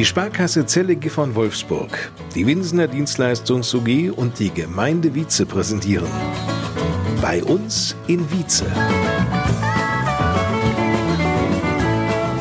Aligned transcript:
Die 0.00 0.06
Sparkasse 0.06 0.64
Zelle 0.64 0.96
Gifhorn 0.96 1.34
Wolfsburg, 1.34 2.10
die 2.34 2.46
Winsener 2.46 2.88
Dienstleistungs 2.88 3.74
UG 3.74 4.10
und 4.16 4.38
die 4.38 4.48
Gemeinde 4.48 5.14
Wietze 5.14 5.44
präsentieren. 5.44 6.08
Bei 7.20 7.44
uns 7.44 7.94
in 8.06 8.20
Wietze. 8.32 8.64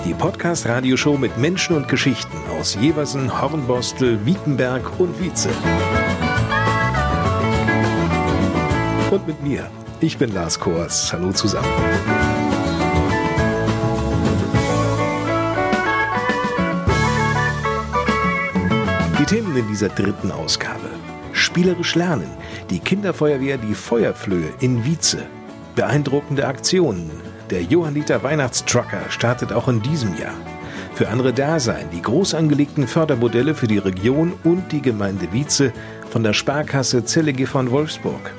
Die 0.07 0.13
Podcast-Radioshow 0.13 1.17
mit 1.17 1.37
Menschen 1.37 1.75
und 1.75 1.89
Geschichten 1.89 2.37
aus 2.57 2.77
Jeversen, 2.79 3.41
Hornbostel, 3.41 4.25
Wietenberg 4.25 4.97
und 4.97 5.21
Wietze. 5.21 5.49
Und 9.11 9.27
mit 9.27 9.43
mir. 9.43 9.69
Ich 9.99 10.17
bin 10.17 10.33
Lars 10.33 10.57
Kors. 10.57 11.11
Hallo 11.11 11.33
zusammen. 11.33 11.67
Themen 19.29 19.55
in 19.55 19.67
dieser 19.67 19.89
dritten 19.89 20.31
Ausgabe. 20.31 20.89
Spielerisch 21.33 21.93
lernen. 21.93 22.31
Die 22.71 22.79
Kinderfeuerwehr 22.79 23.59
Die 23.59 23.75
Feuerflöhe 23.75 24.49
in 24.59 24.83
Wietze. 24.85 25.19
Beeindruckende 25.75 26.47
Aktionen. 26.47 27.11
Der 27.51 27.61
Johanniter 27.61 28.23
Weihnachtstrucker 28.23 29.01
startet 29.09 29.53
auch 29.53 29.67
in 29.67 29.83
diesem 29.83 30.17
Jahr. 30.17 30.33
Für 30.95 31.09
andere 31.09 31.31
Dasein 31.31 31.91
die 31.91 32.01
groß 32.01 32.33
angelegten 32.33 32.87
Fördermodelle 32.87 33.53
für 33.53 33.67
die 33.67 33.77
Region 33.77 34.33
und 34.43 34.71
die 34.71 34.81
Gemeinde 34.81 35.31
Wietze 35.31 35.73
von 36.09 36.23
der 36.23 36.33
Sparkasse 36.33 37.05
Zellege 37.05 37.45
von 37.45 37.69
Wolfsburg. 37.69 38.33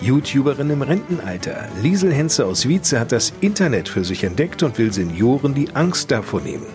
YouTuberin 0.00 0.70
im 0.70 0.80
Rentenalter, 0.80 1.68
Liesel 1.82 2.14
Henze 2.14 2.46
aus 2.46 2.66
Wietze 2.66 2.98
hat 2.98 3.12
das 3.12 3.34
Internet 3.42 3.90
für 3.90 4.06
sich 4.06 4.24
entdeckt 4.24 4.62
und 4.62 4.78
will 4.78 4.90
Senioren 4.90 5.52
die 5.52 5.68
Angst 5.74 6.10
davor 6.10 6.40
nehmen. 6.40 6.66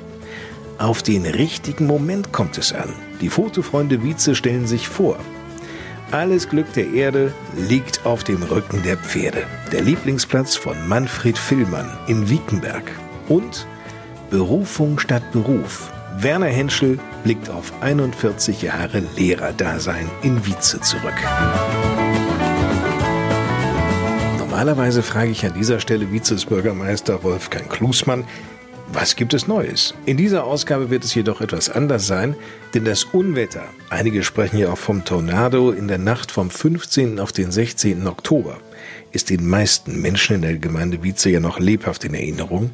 Auf 0.77 1.01
den 1.01 1.25
richtigen 1.25 1.87
Moment 1.87 2.31
kommt 2.31 2.59
es 2.59 2.73
an. 2.73 2.93
Die 3.21 3.29
Fotofreunde 3.29 4.03
Wietze 4.03 4.33
stellen 4.33 4.65
sich 4.65 4.87
vor. 4.87 5.17
Alles 6.11 6.49
Glück 6.49 6.71
der 6.73 6.87
Erde 6.91 7.33
liegt 7.55 8.05
auf 8.05 8.23
dem 8.23 8.41
Rücken 8.41 8.81
der 8.83 8.97
Pferde. 8.97 9.43
Der 9.71 9.81
Lieblingsplatz 9.81 10.55
von 10.55 10.87
Manfred 10.87 11.37
Villmann 11.37 11.89
in 12.07 12.29
Wiekenberg. 12.29 12.83
Und 13.27 13.67
Berufung 14.29 14.99
statt 14.99 15.31
Beruf. 15.31 15.91
Werner 16.17 16.47
Henschel 16.47 16.99
blickt 17.23 17.49
auf 17.49 17.73
41 17.81 18.61
Jahre 18.61 19.03
Lehrerdasein 19.17 20.09
in 20.23 20.45
Wietze 20.45 20.81
zurück. 20.81 21.13
Normalerweise 24.39 25.03
frage 25.03 25.31
ich 25.31 25.45
an 25.45 25.53
dieser 25.53 25.79
Stelle 25.79 26.11
Vizebürgermeister 26.11 27.23
Wolfgang 27.23 27.69
Klusmann, 27.69 28.25
was 28.93 29.15
gibt 29.15 29.33
es 29.33 29.47
Neues? 29.47 29.93
In 30.05 30.17
dieser 30.17 30.43
Ausgabe 30.45 30.89
wird 30.89 31.03
es 31.03 31.13
jedoch 31.13 31.41
etwas 31.41 31.69
anders 31.69 32.07
sein, 32.07 32.35
denn 32.73 32.85
das 32.85 33.03
Unwetter, 33.03 33.63
einige 33.89 34.23
sprechen 34.23 34.57
ja 34.57 34.71
auch 34.71 34.77
vom 34.77 35.05
Tornado 35.05 35.71
in 35.71 35.87
der 35.87 35.97
Nacht 35.97 36.31
vom 36.31 36.49
15. 36.49 37.19
auf 37.19 37.31
den 37.31 37.51
16. 37.51 38.07
Oktober, 38.07 38.57
ist 39.11 39.29
den 39.29 39.47
meisten 39.47 40.01
Menschen 40.01 40.37
in 40.37 40.41
der 40.41 40.57
Gemeinde 40.57 41.03
Wietze 41.03 41.29
ja 41.29 41.39
noch 41.39 41.59
lebhaft 41.59 42.03
in 42.03 42.13
Erinnerung. 42.13 42.71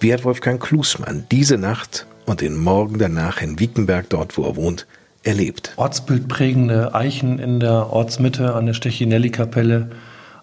Wie 0.00 0.12
hat 0.12 0.24
Wolfgang 0.24 0.62
Klusmann 0.62 1.26
diese 1.30 1.58
Nacht 1.58 2.06
und 2.26 2.40
den 2.40 2.56
Morgen 2.56 2.98
danach 2.98 3.40
in 3.40 3.58
Wiekenberg, 3.58 4.08
dort 4.08 4.36
wo 4.36 4.44
er 4.44 4.56
wohnt, 4.56 4.86
erlebt? 5.22 5.72
Ortsbildprägende 5.76 6.94
Eichen 6.94 7.38
in 7.38 7.60
der 7.60 7.92
Ortsmitte 7.92 8.54
an 8.54 8.66
der 8.66 8.74
Stechinelli-Kapelle 8.74 9.90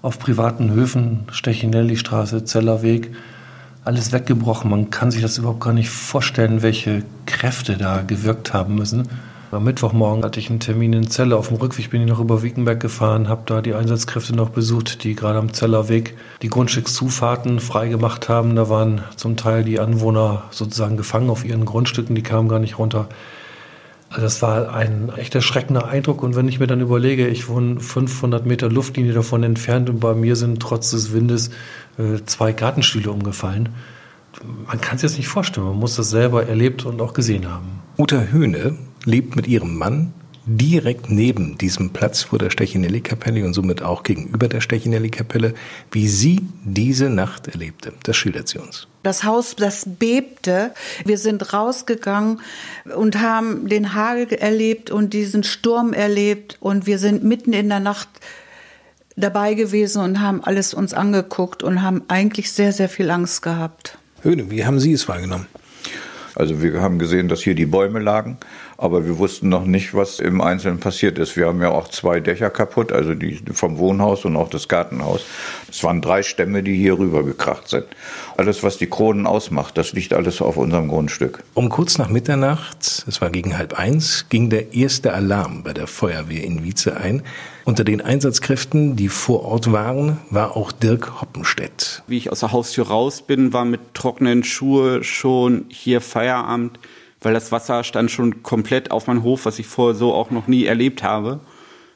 auf 0.02 0.20
privaten 0.20 0.72
Höfen, 0.72 1.28
Stechinelli-Straße, 1.32 2.44
Zellerweg, 2.44 3.12
alles 3.86 4.12
weggebrochen. 4.12 4.70
Man 4.70 4.90
kann 4.90 5.12
sich 5.12 5.22
das 5.22 5.38
überhaupt 5.38 5.62
gar 5.62 5.74
nicht 5.74 5.90
vorstellen, 5.90 6.62
welche 6.62 7.04
Kräfte 7.26 7.78
da 7.78 8.02
gewirkt 8.02 8.54
haben 8.54 8.76
müssen. 8.76 9.08
Am 9.52 9.66
Mittwochmorgen 9.66 10.24
hatte 10.24 10.40
ich 10.40 10.50
einen 10.50 10.60
Termin 10.60 10.94
in 10.94 11.12
Celle. 11.12 11.38
Auf 11.38 11.50
dem 11.50 11.58
Rückweg 11.58 11.92
bin 11.92 12.02
ich 12.02 12.08
noch 12.08 12.20
über 12.20 12.42
Wiekenberg 12.42 12.80
gefahren, 12.80 13.30
habe 13.30 13.44
da 13.46 13.62
die 13.62 13.76
Einsatzkräfte 13.76 14.36
noch 14.36 14.50
besucht, 14.50 15.04
die 15.04 15.14
gerade 15.14 15.38
am 15.38 15.54
Zellerweg 15.54 16.16
die 16.42 16.50
Grundstückszufahrten 16.50 17.60
freigemacht 17.60 18.30
haben. 18.30 18.56
Da 18.56 18.68
waren 18.70 19.04
zum 19.16 19.38
Teil 19.38 19.64
die 19.64 19.80
Anwohner 19.80 20.46
sozusagen 20.50 20.98
gefangen 20.98 21.30
auf 21.30 21.46
ihren 21.46 21.66
Grundstücken, 21.66 22.16
die 22.16 22.24
kamen 22.24 22.50
gar 22.50 22.60
nicht 22.60 22.80
runter. 22.80 23.10
Also 24.14 24.22
das 24.22 24.42
war 24.44 24.74
ein 24.76 25.12
echt 25.18 25.34
erschreckender 25.34 25.88
Eindruck. 25.88 26.22
Und 26.22 26.36
wenn 26.36 26.48
ich 26.48 26.60
mir 26.60 26.68
dann 26.68 26.82
überlege, 26.82 27.28
ich 27.28 27.48
wohne 27.48 27.80
500 27.80 28.46
Meter 28.46 28.70
Luftlinie 28.70 29.14
davon 29.14 29.42
entfernt 29.42 29.90
und 29.90 30.00
bei 30.00 30.14
mir 30.14 30.36
sind 30.36 30.60
trotz 30.60 30.92
des 30.92 31.14
Windes 31.14 31.50
äh, 31.98 32.24
zwei 32.26 32.54
Gartenstühle 32.54 33.12
umgefallen. 33.12 33.70
Man 34.66 34.82
kann 34.82 34.96
es 34.96 35.04
jetzt 35.04 35.18
nicht 35.18 35.28
vorstellen. 35.28 35.68
Man 35.68 35.80
muss 35.80 35.96
das 35.96 36.10
selber 36.10 36.48
erlebt 36.48 36.86
und 36.86 37.02
auch 37.02 37.14
gesehen 37.14 37.50
haben. 37.50 37.82
Uta 37.98 38.20
Höhne 38.20 38.78
lebt 39.06 39.36
mit 39.36 39.48
ihrem 39.48 39.78
Mann 39.78 40.14
direkt 40.46 41.10
neben 41.10 41.58
diesem 41.58 41.92
Platz 41.92 42.24
vor 42.24 42.40
der 42.40 42.50
Stechinelli-Kapelle 42.50 43.46
und 43.46 43.54
somit 43.54 43.82
auch 43.82 44.04
gegenüber 44.04 44.48
der 44.48 44.60
Stechinelli-Kapelle, 44.60 45.54
wie 45.92 46.08
sie 46.08 46.42
diese 46.66 47.10
Nacht 47.10 47.48
erlebte. 47.48 47.94
Das 48.04 48.18
schildert 48.18 48.50
sie 48.50 48.60
uns. 48.60 48.88
Das 49.04 49.24
Haus, 49.24 49.56
das 49.56 49.86
bebte. 49.86 50.74
Wir 51.06 51.18
sind 51.18 51.54
rausgegangen 51.54 52.42
und 52.96 53.22
haben 53.22 53.70
den 53.70 53.94
Hagel 53.94 54.38
erlebt 54.38 54.92
und 54.92 55.14
diesen 55.14 55.44
Sturm 55.44 55.94
erlebt 55.94 56.58
und 56.60 56.88
wir 56.88 57.00
sind 57.00 57.24
mitten 57.24 57.54
in 57.54 57.70
der 57.70 57.80
Nacht 57.80 58.10
dabei 59.16 59.54
gewesen 59.54 60.02
und 60.02 60.22
haben 60.22 60.44
alles 60.44 60.74
uns 60.74 60.94
angeguckt 60.94 61.64
und 61.64 61.82
haben 61.82 62.04
eigentlich 62.08 62.52
sehr, 62.52 62.72
sehr 62.72 62.90
viel 62.90 63.10
Angst 63.12 63.42
gehabt. 63.42 63.98
Höhne, 64.22 64.50
wie 64.50 64.66
haben 64.66 64.80
Sie 64.80 64.94
es 64.94 65.08
wahrgenommen? 65.08 65.48
Also 66.36 66.62
wir 66.62 66.82
haben 66.82 66.98
gesehen, 66.98 67.28
dass 67.28 67.42
hier 67.42 67.56
die 67.56 67.66
Bäume 67.66 68.00
lagen, 68.00 68.38
aber 68.84 69.06
wir 69.06 69.18
wussten 69.18 69.48
noch 69.48 69.64
nicht, 69.64 69.94
was 69.94 70.20
im 70.20 70.42
Einzelnen 70.42 70.80
passiert 70.80 71.18
ist. 71.18 71.38
Wir 71.38 71.48
haben 71.48 71.62
ja 71.62 71.70
auch 71.70 71.88
zwei 71.88 72.20
Dächer 72.20 72.50
kaputt, 72.50 72.92
also 72.92 73.16
die 73.16 73.40
vom 73.54 73.78
Wohnhaus 73.78 74.26
und 74.26 74.36
auch 74.36 74.50
das 74.50 74.68
Gartenhaus. 74.68 75.22
Es 75.70 75.86
waren 75.86 76.02
drei 76.02 76.22
Stämme, 76.22 76.64
die 76.64 76.76
hier 76.76 77.00
rüber 77.00 77.24
gekracht 77.24 77.70
sind. 77.70 77.86
Alles, 78.36 78.62
was 78.62 78.78
die 78.78 78.88
Kronen 78.88 79.26
ausmacht, 79.26 79.78
das 79.78 79.94
liegt 79.94 80.14
alles 80.14 80.42
auf 80.42 80.58
unserem 80.58 80.90
Grundstück. 80.90 81.44
Um 81.54 81.70
kurz 81.70 81.98
nach 81.98 82.10
Mitternacht, 82.10 83.06
es 83.08 83.22
war 83.22 83.30
gegen 83.30 83.58
halb 83.58 83.80
eins, 83.80 84.26
ging 84.28 84.50
der 84.50 84.74
erste 84.74 85.14
Alarm 85.14 85.64
bei 85.64 85.72
der 85.72 85.88
Feuerwehr 85.88 86.44
in 86.44 86.66
Wietze 86.66 86.98
ein. 86.98 87.24
Unter 87.64 87.86
den 87.86 88.02
Einsatzkräften, 88.02 88.98
die 88.98 89.08
vor 89.08 89.46
Ort 89.46 89.72
waren, 89.72 90.18
war 90.30 90.58
auch 90.58 90.74
Dirk 90.74 91.22
Hoppenstedt. 91.22 92.04
Wie 92.08 92.18
ich 92.18 92.34
aus 92.34 92.42
der 92.42 92.52
Haustür 92.52 92.88
raus 92.88 93.22
bin, 93.22 93.54
war 93.54 93.64
mit 93.64 93.94
trockenen 93.94 94.44
Schuhe 94.44 95.06
schon 95.06 95.64
hier 95.70 96.02
Feierabend, 96.02 96.80
weil 97.24 97.34
das 97.34 97.52
Wasser 97.52 97.84
stand 97.84 98.12
schon 98.12 98.44
komplett 98.44 98.92
auf 98.92 99.08
meinem 99.08 99.24
Hof, 99.24 99.46
was 99.46 99.60
ich 99.60 99.68
vorher 99.68 99.96
so 99.96 100.14
auch 100.14 100.32
noch 100.32 100.48
nie 100.48 100.66
erlebt 100.66 101.04
habe. 101.04 101.40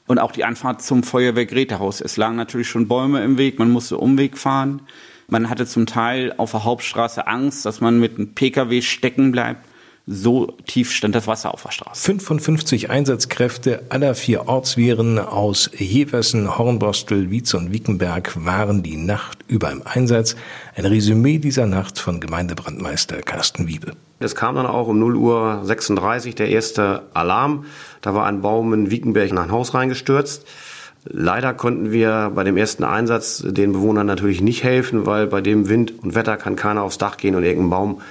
Und 0.07 0.19
auch 0.19 0.31
die 0.31 0.45
Anfahrt 0.45 0.81
zum 0.81 1.03
Feuerwehrgerätehaus. 1.03 1.99
Es 1.99 2.15
lagen 2.15 2.37
natürlich 2.37 2.69
schon 2.69 2.87
Bäume 2.87 3.23
im 3.23 3.37
Weg, 3.37 3.59
man 3.59 3.69
musste 3.69 3.97
Umweg 3.97 4.37
fahren. 4.37 4.81
Man 5.27 5.49
hatte 5.49 5.65
zum 5.65 5.85
Teil 5.85 6.33
auf 6.37 6.51
der 6.51 6.63
Hauptstraße 6.63 7.27
Angst, 7.27 7.65
dass 7.65 7.81
man 7.81 7.99
mit 7.99 8.15
einem 8.15 8.33
Pkw 8.33 8.81
stecken 8.81 9.33
bleibt 9.33 9.66
so 10.09 10.53
tief 10.65 10.93
stand 10.93 11.15
das 11.15 11.27
Wasser 11.27 11.53
auf 11.53 11.63
der 11.63 11.71
Straße. 11.71 12.01
55 12.01 12.89
Einsatzkräfte 12.89 13.83
aller 13.89 14.15
vier 14.15 14.47
Ortswehren 14.47 15.19
aus 15.19 15.69
Heversen, 15.73 16.57
Hornbostel, 16.57 17.29
Wietz 17.29 17.53
und 17.53 17.73
Wickenberg 17.73 18.45
waren 18.45 18.83
die 18.83 18.95
Nacht 18.95 19.39
über 19.47 19.69
im 19.69 19.81
Einsatz. 19.85 20.37
Ein 20.77 20.85
Resümee 20.85 21.39
dieser 21.39 21.65
Nacht 21.65 21.99
von 21.99 22.21
Gemeindebrandmeister 22.21 23.17
Carsten 23.17 23.67
Wiebe. 23.67 23.93
Es 24.19 24.33
kam 24.33 24.55
dann 24.55 24.65
auch 24.65 24.87
um 24.87 24.97
0 24.97 25.15
Uhr 25.17 25.59
36 25.63 26.35
der 26.35 26.49
erste 26.49 27.03
Alarm. 27.13 27.65
Da 28.01 28.15
war 28.15 28.25
ein 28.25 28.41
Baum 28.41 28.73
in 28.73 28.89
Wiekenberg 28.89 29.29
in 29.29 29.37
ein 29.37 29.51
Haus 29.51 29.73
reingestürzt. 29.73 30.47
Leider 31.03 31.53
konnten 31.53 31.91
wir 31.91 32.31
bei 32.33 32.45
dem 32.45 32.55
ersten 32.55 32.85
Einsatz 32.85 33.43
den 33.45 33.73
Bewohnern 33.73 34.07
natürlich 34.07 34.41
nicht 34.41 34.63
helfen, 34.63 35.05
weil 35.05 35.27
bei 35.27 35.41
dem 35.41 35.67
Wind 35.67 35.93
und 36.01 36.15
Wetter 36.15 36.37
kann 36.37 36.55
keiner 36.55 36.83
aufs 36.83 36.97
Dach 36.97 37.17
gehen 37.17 37.35
und 37.35 37.43
irgendeinen 37.43 37.69
Baum 37.69 38.01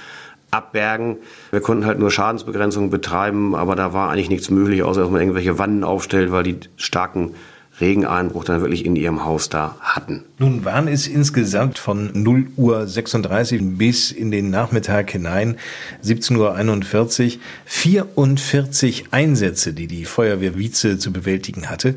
abbergen. 0.51 1.17
Wir 1.51 1.61
konnten 1.61 1.85
halt 1.85 1.99
nur 1.99 2.11
Schadensbegrenzung 2.11 2.89
betreiben, 2.89 3.55
aber 3.55 3.75
da 3.75 3.93
war 3.93 4.09
eigentlich 4.09 4.29
nichts 4.29 4.49
möglich, 4.49 4.83
außer 4.83 5.01
dass 5.01 5.09
man 5.09 5.21
irgendwelche 5.21 5.59
Wannen 5.59 5.83
aufstellt, 5.83 6.31
weil 6.31 6.43
die 6.43 6.57
starken 6.77 7.33
Regeneinbruch 7.79 8.43
dann 8.43 8.61
wirklich 8.61 8.85
in 8.85 8.95
ihrem 8.95 9.23
Haus 9.23 9.49
da 9.49 9.77
hatten. 9.81 10.23
Nun 10.39 10.65
waren 10.65 10.87
es 10.87 11.07
insgesamt 11.07 11.77
von 11.77 12.09
0 12.13 12.47
Uhr 12.57 12.87
36 12.87 13.61
bis 13.77 14.11
in 14.11 14.31
den 14.31 14.49
Nachmittag 14.49 15.11
hinein 15.11 15.57
17.41 16.03 17.35
Uhr 17.35 17.41
44 17.65 19.05
Einsätze, 19.11 19.73
die 19.73 19.87
die 19.87 20.05
Feuerwehr 20.05 20.57
Wietze 20.57 20.97
zu 20.97 21.13
bewältigen 21.13 21.69
hatte. 21.69 21.95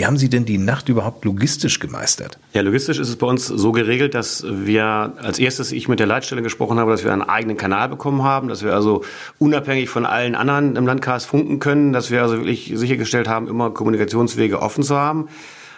Wie 0.00 0.06
haben 0.06 0.16
Sie 0.16 0.30
denn 0.30 0.46
die 0.46 0.56
Nacht 0.56 0.88
überhaupt 0.88 1.26
logistisch 1.26 1.78
gemeistert? 1.78 2.38
Ja, 2.54 2.62
logistisch 2.62 2.98
ist 2.98 3.10
es 3.10 3.16
bei 3.16 3.26
uns 3.26 3.46
so 3.46 3.70
geregelt, 3.70 4.14
dass 4.14 4.42
wir 4.48 5.12
als 5.18 5.38
erstes 5.38 5.72
ich 5.72 5.88
mit 5.88 6.00
der 6.00 6.06
Leitstelle 6.06 6.40
gesprochen 6.40 6.78
habe, 6.78 6.90
dass 6.90 7.04
wir 7.04 7.12
einen 7.12 7.20
eigenen 7.20 7.58
Kanal 7.58 7.90
bekommen 7.90 8.22
haben, 8.22 8.48
dass 8.48 8.64
wir 8.64 8.72
also 8.72 9.04
unabhängig 9.38 9.90
von 9.90 10.06
allen 10.06 10.34
anderen 10.34 10.76
im 10.76 10.86
Landkreis 10.86 11.26
funken 11.26 11.58
können, 11.58 11.92
dass 11.92 12.10
wir 12.10 12.22
also 12.22 12.38
wirklich 12.38 12.72
sichergestellt 12.74 13.28
haben, 13.28 13.46
immer 13.46 13.72
Kommunikationswege 13.72 14.62
offen 14.62 14.82
zu 14.84 14.96
haben. 14.96 15.28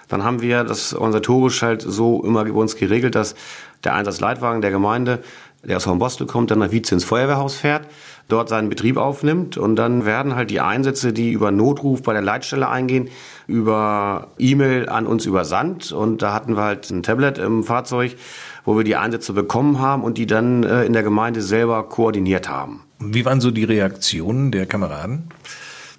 Dann 0.07 0.23
haben 0.23 0.41
wir 0.41 0.63
das 0.63 0.95
organisatorisch 0.95 1.61
halt 1.63 1.83
so 1.83 2.23
immer 2.23 2.45
bei 2.45 2.53
uns 2.53 2.77
geregelt, 2.77 3.17
dass 3.17 3.35
der 3.83 3.95
Einsatzleitwagen 3.95 4.63
der 4.63 4.71
Gemeinde, 4.71 5.19
der 5.65 5.79
aus 5.79 5.89
Hornbostel 5.89 6.29
kommt, 6.29 6.53
dann 6.53 6.61
nach 6.61 6.71
Wietze 6.71 6.95
ins 6.95 7.03
Feuerwehrhaus 7.03 7.57
fährt, 7.57 7.89
dort 8.29 8.49
seinen 8.49 8.69
Betrieb 8.69 8.97
aufnimmt 8.97 9.57
und 9.57 9.77
dann 9.77 10.05
werden 10.05 10.35
halt 10.35 10.51
die 10.51 10.61
Einsätze, 10.61 11.13
die 11.13 11.33
über 11.33 11.51
Notruf 11.51 12.03
bei 12.03 12.13
der 12.13 12.23
Leitstelle 12.23 12.69
eingehen, 12.69 13.09
über 13.47 14.29
E-Mail 14.39 14.89
an 14.89 15.07
uns 15.07 15.27
übersandt 15.27 15.93
und 15.93 16.23
da 16.23 16.33
hatten 16.33 16.57
wir 16.57 16.63
halt 16.63 16.91
ein 16.91 17.03
Tablet 17.03 17.39
im 17.39 17.65
Fahrzeug, 17.65 18.17
wo 18.65 18.77
wir 18.77 18.85
die 18.85 18.97
Einsätze 18.97 19.33
bekommen 19.33 19.79
haben 19.81 20.03
und 20.03 20.19
die 20.19 20.27
dann 20.27 20.63
äh, 20.63 20.85
in 20.85 20.93
der 20.93 21.03
Gemeinde 21.03 21.43
selber 21.43 21.83
koordiniert 21.85 22.49
haben. 22.49 22.85
Wie 22.99 23.25
waren 23.25 23.41
so 23.41 23.51
die 23.51 23.65
Reaktionen 23.65 24.53
der 24.53 24.67
Kameraden? 24.67 25.29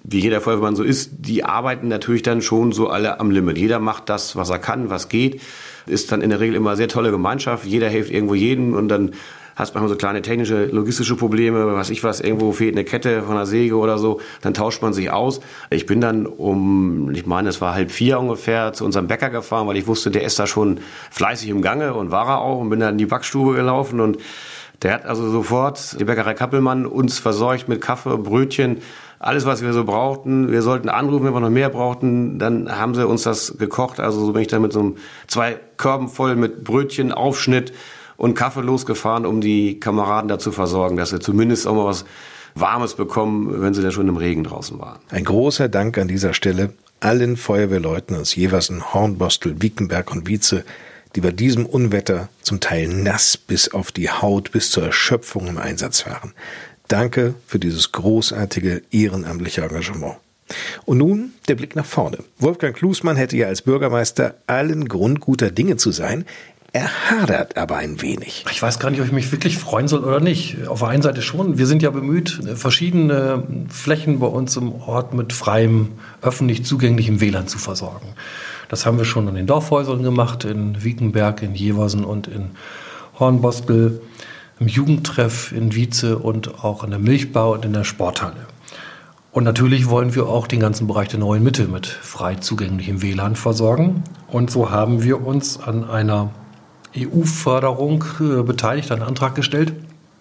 wie 0.06 0.20
jeder 0.20 0.42
Feuerwehrmann 0.42 0.76
so 0.76 0.82
ist, 0.82 1.12
die 1.18 1.44
arbeiten 1.44 1.88
natürlich 1.88 2.22
dann 2.22 2.42
schon 2.42 2.72
so 2.72 2.88
alle 2.88 3.20
am 3.20 3.30
Limit. 3.30 3.56
Jeder 3.56 3.78
macht 3.78 4.10
das, 4.10 4.36
was 4.36 4.50
er 4.50 4.58
kann, 4.58 4.90
was 4.90 5.08
geht. 5.08 5.40
Ist 5.86 6.12
dann 6.12 6.20
in 6.20 6.28
der 6.28 6.40
Regel 6.40 6.54
immer 6.54 6.76
sehr 6.76 6.88
tolle 6.88 7.10
Gemeinschaft. 7.10 7.64
Jeder 7.64 7.88
hilft 7.88 8.10
irgendwo 8.10 8.34
jedem 8.34 8.74
und 8.74 8.88
dann 8.88 9.12
hast 9.56 9.74
manchmal 9.74 9.88
so 9.88 9.96
kleine 9.96 10.22
technische, 10.22 10.66
logistische 10.66 11.16
Probleme, 11.16 11.74
was 11.74 11.90
ich 11.90 12.02
was, 12.04 12.20
irgendwo 12.20 12.52
fehlt 12.52 12.74
eine 12.74 12.84
Kette 12.84 13.22
von 13.22 13.32
einer 13.32 13.46
Säge 13.46 13.76
oder 13.76 13.98
so, 13.98 14.20
dann 14.42 14.54
tauscht 14.54 14.82
man 14.82 14.92
sich 14.92 15.10
aus. 15.10 15.40
Ich 15.70 15.86
bin 15.86 16.00
dann 16.00 16.26
um, 16.26 17.10
ich 17.10 17.26
meine, 17.26 17.48
es 17.48 17.60
war 17.60 17.74
halb 17.74 17.90
vier 17.90 18.18
ungefähr, 18.18 18.72
zu 18.72 18.84
unserem 18.84 19.06
Bäcker 19.06 19.30
gefahren, 19.30 19.66
weil 19.66 19.76
ich 19.76 19.86
wusste, 19.86 20.10
der 20.10 20.22
ist 20.22 20.38
da 20.38 20.46
schon 20.46 20.80
fleißig 21.10 21.48
im 21.48 21.62
Gange 21.62 21.94
und 21.94 22.10
war 22.10 22.28
er 22.28 22.40
auch 22.40 22.60
und 22.60 22.70
bin 22.70 22.80
dann 22.80 22.92
in 22.92 22.98
die 22.98 23.06
Backstube 23.06 23.54
gelaufen 23.54 24.00
und 24.00 24.18
der 24.82 24.94
hat 24.94 25.06
also 25.06 25.30
sofort, 25.30 25.98
die 25.98 26.04
Bäckerei 26.04 26.34
Kappelmann, 26.34 26.84
uns 26.84 27.18
versorgt 27.18 27.68
mit 27.68 27.80
Kaffee, 27.80 28.18
Brötchen, 28.18 28.78
alles, 29.18 29.46
was 29.46 29.62
wir 29.62 29.72
so 29.72 29.84
brauchten. 29.84 30.52
Wir 30.52 30.60
sollten 30.60 30.90
anrufen, 30.90 31.24
wenn 31.24 31.32
wir 31.32 31.40
noch 31.40 31.48
mehr 31.48 31.70
brauchten. 31.70 32.38
Dann 32.38 32.70
haben 32.78 32.94
sie 32.94 33.06
uns 33.06 33.22
das 33.22 33.56
gekocht. 33.56 33.98
Also 33.98 34.22
so 34.26 34.32
bin 34.32 34.42
ich 34.42 34.48
dann 34.48 34.60
mit 34.60 34.74
so 34.74 34.80
einem 34.80 34.96
zwei 35.26 35.58
Körben 35.78 36.08
voll 36.08 36.36
mit 36.36 36.62
Brötchen, 36.62 37.10
Aufschnitt 37.10 37.72
und 38.24 38.34
Kaffee 38.34 38.62
losgefahren, 38.62 39.26
um 39.26 39.42
die 39.42 39.78
Kameraden 39.78 40.28
da 40.28 40.38
zu 40.38 40.50
versorgen, 40.50 40.96
dass 40.96 41.10
sie 41.10 41.18
zumindest 41.18 41.66
auch 41.66 41.74
mal 41.74 41.84
was 41.84 42.06
Warmes 42.54 42.94
bekommen, 42.94 43.60
wenn 43.60 43.74
sie 43.74 43.82
dann 43.82 43.92
schon 43.92 44.08
im 44.08 44.16
Regen 44.16 44.44
draußen 44.44 44.78
waren. 44.78 44.98
Ein 45.10 45.24
großer 45.24 45.68
Dank 45.68 45.98
an 45.98 46.08
dieser 46.08 46.32
Stelle 46.32 46.72
allen 47.00 47.36
Feuerwehrleuten 47.36 48.16
aus 48.16 48.34
Jeversen, 48.34 48.94
Hornbostel, 48.94 49.60
Wiekenberg 49.60 50.10
und 50.10 50.26
Wietze, 50.26 50.64
die 51.14 51.20
bei 51.20 51.32
diesem 51.32 51.66
Unwetter 51.66 52.30
zum 52.40 52.60
Teil 52.60 52.88
nass 52.88 53.36
bis 53.36 53.74
auf 53.74 53.92
die 53.92 54.08
Haut 54.08 54.52
bis 54.52 54.70
zur 54.70 54.84
Erschöpfung 54.84 55.46
im 55.46 55.58
Einsatz 55.58 56.06
waren. 56.06 56.32
Danke 56.88 57.34
für 57.46 57.58
dieses 57.58 57.92
großartige 57.92 58.80
ehrenamtliche 58.90 59.60
Engagement. 59.60 60.16
Und 60.84 60.98
nun 60.98 61.32
der 61.48 61.54
Blick 61.54 61.74
nach 61.74 61.86
vorne. 61.86 62.18
Wolfgang 62.38 62.76
Klusmann 62.76 63.16
hätte 63.16 63.36
ja 63.36 63.46
als 63.46 63.62
Bürgermeister 63.62 64.34
allen 64.46 64.88
Grund 64.88 65.20
guter 65.20 65.50
Dinge 65.50 65.76
zu 65.76 65.90
sein. 65.90 66.26
Er 66.74 66.90
hadert 67.08 67.56
aber 67.56 67.76
ein 67.76 68.02
wenig. 68.02 68.44
Ich 68.50 68.60
weiß 68.60 68.80
gar 68.80 68.90
nicht, 68.90 68.98
ob 68.98 69.06
ich 69.06 69.12
mich 69.12 69.30
wirklich 69.30 69.58
freuen 69.58 69.86
soll 69.86 70.02
oder 70.02 70.18
nicht. 70.18 70.66
Auf 70.66 70.80
der 70.80 70.88
einen 70.88 71.04
Seite 71.04 71.22
schon. 71.22 71.56
Wir 71.56 71.68
sind 71.68 71.82
ja 71.82 71.90
bemüht, 71.90 72.40
verschiedene 72.56 73.44
Flächen 73.68 74.18
bei 74.18 74.26
uns 74.26 74.56
im 74.56 74.72
Ort 74.82 75.14
mit 75.14 75.32
freiem, 75.32 75.92
öffentlich 76.20 76.64
zugänglichem 76.64 77.20
WLAN 77.20 77.46
zu 77.46 77.58
versorgen. 77.58 78.08
Das 78.68 78.86
haben 78.86 78.98
wir 78.98 79.04
schon 79.04 79.28
an 79.28 79.36
den 79.36 79.46
Dorfhäusern 79.46 80.02
gemacht, 80.02 80.44
in 80.44 80.82
Wiekenberg, 80.82 81.42
in 81.42 81.54
Jeversen 81.54 82.04
und 82.04 82.26
in 82.26 82.50
Hornbostel 83.20 84.02
im 84.58 84.66
Jugendtreff 84.66 85.52
in 85.52 85.76
Wietze 85.76 86.18
und 86.18 86.64
auch 86.64 86.82
in 86.82 86.90
der 86.90 86.98
Milchbau 86.98 87.52
und 87.52 87.64
in 87.64 87.72
der 87.72 87.84
Sporthalle. 87.84 88.48
Und 89.30 89.44
natürlich 89.44 89.88
wollen 89.88 90.16
wir 90.16 90.26
auch 90.26 90.48
den 90.48 90.58
ganzen 90.58 90.88
Bereich 90.88 91.06
der 91.06 91.20
neuen 91.20 91.44
Mitte 91.44 91.68
mit 91.68 91.86
frei 91.86 92.34
zugänglichem 92.34 93.00
WLAN 93.00 93.36
versorgen. 93.36 94.02
Und 94.26 94.50
so 94.50 94.72
haben 94.72 95.04
wir 95.04 95.24
uns 95.24 95.60
an 95.60 95.88
einer 95.88 96.30
EU-Förderung 96.96 98.04
äh, 98.20 98.42
beteiligt, 98.42 98.90
einen 98.92 99.02
Antrag 99.02 99.34
gestellt, 99.34 99.72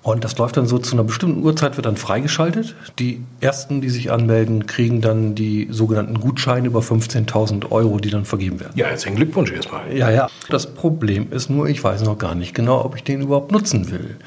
und 0.04 0.26
das 0.26 0.38
läuft 0.38 0.58
dann 0.58 0.68
so 0.68 0.78
zu 0.80 0.96
einer 0.96 1.06
bestimmten 1.06 1.42
Uhrzeit, 1.44 1.78
wird 1.78 1.86
dann 1.86 1.96
freigeschaltet. 1.96 2.76
Die 3.00 3.24
ersten, 3.40 3.80
die 3.80 3.90
sich 3.90 4.12
anmelden, 4.12 4.68
kriegen 4.68 5.00
dann 5.00 5.34
die 5.34 5.70
sogenannten 5.72 6.20
Gutscheine 6.20 6.68
über 6.68 6.82
15.000 6.82 7.72
Euro, 7.72 8.00
die 8.00 8.10
dann 8.10 8.26
vergeben 8.26 8.60
werden. 8.60 8.74
Ja, 8.76 8.88
herzlichen 8.88 9.16
Glückwunsch 9.16 9.54
erstmal. 9.54 9.96
Ja, 9.96 10.12
ja. 10.12 10.28
Das 10.50 10.68
Problem 10.68 11.32
ist 11.32 11.50
nur, 11.50 11.70
ich 11.70 11.82
weiß 11.82 12.04
noch 12.04 12.18
gar 12.18 12.36
nicht 12.36 12.54
genau, 12.54 12.84
ob 12.84 12.98
ich 12.98 13.04
den 13.06 13.22
überhaupt 13.22 13.54
nutzen 13.54 13.92
will. 13.92 14.18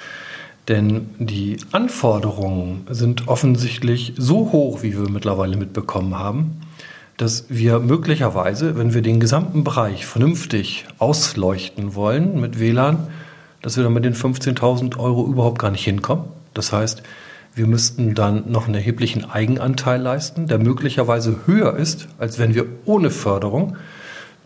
Denn 0.67 1.11
die 1.19 1.59
Anforderungen 1.73 2.87
sind 2.89 3.29
offensichtlich 3.29 4.15
so 4.17 4.53
hoch, 4.53 4.83
wie 4.83 4.97
wir 4.97 5.11
mittlerweile 5.11 5.59
mitbekommen 5.59 6.19
haben, 6.19 6.63
dass 7.17 7.47
wir 7.49 7.79
möglicherweise, 7.79 8.77
wenn 8.77 8.93
wir 8.93 9.03
den 9.03 9.21
gesamten 9.21 9.65
Bereich 9.65 10.05
vernünftig 10.05 10.87
ausleuchten 10.99 11.95
wollen 11.95 12.41
mit 12.41 12.61
WLAN, 12.61 13.09
dass 13.63 13.77
wir 13.77 13.85
dann 13.85 13.95
mit 13.95 14.05
den 14.05 14.15
15.000 14.15 14.99
Euro 14.99 15.27
überhaupt 15.27 15.59
gar 15.59 15.71
nicht 15.71 15.85
hinkommen. 15.85 16.27
Das 16.53 16.73
heißt, 16.73 17.03
wir 17.55 17.67
müssten 17.67 18.15
dann 18.15 18.51
noch 18.51 18.67
einen 18.67 18.75
erheblichen 18.75 19.25
Eigenanteil 19.25 20.01
leisten, 20.01 20.47
der 20.47 20.59
möglicherweise 20.59 21.47
höher 21.47 21.75
ist, 21.77 22.07
als 22.19 22.39
wenn 22.39 22.55
wir 22.55 22.67
ohne 22.85 23.11
Förderung 23.11 23.77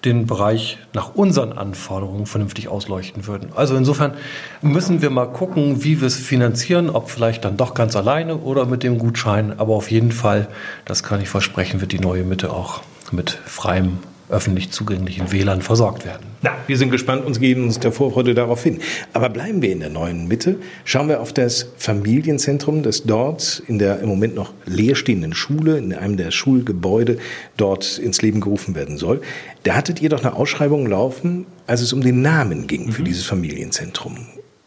den 0.05 0.26
Bereich 0.26 0.79
nach 0.93 1.14
unseren 1.14 1.52
Anforderungen 1.52 2.26
vernünftig 2.26 2.69
ausleuchten 2.69 3.26
würden. 3.26 3.50
Also 3.55 3.76
insofern 3.76 4.14
müssen 4.62 5.02
wir 5.02 5.11
mal 5.11 5.26
gucken, 5.26 5.85
wie 5.85 6.00
wir 6.00 6.06
es 6.06 6.17
finanzieren, 6.17 6.91
ob 6.91 7.11
vielleicht 7.11 7.44
dann 7.44 7.56
doch 7.56 7.75
ganz 7.75 7.97
alleine 7.97 8.37
oder 8.37 8.67
mit 8.67 8.82
dem 8.82 8.99
Gutschein. 8.99 9.58
Aber 9.58 9.75
auf 9.75 9.91
jeden 9.91 10.12
Fall, 10.12 10.49
das 10.85 11.02
kann 11.02 11.20
ich 11.20 11.29
versprechen, 11.29 11.81
wird 11.81 11.93
die 11.93 11.99
neue 11.99 12.25
Mitte 12.25 12.52
auch 12.52 12.81
mit 13.12 13.31
freiem 13.31 13.99
öffentlich 14.30 14.70
zugänglichen 14.70 15.32
WLAN 15.32 15.62
versorgt 15.62 16.04
werden. 16.04 16.26
Na, 16.42 16.52
wir 16.66 16.76
sind 16.76 16.90
gespannt 16.90 17.24
und 17.24 17.38
geben 17.40 17.64
uns 17.64 17.78
der 17.78 17.92
Vorfreude 17.92 18.34
darauf 18.34 18.62
hin. 18.62 18.78
Aber 19.12 19.28
bleiben 19.28 19.62
wir 19.62 19.72
in 19.72 19.80
der 19.80 19.90
neuen 19.90 20.28
Mitte. 20.28 20.56
Schauen 20.84 21.08
wir 21.08 21.20
auf 21.20 21.32
das 21.32 21.66
Familienzentrum, 21.76 22.82
das 22.82 23.02
dort 23.02 23.62
in 23.66 23.78
der 23.78 24.00
im 24.00 24.08
Moment 24.08 24.34
noch 24.34 24.52
leerstehenden 24.66 25.34
Schule, 25.34 25.78
in 25.78 25.92
einem 25.92 26.16
der 26.16 26.30
Schulgebäude, 26.30 27.18
dort 27.56 27.98
ins 27.98 28.22
Leben 28.22 28.40
gerufen 28.40 28.74
werden 28.74 28.96
soll. 28.96 29.20
Da 29.64 29.74
hattet 29.74 30.00
ihr 30.00 30.08
doch 30.08 30.24
eine 30.24 30.34
Ausschreibung 30.34 30.86
laufen, 30.86 31.46
als 31.66 31.80
es 31.80 31.92
um 31.92 32.00
den 32.00 32.22
Namen 32.22 32.66
ging 32.66 32.86
mhm. 32.86 32.92
für 32.92 33.02
dieses 33.02 33.24
Familienzentrum. 33.24 34.16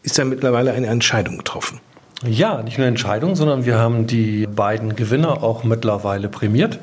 Ist 0.02 0.18
da 0.18 0.24
mittlerweile 0.24 0.72
eine 0.72 0.88
Entscheidung 0.88 1.38
getroffen? 1.38 1.80
Ja, 2.26 2.62
nicht 2.62 2.78
nur 2.78 2.86
eine 2.86 2.94
Entscheidung, 2.94 3.36
sondern 3.36 3.66
wir 3.66 3.78
haben 3.78 4.06
die 4.06 4.46
beiden 4.46 4.96
Gewinner 4.96 5.42
auch 5.42 5.64
mittlerweile 5.64 6.28
prämiert. 6.28 6.78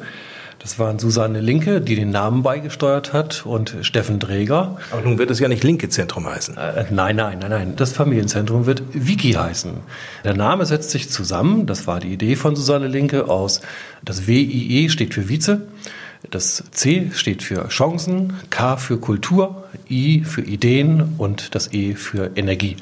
Das 0.62 0.78
waren 0.78 1.00
Susanne 1.00 1.42
Linke, 1.42 1.82
die 1.82 1.96
den 1.96 2.12
Namen 2.12 2.44
beigesteuert 2.44 3.14
hat, 3.14 3.48
und 3.48 3.78
Steffen 3.82 4.20
Dräger. 4.20 4.78
Aber 4.92 5.02
nun 5.02 5.18
wird 5.18 5.32
es 5.32 5.40
ja 5.40 5.48
nicht 5.48 5.64
Linke 5.64 5.90
Zentrum 5.90 6.28
heißen. 6.28 6.56
Äh, 6.56 6.86
nein, 6.92 7.16
nein, 7.16 7.40
nein, 7.40 7.50
nein. 7.50 7.74
Das 7.76 7.94
Familienzentrum 7.94 8.68
wird 8.68 8.84
Wiki 8.94 9.32
heißen. 9.32 9.74
Der 10.24 10.36
Name 10.36 10.68
setzt 10.68 10.92
sich 10.92 11.10
zusammen, 11.10 11.66
das 11.66 11.88
war 11.88 12.00
die 12.00 12.14
Idee 12.14 12.36
von 12.36 12.56
Susanne 12.56 12.88
Linke, 12.88 13.28
aus 13.28 13.62
das 14.06 14.28
WIE 14.28 14.90
steht 14.90 15.16
für 15.16 15.28
Vize, 15.28 15.64
das 16.30 16.64
C 16.70 17.10
steht 17.14 17.42
für 17.42 17.68
Chancen, 17.70 18.34
K 18.52 18.78
für 18.78 19.00
Kultur, 19.00 19.64
I 19.90 20.24
für 20.24 20.42
Ideen 20.42 21.16
und 21.18 21.56
das 21.56 21.74
E 21.74 21.96
für 21.96 22.32
Energie 22.36 22.76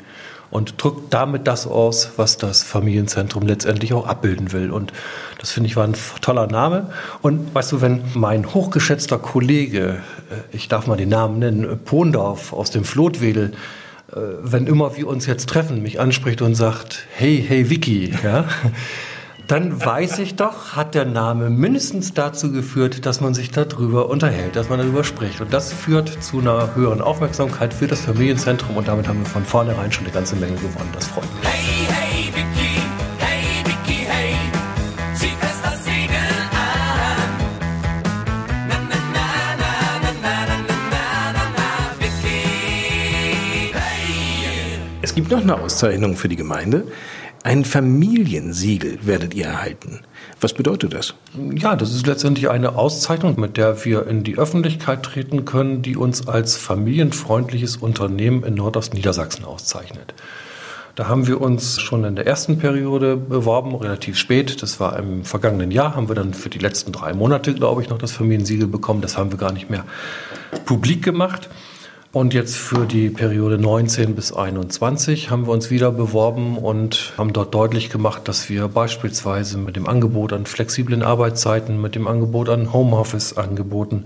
und 0.52 0.82
drückt 0.82 1.14
damit 1.14 1.48
das 1.48 1.68
aus, 1.68 2.12
was 2.18 2.38
das 2.38 2.64
Familienzentrum 2.64 3.46
letztendlich 3.46 3.94
auch 3.94 4.08
abbilden 4.08 4.52
will. 4.52 4.72
Und 4.72 4.92
das 5.40 5.52
finde 5.52 5.68
ich 5.68 5.76
war 5.76 5.86
ein 5.86 5.96
toller 6.22 6.48
Name. 6.48 6.90
Und 7.22 7.54
weißt 7.54 7.72
du, 7.72 7.82
wenn 7.82 8.02
mein 8.14 8.54
hochgeschätzter 8.54 9.20
Kollege, 9.20 10.02
äh, 10.32 10.56
ich 10.56 10.68
darf 10.68 10.88
mal 10.88 10.98
den 10.98 11.10
Namen 11.10 11.40
nennen, 11.40 11.80
Pondorf 11.86 12.54
aus 12.54 12.72
dem 12.72 12.84
Flotwedel, 12.84 13.54
äh, 14.12 14.16
wenn 14.42 14.68
immer 14.68 14.98
wir 14.98 15.08
uns 15.08 15.26
jetzt 15.26 15.50
treffen, 15.50 15.84
mich 15.84 16.00
anspricht 16.00 16.42
und 16.42 16.56
sagt, 16.56 17.06
hey, 17.16 17.44
hey 17.48 17.70
Vicky, 17.70 18.14
ja, 18.24 18.46
dann 19.50 19.84
weiß 19.84 20.20
ich 20.20 20.36
doch, 20.36 20.76
hat 20.76 20.94
der 20.94 21.06
Name 21.06 21.50
mindestens 21.50 22.14
dazu 22.14 22.52
geführt, 22.52 23.08
dass 23.08 23.20
man 23.20 23.34
sich 23.34 23.50
darüber 23.50 24.08
unterhält, 24.08 24.56
dass 24.56 24.70
man 24.70 24.78
darüber 24.78 25.04
spricht. 25.04 25.42
Und 25.42 25.52
das 25.52 25.74
führt 25.74 26.24
zu 26.24 26.40
einer 26.40 26.76
höheren 26.76 27.02
Aufmerksamkeit 27.02 27.74
für 27.74 27.88
das 27.88 28.02
Familienzentrum 28.02 28.78
und 28.78 28.88
damit 28.88 29.08
haben 29.08 29.22
wir 29.22 29.26
von 29.26 29.44
vornherein 29.44 29.92
schon 29.92 30.06
eine 30.06 30.14
ganze 30.14 30.36
Menge 30.36 30.54
gewonnen. 30.54 30.90
Das 30.94 31.08
freut 31.08 31.24
mich. 31.24 31.50
Hey, 31.50 31.88
hey, 31.88 32.26
Vicky, 32.28 32.80
hey, 33.18 33.64
Vicky, 33.66 34.06
hey, 34.06 34.36
zieh 35.16 35.34
fest 35.40 35.62
das 35.64 35.84
Segel 35.84 36.16
an. 36.52 37.32
Na, 38.68 38.76
na, 38.88 39.00
na, 39.14 39.26
na, 39.58 39.72
na, 40.00 40.12
na, 40.22 40.36
na, 40.92 41.02
na, 41.34 41.44
na, 41.58 41.68
Vicky, 41.98 43.74
hey. 43.74 44.80
Es 45.02 45.16
gibt 45.16 45.32
noch 45.32 45.42
eine 45.42 45.60
Auszeichnung 45.60 46.16
für 46.16 46.30
die 46.30 46.36
Gemeinde. 46.36 46.86
Ein 47.44 47.64
Familiensiegel 47.64 49.00
werdet 49.04 49.34
ihr 49.34 49.46
erhalten. 49.46 50.02
Was 50.42 50.54
bedeutet 50.54 50.94
das? 50.94 51.14
Ja, 51.56 51.78
das 51.78 51.94
ist 51.94 52.06
letztendlich 52.06 52.50
eine 52.50 52.76
Auszeichnung, 52.76 53.40
mit 53.40 53.56
der 53.56 53.86
wir 53.86 54.08
in 54.08 54.26
die 54.26 54.38
Öffentlichkeit 54.38 55.04
treten 55.04 55.46
können, 55.46 55.82
die 55.82 55.96
uns 55.96 56.28
als 56.28 56.58
familienfreundliches 56.58 57.78
Unternehmen 57.78 58.44
in 58.44 58.56
Nordostniedersachsen 58.56 59.46
auszeichnet. 59.46 60.14
Da 60.96 61.08
haben 61.08 61.28
wir 61.28 61.40
uns 61.40 61.80
schon 61.80 62.04
in 62.04 62.18
der 62.18 62.28
ersten 62.28 62.60
Periode 62.60 63.16
beworben, 63.16 63.74
relativ 63.74 64.18
spät. 64.18 64.62
Das 64.62 64.82
war 64.82 65.00
im 65.00 65.24
vergangenen 65.24 65.72
Jahr. 65.72 65.96
Haben 65.96 66.10
wir 66.10 66.16
dann 66.16 66.34
für 66.34 66.50
die 66.50 66.60
letzten 66.60 66.92
drei 66.92 67.14
Monate, 67.14 67.54
glaube 67.54 67.82
ich, 67.82 67.90
noch 67.90 68.00
das 68.00 68.12
Familiensiegel 68.12 68.68
bekommen. 68.68 69.00
Das 69.00 69.18
haben 69.18 69.32
wir 69.32 69.38
gar 69.38 69.54
nicht 69.54 69.70
mehr 69.70 69.86
publik 70.66 71.02
gemacht. 71.02 71.50
Und 72.12 72.34
jetzt 72.34 72.56
für 72.58 72.88
die 72.88 73.12
Periode 73.12 73.60
19 73.60 74.16
bis 74.16 74.34
21 74.34 75.30
haben 75.30 75.46
wir 75.46 75.52
uns 75.52 75.70
wieder 75.70 75.92
beworben 75.92 76.58
und 76.58 77.14
haben 77.20 77.34
dort 77.34 77.54
deutlich 77.54 77.92
gemacht, 77.92 78.28
dass 78.28 78.50
wir 78.50 78.68
beispielsweise 78.68 79.60
mit 79.60 79.76
dem 79.76 79.88
Angebot 79.88 80.34
an 80.34 80.48
flexiblen 80.48 81.04
Arbeitszeiten, 81.04 81.80
mit 81.80 81.94
dem 81.94 82.08
Angebot 82.08 82.50
an 82.50 82.74
Homeoffice-Angeboten, 82.74 84.06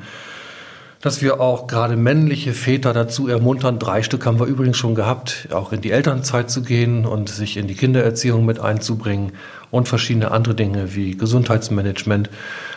dass 0.99 1.21
wir 1.21 1.39
auch 1.39 1.65
gerade 1.67 1.95
männliche 1.95 2.51
Väter 2.51 2.91
dazu 2.91 3.29
ermuntern, 3.29 3.79
drei 3.79 4.03
Stück 4.03 4.25
haben 4.25 4.37
wir 4.37 4.47
übrigens 4.47 4.75
schon 4.75 4.95
gehabt, 4.95 5.47
auch 5.53 5.71
in 5.71 5.79
die 5.79 5.91
Elternzeit 5.91 6.51
zu 6.51 6.61
gehen 6.61 7.05
und 7.05 7.29
sich 7.29 7.55
in 7.55 7.67
die 7.67 7.75
Kindererziehung 7.75 8.45
mit 8.45 8.59
einzubringen 8.59 9.31
und 9.73 9.87
verschiedene 9.87 10.29
andere 10.29 10.53
Dinge 10.53 10.93
wie 10.95 11.17
Gesundheitsmanagement. 11.17 12.29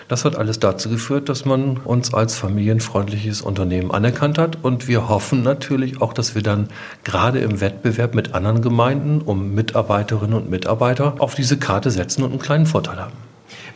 Das 0.09 0.25
hat 0.25 0.35
alles 0.37 0.61
dazu 0.61 0.89
geführt, 0.89 1.29
dass 1.29 1.45
man 1.45 1.77
uns 1.77 2.15
als 2.15 2.37
familienfreundliches 2.37 3.43
Unternehmen 3.43 3.91
anerkannt 3.91 4.39
hat. 4.39 4.59
Und 4.63 4.89
wir 4.89 5.09
hoffen 5.09 5.43
natürlich 5.43 6.01
auch, 6.01 6.15
dass 6.15 6.35
wir 6.35 6.43
dann 6.43 6.69
gerade 7.05 7.41
im 7.41 7.61
Wettbewerb 7.61 8.15
mit 8.15 8.35
anderen 8.35 8.63
Gemeinden 8.63 9.21
um 9.21 9.55
Mitarbeiterinnen 9.55 10.35
und 10.35 10.49
Mitarbeiter 10.49 11.17
auf 11.19 11.35
diese 11.35 11.59
Karte 11.59 11.91
setzen 11.91 12.23
und 12.23 12.31
einen 12.31 12.41
kleinen 12.41 12.67
Vorteil 12.67 12.97
haben. 12.97 13.26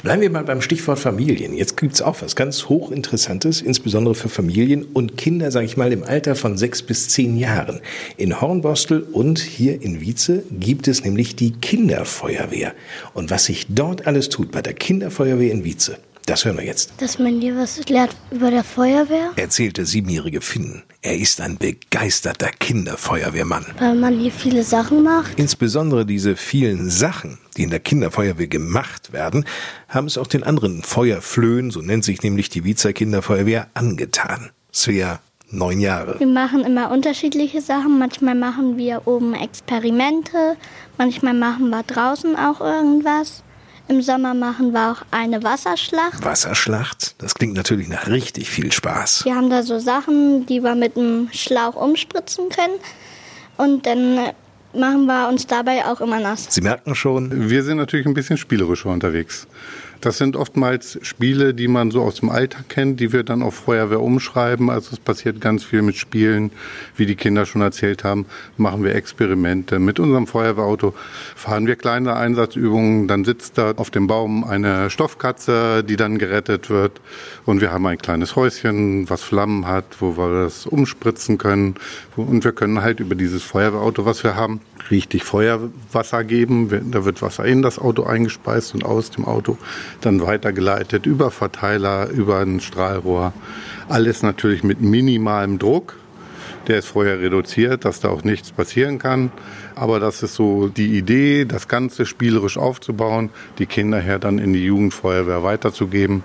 Bleiben 0.02 0.22
wir 0.22 0.30
mal 0.30 0.44
beim 0.44 0.62
Stichwort 0.62 0.98
Familien. 0.98 1.52
Jetzt 1.52 1.76
gibt 1.76 1.92
es 1.92 2.00
auch 2.00 2.22
was 2.22 2.34
ganz 2.34 2.70
hochinteressantes, 2.70 3.60
insbesondere 3.60 4.14
für 4.14 4.30
Familien 4.30 4.86
und 4.94 5.18
Kinder, 5.18 5.50
sage 5.50 5.66
ich 5.66 5.76
mal, 5.76 5.92
im 5.92 6.04
Alter 6.04 6.36
von 6.36 6.56
sechs 6.56 6.80
bis 6.80 7.10
zehn 7.10 7.36
Jahren. 7.36 7.82
In 8.16 8.40
Hornbostel 8.40 9.02
und 9.12 9.40
hier 9.40 9.82
in 9.82 10.00
Wietze 10.00 10.42
gibt 10.50 10.88
es 10.88 11.04
nämlich 11.04 11.36
die 11.36 11.52
Kinderfeuerwehr. 11.52 12.72
Und 13.12 13.30
was 13.30 13.44
sich 13.44 13.66
dort 13.68 14.06
alles 14.06 14.30
tut 14.30 14.50
bei 14.52 14.62
der 14.62 14.72
Kinderfeuerwehr 14.72 15.52
in 15.52 15.64
Wietze, 15.64 15.98
das 16.30 16.44
hören 16.44 16.58
wir 16.58 16.64
jetzt. 16.64 16.92
Dass 16.98 17.18
man 17.18 17.40
hier 17.40 17.56
was 17.56 17.88
lernt 17.88 18.14
über 18.30 18.52
der 18.52 18.62
Feuerwehr. 18.62 19.32
Erzählte 19.34 19.84
siebenjährige 19.84 20.40
Finn. 20.40 20.84
Er 21.02 21.16
ist 21.18 21.40
ein 21.40 21.58
begeisterter 21.58 22.50
Kinderfeuerwehrmann. 22.50 23.66
Weil 23.78 23.96
man 23.96 24.16
hier 24.16 24.30
viele 24.30 24.62
Sachen 24.62 25.02
macht. 25.02 25.38
Insbesondere 25.38 26.06
diese 26.06 26.36
vielen 26.36 26.88
Sachen, 26.88 27.38
die 27.56 27.64
in 27.64 27.70
der 27.70 27.80
Kinderfeuerwehr 27.80 28.46
gemacht 28.46 29.12
werden, 29.12 29.44
haben 29.88 30.06
es 30.06 30.18
auch 30.18 30.28
den 30.28 30.44
anderen 30.44 30.84
Feuerflöhen, 30.84 31.72
so 31.72 31.80
nennt 31.80 32.04
sich 32.04 32.22
nämlich 32.22 32.48
die 32.48 32.62
Wiezer 32.62 32.92
Kinderfeuerwehr, 32.92 33.66
angetan. 33.74 34.50
Svea 34.72 35.18
neun 35.50 35.80
Jahre. 35.80 36.20
Wir 36.20 36.28
machen 36.28 36.64
immer 36.64 36.92
unterschiedliche 36.92 37.60
Sachen. 37.60 37.98
Manchmal 37.98 38.36
machen 38.36 38.76
wir 38.76 39.02
oben 39.06 39.34
Experimente, 39.34 40.56
manchmal 40.96 41.34
machen 41.34 41.70
wir 41.70 41.82
draußen 41.82 42.36
auch 42.36 42.60
irgendwas. 42.60 43.42
Im 43.90 44.02
Sommer 44.02 44.34
machen 44.34 44.70
wir 44.70 44.92
auch 44.92 45.02
eine 45.10 45.42
Wasserschlacht. 45.42 46.24
Wasserschlacht? 46.24 47.16
Das 47.18 47.34
klingt 47.34 47.54
natürlich 47.54 47.88
nach 47.88 48.06
richtig 48.06 48.48
viel 48.48 48.70
Spaß. 48.70 49.24
Wir 49.24 49.34
haben 49.34 49.50
da 49.50 49.64
so 49.64 49.80
Sachen, 49.80 50.46
die 50.46 50.62
wir 50.62 50.76
mit 50.76 50.96
einem 50.96 51.28
Schlauch 51.32 51.74
umspritzen 51.74 52.50
können. 52.50 52.74
Und 53.56 53.86
dann 53.86 54.30
machen 54.72 55.06
wir 55.06 55.28
uns 55.28 55.48
dabei 55.48 55.84
auch 55.86 56.00
immer 56.00 56.20
nass. 56.20 56.46
Sie 56.50 56.60
merken 56.60 56.94
schon. 56.94 57.50
Wir 57.50 57.64
sind 57.64 57.78
natürlich 57.78 58.06
ein 58.06 58.14
bisschen 58.14 58.36
spielerischer 58.36 58.90
unterwegs. 58.90 59.48
Das 60.00 60.16
sind 60.16 60.34
oftmals 60.34 60.98
Spiele, 61.02 61.52
die 61.52 61.68
man 61.68 61.90
so 61.90 62.00
aus 62.00 62.16
dem 62.16 62.30
Alltag 62.30 62.70
kennt, 62.70 63.00
die 63.00 63.12
wir 63.12 63.22
dann 63.22 63.42
auf 63.42 63.54
Feuerwehr 63.54 64.00
umschreiben. 64.00 64.70
Also 64.70 64.92
es 64.92 64.98
passiert 64.98 65.42
ganz 65.42 65.62
viel 65.62 65.82
mit 65.82 65.96
Spielen, 65.96 66.52
wie 66.96 67.04
die 67.04 67.16
Kinder 67.16 67.44
schon 67.44 67.60
erzählt 67.60 68.02
haben, 68.02 68.24
machen 68.56 68.82
wir 68.82 68.94
Experimente. 68.94 69.78
Mit 69.78 70.00
unserem 70.00 70.26
Feuerwehrauto 70.26 70.94
fahren 71.36 71.66
wir 71.66 71.76
kleine 71.76 72.16
Einsatzübungen, 72.16 73.08
dann 73.08 73.26
sitzt 73.26 73.58
da 73.58 73.72
auf 73.76 73.90
dem 73.90 74.06
Baum 74.06 74.44
eine 74.44 74.88
Stoffkatze, 74.88 75.84
die 75.84 75.96
dann 75.96 76.16
gerettet 76.16 76.70
wird. 76.70 77.00
Und 77.44 77.60
wir 77.60 77.70
haben 77.70 77.84
ein 77.86 77.98
kleines 77.98 78.36
Häuschen, 78.36 79.10
was 79.10 79.22
Flammen 79.22 79.66
hat, 79.66 79.84
wo 80.00 80.16
wir 80.16 80.44
das 80.44 80.66
umspritzen 80.66 81.36
können. 81.36 81.74
Und 82.16 82.44
wir 82.44 82.52
können 82.52 82.80
halt 82.80 83.00
über 83.00 83.14
dieses 83.14 83.42
Feuerwehrauto, 83.42 84.06
was 84.06 84.24
wir 84.24 84.34
haben, 84.34 84.60
richtig 84.90 85.24
Feuerwasser 85.24 86.24
geben. 86.24 86.90
Da 86.90 87.04
wird 87.04 87.20
Wasser 87.20 87.44
in 87.44 87.60
das 87.60 87.78
Auto 87.78 88.04
eingespeist 88.04 88.74
und 88.74 88.84
aus 88.84 89.10
dem 89.10 89.26
Auto 89.26 89.58
dann 90.00 90.20
weitergeleitet 90.22 91.06
über 91.06 91.30
Verteiler, 91.30 92.08
über 92.08 92.40
ein 92.40 92.60
Strahlrohr. 92.60 93.32
Alles 93.88 94.22
natürlich 94.22 94.62
mit 94.62 94.80
minimalem 94.80 95.58
Druck. 95.58 95.96
Der 96.66 96.78
ist 96.78 96.88
vorher 96.88 97.20
reduziert, 97.20 97.84
dass 97.84 98.00
da 98.00 98.08
auch 98.08 98.22
nichts 98.22 98.52
passieren 98.52 98.98
kann. 98.98 99.32
Aber 99.74 99.98
das 99.98 100.22
ist 100.22 100.34
so 100.34 100.68
die 100.68 100.98
Idee, 100.98 101.46
das 101.46 101.68
Ganze 101.68 102.04
spielerisch 102.04 102.58
aufzubauen, 102.58 103.30
die 103.58 103.66
Kinder 103.66 103.98
her 103.98 104.18
dann 104.18 104.38
in 104.38 104.52
die 104.52 104.64
Jugendfeuerwehr 104.64 105.42
weiterzugeben. 105.42 106.22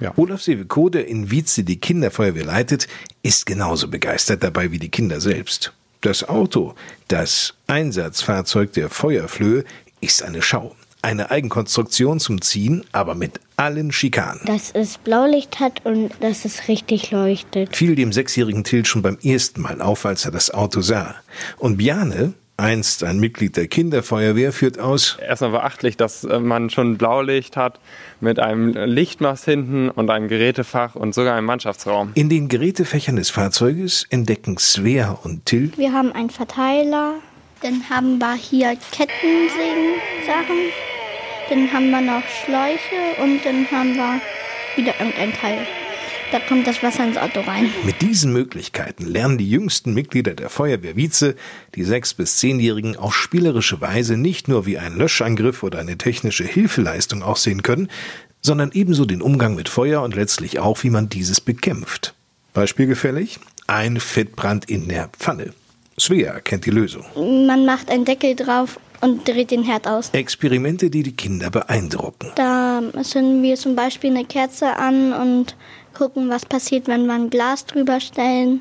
Ja. 0.00 0.12
Olaf 0.16 0.42
Seweko, 0.42 0.88
der 0.88 1.08
in 1.08 1.30
Wietze 1.30 1.64
die 1.64 1.80
Kinderfeuerwehr 1.80 2.44
leitet, 2.44 2.86
ist 3.22 3.44
genauso 3.44 3.88
begeistert 3.88 4.42
dabei 4.42 4.70
wie 4.70 4.78
die 4.78 4.88
Kinder 4.88 5.20
selbst. 5.20 5.72
Das 6.00 6.28
Auto, 6.28 6.74
das 7.08 7.54
Einsatzfahrzeug 7.66 8.72
der 8.72 8.88
Feuerflöhe, 8.88 9.64
ist 10.00 10.22
eine 10.22 10.42
Schau. 10.42 10.74
Eine 11.04 11.32
Eigenkonstruktion 11.32 12.20
zum 12.20 12.40
Ziehen, 12.40 12.84
aber 12.92 13.16
mit 13.16 13.40
allen 13.56 13.90
Schikanen. 13.90 14.40
Dass 14.44 14.70
es 14.70 14.98
Blaulicht 14.98 15.58
hat 15.58 15.84
und 15.84 16.12
dass 16.20 16.44
es 16.44 16.68
richtig 16.68 17.10
leuchtet. 17.10 17.76
Fiel 17.76 17.96
dem 17.96 18.12
sechsjährigen 18.12 18.62
Till 18.62 18.86
schon 18.86 19.02
beim 19.02 19.18
ersten 19.20 19.62
Mal 19.62 19.82
auf, 19.82 20.06
als 20.06 20.24
er 20.24 20.30
das 20.30 20.52
Auto 20.52 20.80
sah. 20.80 21.16
Und 21.58 21.78
Bjane, 21.78 22.34
einst 22.56 23.02
ein 23.02 23.18
Mitglied 23.18 23.56
der 23.56 23.66
Kinderfeuerwehr, 23.66 24.52
führt 24.52 24.78
aus. 24.78 25.18
Erstmal 25.20 25.50
beachtlich, 25.50 25.96
dass 25.96 26.22
äh, 26.22 26.38
man 26.38 26.70
schon 26.70 26.98
Blaulicht 26.98 27.56
hat 27.56 27.80
mit 28.20 28.38
einem 28.38 28.72
Lichtmast 28.72 29.44
hinten 29.44 29.90
und 29.90 30.08
einem 30.08 30.28
Gerätefach 30.28 30.94
und 30.94 31.14
sogar 31.14 31.36
einem 31.36 31.46
Mannschaftsraum. 31.46 32.12
In 32.14 32.28
den 32.28 32.48
Gerätefächern 32.48 33.16
des 33.16 33.30
Fahrzeuges 33.30 34.06
entdecken 34.10 34.56
Svea 34.58 35.18
und 35.24 35.46
Till. 35.46 35.72
Wir 35.76 35.92
haben 35.92 36.12
einen 36.12 36.30
Verteiler, 36.30 37.14
dann 37.62 37.82
haben 37.90 38.18
wir 38.18 38.34
hier 38.34 38.76
Kettensägen-Sachen. 38.92 40.91
Dann 41.52 41.70
haben 41.70 41.90
wir 41.90 42.00
noch 42.00 42.22
Schläuche 42.46 43.22
und 43.22 43.44
dann 43.44 43.70
haben 43.70 43.94
wir 43.94 44.22
wieder 44.74 44.98
irgendein 44.98 45.34
Teil. 45.34 45.66
Da 46.30 46.40
kommt 46.40 46.66
das 46.66 46.82
Wasser 46.82 47.04
ins 47.04 47.18
Auto 47.18 47.40
rein. 47.40 47.70
Mit 47.84 48.00
diesen 48.00 48.32
Möglichkeiten 48.32 49.04
lernen 49.04 49.36
die 49.36 49.50
jüngsten 49.50 49.92
Mitglieder 49.92 50.32
der 50.32 50.48
Feuerwehr 50.48 50.96
Wietze, 50.96 51.36
die 51.74 51.84
sechs- 51.84 52.14
bis 52.14 52.38
zehnjährigen, 52.38 52.96
auf 52.96 53.14
spielerische 53.14 53.82
Weise 53.82 54.16
nicht 54.16 54.48
nur 54.48 54.64
wie 54.64 54.78
ein 54.78 54.96
Löschangriff 54.96 55.62
oder 55.62 55.78
eine 55.78 55.98
technische 55.98 56.44
Hilfeleistung 56.44 57.22
aussehen 57.22 57.62
können, 57.62 57.90
sondern 58.40 58.70
ebenso 58.72 59.04
den 59.04 59.20
Umgang 59.20 59.54
mit 59.54 59.68
Feuer 59.68 60.00
und 60.00 60.14
letztlich 60.14 60.58
auch, 60.58 60.82
wie 60.84 60.90
man 60.90 61.10
dieses 61.10 61.42
bekämpft. 61.42 62.14
Beispielgefällig? 62.54 63.40
Ein 63.66 64.00
Fettbrand 64.00 64.70
in 64.70 64.88
der 64.88 65.08
Pfanne. 65.08 65.52
Svea 66.00 66.40
kennt 66.40 66.64
die 66.64 66.70
Lösung. 66.70 67.04
Man 67.14 67.66
macht 67.66 67.90
einen 67.90 68.06
Deckel 68.06 68.36
drauf 68.36 68.78
und 69.02 69.28
dreht 69.28 69.50
den 69.50 69.62
Herd 69.64 69.86
aus. 69.86 70.10
Experimente, 70.12 70.88
die 70.88 71.02
die 71.02 71.14
Kinder 71.14 71.50
beeindrucken. 71.50 72.30
Da 72.36 72.80
zünden 73.02 73.42
wir 73.42 73.56
zum 73.56 73.76
Beispiel 73.76 74.10
eine 74.10 74.24
Kerze 74.24 74.76
an 74.76 75.12
und 75.12 75.56
gucken, 75.92 76.30
was 76.30 76.46
passiert, 76.46 76.88
wenn 76.88 77.06
wir 77.06 77.12
ein 77.12 77.28
Glas 77.28 77.66
drüber 77.66 78.00
stellen. 78.00 78.60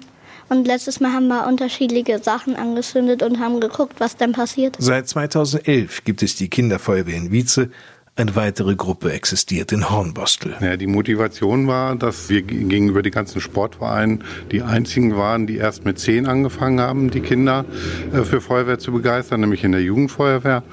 Und 0.49 0.67
letztes 0.67 0.99
Mal 0.99 1.13
haben 1.13 1.27
wir 1.27 1.47
unterschiedliche 1.47 2.19
Sachen 2.19 2.57
angezündet 2.57 3.23
und 3.23 3.39
haben 3.39 3.61
geguckt, 3.61 3.99
was 3.99 4.17
dann 4.17 4.33
passiert. 4.33 4.75
Seit 4.79 5.07
2011 5.07 6.03
gibt 6.03 6.23
es 6.23 6.35
die 6.35 6.49
Kinderfeuerwehr 6.49 7.15
in 7.15 7.31
Wietze. 7.31 7.71
Eine 8.17 8.35
weitere 8.35 8.75
Gruppe 8.75 9.13
existiert 9.13 9.71
in 9.71 9.89
Hornbostel. 9.89 10.53
Ja, 10.59 10.75
die 10.75 10.85
Motivation 10.85 11.67
war, 11.67 11.95
dass 11.95 12.29
wir 12.29 12.41
gegenüber 12.41 13.01
den 13.01 13.13
ganzen 13.13 13.39
Sportvereinen 13.39 14.25
die 14.51 14.61
einzigen 14.61 15.15
waren, 15.15 15.47
die 15.47 15.55
erst 15.55 15.85
mit 15.85 15.97
zehn 15.97 16.27
angefangen 16.27 16.81
haben, 16.81 17.09
die 17.09 17.21
Kinder 17.21 17.63
äh, 18.11 18.23
für 18.23 18.41
Feuerwehr 18.41 18.79
zu 18.79 18.91
begeistern, 18.91 19.39
nämlich 19.39 19.63
in 19.63 19.71
der 19.71 19.81
Jugendfeuerwehr. 19.81 20.63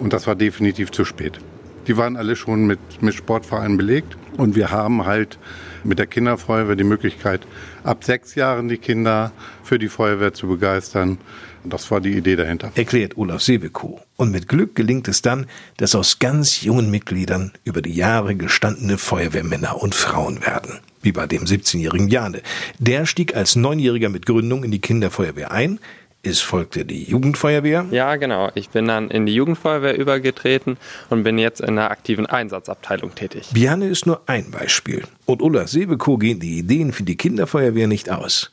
Und 0.00 0.12
das 0.12 0.26
war 0.26 0.34
definitiv 0.34 0.90
zu 0.90 1.04
spät. 1.04 1.38
Die 1.86 1.96
waren 1.96 2.16
alle 2.16 2.34
schon 2.34 2.66
mit, 2.66 2.80
mit 3.00 3.14
Sportvereinen 3.14 3.76
belegt. 3.76 4.16
Und 4.36 4.56
wir 4.56 4.72
haben 4.72 5.06
halt 5.06 5.38
mit 5.84 5.98
der 5.98 6.06
Kinderfeuerwehr 6.06 6.76
die 6.76 6.84
Möglichkeit, 6.84 7.46
ab 7.84 8.02
sechs 8.04 8.34
Jahren 8.34 8.68
die 8.68 8.78
Kinder 8.78 9.32
für 9.62 9.78
die 9.78 9.88
Feuerwehr 9.88 10.34
zu 10.34 10.48
begeistern. 10.48 11.18
Das 11.64 11.90
war 11.90 12.00
die 12.00 12.16
Idee 12.16 12.36
dahinter. 12.36 12.72
Erklärt 12.74 13.16
Olaf 13.16 13.42
Sebekow. 13.42 14.00
Und 14.16 14.32
mit 14.32 14.48
Glück 14.48 14.74
gelingt 14.74 15.08
es 15.08 15.22
dann, 15.22 15.46
dass 15.76 15.94
aus 15.94 16.18
ganz 16.18 16.62
jungen 16.62 16.90
Mitgliedern 16.90 17.52
über 17.64 17.82
die 17.82 17.94
Jahre 17.94 18.34
gestandene 18.34 18.98
Feuerwehrmänner 18.98 19.80
und 19.80 19.94
Frauen 19.94 20.44
werden. 20.44 20.80
Wie 21.02 21.12
bei 21.12 21.26
dem 21.26 21.44
17-jährigen 21.44 22.08
Jane. 22.08 22.42
Der 22.78 23.06
stieg 23.06 23.34
als 23.34 23.56
Neunjähriger 23.56 24.08
mit 24.08 24.26
Gründung 24.26 24.64
in 24.64 24.70
die 24.70 24.80
Kinderfeuerwehr 24.80 25.50
ein, 25.50 25.80
es 26.22 26.40
folgte 26.40 26.84
die 26.84 27.04
Jugendfeuerwehr. 27.04 27.86
Ja, 27.90 28.16
genau. 28.16 28.50
Ich 28.54 28.68
bin 28.68 28.86
dann 28.86 29.10
in 29.10 29.24
die 29.24 29.34
Jugendfeuerwehr 29.34 29.96
übergetreten 29.96 30.76
und 31.08 31.22
bin 31.22 31.38
jetzt 31.38 31.62
in 31.62 31.76
der 31.76 31.90
aktiven 31.90 32.26
Einsatzabteilung 32.26 33.14
tätig. 33.14 33.48
Biane 33.54 33.88
ist 33.88 34.04
nur 34.04 34.20
ein 34.26 34.50
Beispiel. 34.50 35.04
Und 35.24 35.40
Ulla 35.40 35.66
Sebekow 35.66 36.18
gehen 36.18 36.38
die 36.38 36.58
Ideen 36.58 36.92
für 36.92 37.04
die 37.04 37.16
Kinderfeuerwehr 37.16 37.86
nicht 37.86 38.10
aus. 38.10 38.52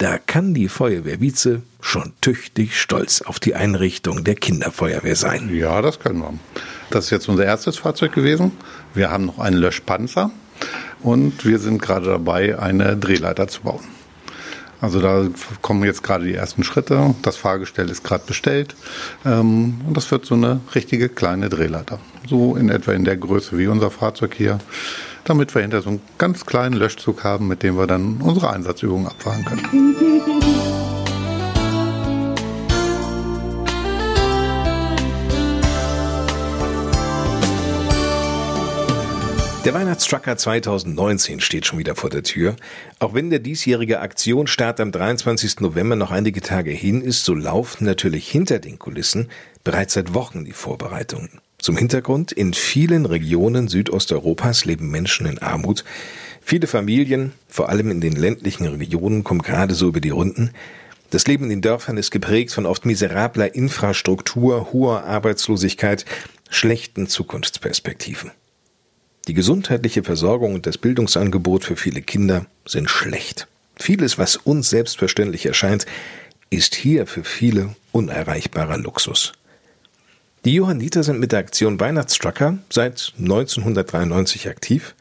Da 0.00 0.16
kann 0.16 0.54
die 0.54 0.68
Feuerwehr 0.68 1.20
Wietze 1.20 1.60
schon 1.82 2.14
tüchtig 2.22 2.80
stolz 2.80 3.20
auf 3.20 3.38
die 3.38 3.54
Einrichtung 3.54 4.24
der 4.24 4.34
Kinderfeuerwehr 4.34 5.14
sein. 5.14 5.54
Ja, 5.54 5.82
das 5.82 6.00
können 6.00 6.20
wir. 6.20 6.32
Das 6.88 7.04
ist 7.04 7.10
jetzt 7.10 7.28
unser 7.28 7.44
erstes 7.44 7.76
Fahrzeug 7.76 8.12
gewesen. 8.12 8.52
Wir 8.94 9.10
haben 9.10 9.26
noch 9.26 9.38
einen 9.38 9.58
Löschpanzer 9.58 10.30
und 11.02 11.44
wir 11.44 11.58
sind 11.58 11.82
gerade 11.82 12.06
dabei, 12.06 12.58
eine 12.58 12.96
Drehleiter 12.96 13.46
zu 13.48 13.60
bauen. 13.60 13.84
Also 14.80 15.02
da 15.02 15.28
kommen 15.60 15.84
jetzt 15.84 16.02
gerade 16.02 16.24
die 16.24 16.34
ersten 16.34 16.64
Schritte. 16.64 17.14
Das 17.20 17.36
Fahrgestell 17.36 17.90
ist 17.90 18.02
gerade 18.02 18.24
bestellt. 18.26 18.76
Ähm, 19.26 19.82
und 19.86 19.94
das 19.98 20.10
wird 20.10 20.24
so 20.24 20.34
eine 20.34 20.60
richtige 20.74 21.10
kleine 21.10 21.50
Drehleiter. 21.50 21.98
So 22.26 22.56
in 22.56 22.70
etwa 22.70 22.92
in 22.92 23.04
der 23.04 23.18
Größe 23.18 23.58
wie 23.58 23.66
unser 23.66 23.90
Fahrzeug 23.90 24.34
hier. 24.34 24.60
Damit 25.24 25.54
wir 25.54 25.62
hinter 25.62 25.82
so 25.82 25.90
einen 25.90 26.02
ganz 26.18 26.46
kleinen 26.46 26.74
Löschzug 26.74 27.24
haben, 27.24 27.48
mit 27.48 27.62
dem 27.62 27.76
wir 27.76 27.86
dann 27.86 28.20
unsere 28.20 28.50
Einsatzübungen 28.50 29.06
abfahren 29.06 29.44
können. 29.44 29.96
Der 39.66 39.74
Weihnachtstrucker 39.74 40.38
2019 40.38 41.40
steht 41.40 41.66
schon 41.66 41.78
wieder 41.78 41.94
vor 41.94 42.08
der 42.08 42.22
Tür. 42.22 42.56
Auch 42.98 43.12
wenn 43.12 43.28
der 43.28 43.40
diesjährige 43.40 44.00
Aktionsstart 44.00 44.80
am 44.80 44.90
23. 44.90 45.60
November 45.60 45.96
noch 45.96 46.10
einige 46.10 46.40
Tage 46.40 46.70
hin 46.70 47.02
ist, 47.02 47.26
so 47.26 47.34
laufen 47.34 47.84
natürlich 47.84 48.26
hinter 48.26 48.58
den 48.58 48.78
Kulissen 48.78 49.28
bereits 49.62 49.92
seit 49.92 50.14
Wochen 50.14 50.46
die 50.46 50.52
Vorbereitungen. 50.52 51.42
Zum 51.60 51.76
Hintergrund, 51.76 52.32
in 52.32 52.54
vielen 52.54 53.04
Regionen 53.04 53.68
Südosteuropas 53.68 54.64
leben 54.64 54.90
Menschen 54.90 55.26
in 55.26 55.38
Armut. 55.38 55.84
Viele 56.40 56.66
Familien, 56.66 57.32
vor 57.48 57.68
allem 57.68 57.90
in 57.90 58.00
den 58.00 58.16
ländlichen 58.16 58.66
Regionen, 58.66 59.24
kommen 59.24 59.42
gerade 59.42 59.74
so 59.74 59.88
über 59.88 60.00
die 60.00 60.10
Runden. 60.10 60.52
Das 61.10 61.26
Leben 61.26 61.44
in 61.44 61.50
den 61.50 61.60
Dörfern 61.60 61.98
ist 61.98 62.10
geprägt 62.12 62.52
von 62.52 62.64
oft 62.64 62.86
miserabler 62.86 63.54
Infrastruktur, 63.54 64.72
hoher 64.72 65.04
Arbeitslosigkeit, 65.04 66.06
schlechten 66.48 67.08
Zukunftsperspektiven. 67.08 68.30
Die 69.28 69.34
gesundheitliche 69.34 70.02
Versorgung 70.02 70.54
und 70.54 70.66
das 70.66 70.78
Bildungsangebot 70.78 71.64
für 71.64 71.76
viele 71.76 72.00
Kinder 72.00 72.46
sind 72.64 72.88
schlecht. 72.88 73.48
Vieles, 73.76 74.18
was 74.18 74.36
uns 74.36 74.70
selbstverständlich 74.70 75.44
erscheint, 75.44 75.84
ist 76.48 76.74
hier 76.74 77.06
für 77.06 77.22
viele 77.22 77.74
unerreichbarer 77.92 78.78
Luxus. 78.78 79.32
Die 80.46 80.54
Johanniter 80.54 81.02
sind 81.02 81.20
mit 81.20 81.32
der 81.32 81.40
Aktion 81.40 81.78
Weihnachtstrucker 81.78 82.56
seit 82.70 83.12
1993 83.18 84.48
aktiv. 84.48 84.94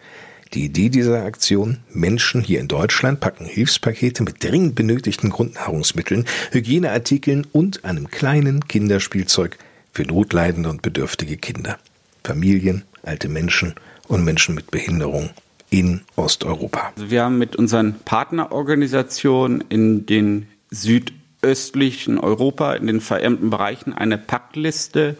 Die 0.53 0.65
Idee 0.65 0.89
dieser 0.89 1.23
Aktion, 1.23 1.77
Menschen 1.93 2.41
hier 2.41 2.59
in 2.59 2.67
Deutschland 2.67 3.21
packen 3.21 3.45
Hilfspakete 3.45 4.23
mit 4.23 4.43
dringend 4.43 4.75
benötigten 4.75 5.29
Grundnahrungsmitteln, 5.29 6.25
Hygieneartikeln 6.51 7.47
und 7.53 7.85
einem 7.85 8.09
kleinen 8.09 8.67
Kinderspielzeug 8.67 9.57
für 9.93 10.03
notleidende 10.03 10.69
und 10.69 10.81
bedürftige 10.81 11.37
Kinder, 11.37 11.79
Familien, 12.21 12.83
alte 13.03 13.29
Menschen 13.29 13.75
und 14.09 14.25
Menschen 14.25 14.55
mit 14.55 14.71
Behinderung 14.71 15.29
in 15.69 16.01
Osteuropa. 16.17 16.91
Also 16.97 17.11
wir 17.11 17.23
haben 17.23 17.37
mit 17.37 17.55
unseren 17.55 17.95
Partnerorganisationen 18.03 19.63
in 19.69 20.05
den 20.05 20.47
südöstlichen 20.69 22.17
Europa, 22.19 22.73
in 22.73 22.87
den 22.87 22.99
verärmten 22.99 23.49
Bereichen, 23.49 23.93
eine 23.93 24.17
Packliste 24.17 25.15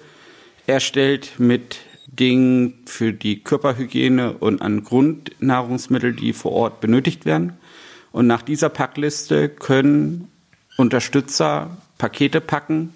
erstellt 0.70 1.34
mit 1.38 1.78
Dingen 2.08 2.74
für 2.86 3.14
die 3.14 3.44
Körperhygiene 3.44 4.34
und 4.34 4.62
an 4.62 4.84
Grundnahrungsmittel, 4.84 6.14
die 6.14 6.34
vor 6.34 6.52
Ort 6.52 6.82
benötigt 6.82 7.26
werden. 7.26 7.54
Und 8.12 8.28
nach 8.28 8.42
dieser 8.42 8.70
Packliste 8.70 9.50
können 9.50 10.28
Unterstützer 10.78 11.78
Pakete 11.98 12.42
packen 12.42 12.94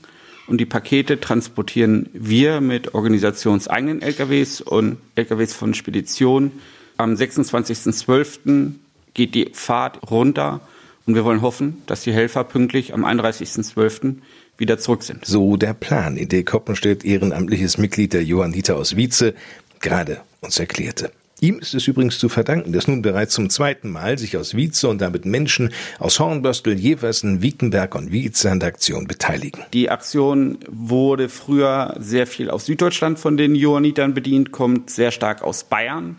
und 0.47 0.57
die 0.57 0.65
Pakete 0.65 1.19
transportieren 1.19 2.09
wir 2.13 2.61
mit 2.61 2.93
organisationseigenen 2.93 4.01
LKWs 4.01 4.61
und 4.61 4.97
LKWs 5.15 5.53
von 5.53 5.73
Spedition. 5.73 6.51
Am 6.97 7.13
26.12. 7.13 8.73
geht 9.13 9.35
die 9.35 9.49
Fahrt 9.53 10.09
runter 10.09 10.61
und 11.05 11.15
wir 11.15 11.25
wollen 11.25 11.41
hoffen, 11.41 11.81
dass 11.85 12.03
die 12.03 12.13
Helfer 12.13 12.43
pünktlich 12.43 12.93
am 12.93 13.05
31.12 13.05 14.15
wieder 14.63 14.79
zurück 14.79 15.03
sind. 15.03 15.25
So 15.25 15.57
der 15.57 15.73
Plan, 15.73 16.17
in 16.17 16.29
der 16.29 16.43
Koppenstedt 16.43 17.03
ehrenamtliches 17.05 17.77
Mitglied 17.77 18.13
der 18.13 18.23
Johanniter 18.23 18.77
aus 18.77 18.95
Wietze 18.95 19.35
gerade 19.81 20.21
uns 20.41 20.57
erklärte. 20.57 21.11
Ihm 21.41 21.59
ist 21.59 21.73
es 21.73 21.89
übrigens 21.89 22.19
zu 22.19 22.29
verdanken, 22.29 22.71
dass 22.71 22.87
nun 22.87 23.01
bereits 23.01 23.33
zum 23.33 23.49
zweiten 23.49 23.89
Mal 23.89 24.17
sich 24.17 24.37
aus 24.37 24.55
Wietze 24.55 24.87
und 24.87 25.01
damit 25.01 25.25
Menschen 25.25 25.73
aus 25.99 26.17
Hornböstel, 26.17 26.79
Jeversen, 26.79 27.41
Wiekenberg 27.41 27.95
und 27.95 28.13
Wietze 28.13 28.49
an 28.49 28.61
der 28.61 28.69
Aktion 28.69 29.07
beteiligen. 29.07 29.61
Die 29.73 29.89
Aktion 29.89 30.59
wurde 30.69 31.27
früher 31.27 31.97
sehr 31.99 32.27
viel 32.27 32.49
aus 32.49 32.65
Süddeutschland 32.65 33.19
von 33.19 33.35
den 33.35 33.55
Johannitern 33.55 34.13
bedient, 34.13 34.53
kommt 34.53 34.89
sehr 34.89 35.11
stark 35.11 35.43
aus 35.43 35.65
Bayern. 35.65 36.15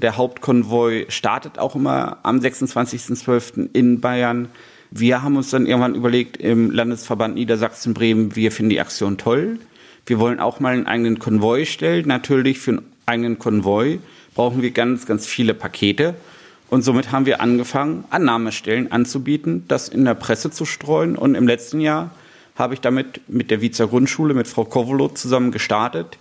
Der 0.00 0.16
Hauptkonvoi 0.16 1.06
startet 1.08 1.58
auch 1.58 1.74
immer 1.74 2.18
am 2.22 2.38
26.12. 2.38 3.70
in 3.72 4.00
Bayern. 4.00 4.48
Wir 4.90 5.22
haben 5.22 5.36
uns 5.36 5.50
dann 5.50 5.66
irgendwann 5.66 5.94
überlegt 5.94 6.38
im 6.38 6.70
Landesverband 6.70 7.34
Niedersachsen-Bremen, 7.34 8.36
wir 8.36 8.52
finden 8.52 8.70
die 8.70 8.80
Aktion 8.80 9.18
toll. 9.18 9.58
Wir 10.06 10.18
wollen 10.18 10.40
auch 10.40 10.60
mal 10.60 10.72
einen 10.72 10.86
eigenen 10.86 11.18
Konvoi 11.18 11.66
stellen. 11.66 12.08
Natürlich 12.08 12.58
für 12.58 12.70
einen 12.72 12.82
eigenen 13.04 13.38
Konvoi 13.38 13.98
brauchen 14.34 14.62
wir 14.62 14.70
ganz, 14.70 15.04
ganz 15.04 15.26
viele 15.26 15.52
Pakete. 15.52 16.14
Und 16.70 16.82
somit 16.82 17.12
haben 17.12 17.26
wir 17.26 17.40
angefangen, 17.40 18.04
Annahmestellen 18.10 18.90
anzubieten, 18.92 19.64
das 19.68 19.88
in 19.88 20.04
der 20.04 20.14
Presse 20.14 20.50
zu 20.50 20.64
streuen. 20.64 21.16
Und 21.16 21.34
im 21.34 21.46
letzten 21.46 21.80
Jahr 21.80 22.10
habe 22.56 22.74
ich 22.74 22.80
damit 22.80 23.20
mit 23.28 23.50
der 23.50 23.60
Wiezer 23.60 23.86
Grundschule, 23.86 24.34
mit 24.34 24.48
Frau 24.48 24.64
Kovolo 24.64 25.08
zusammen 25.08 25.50
gestartet. 25.52 26.18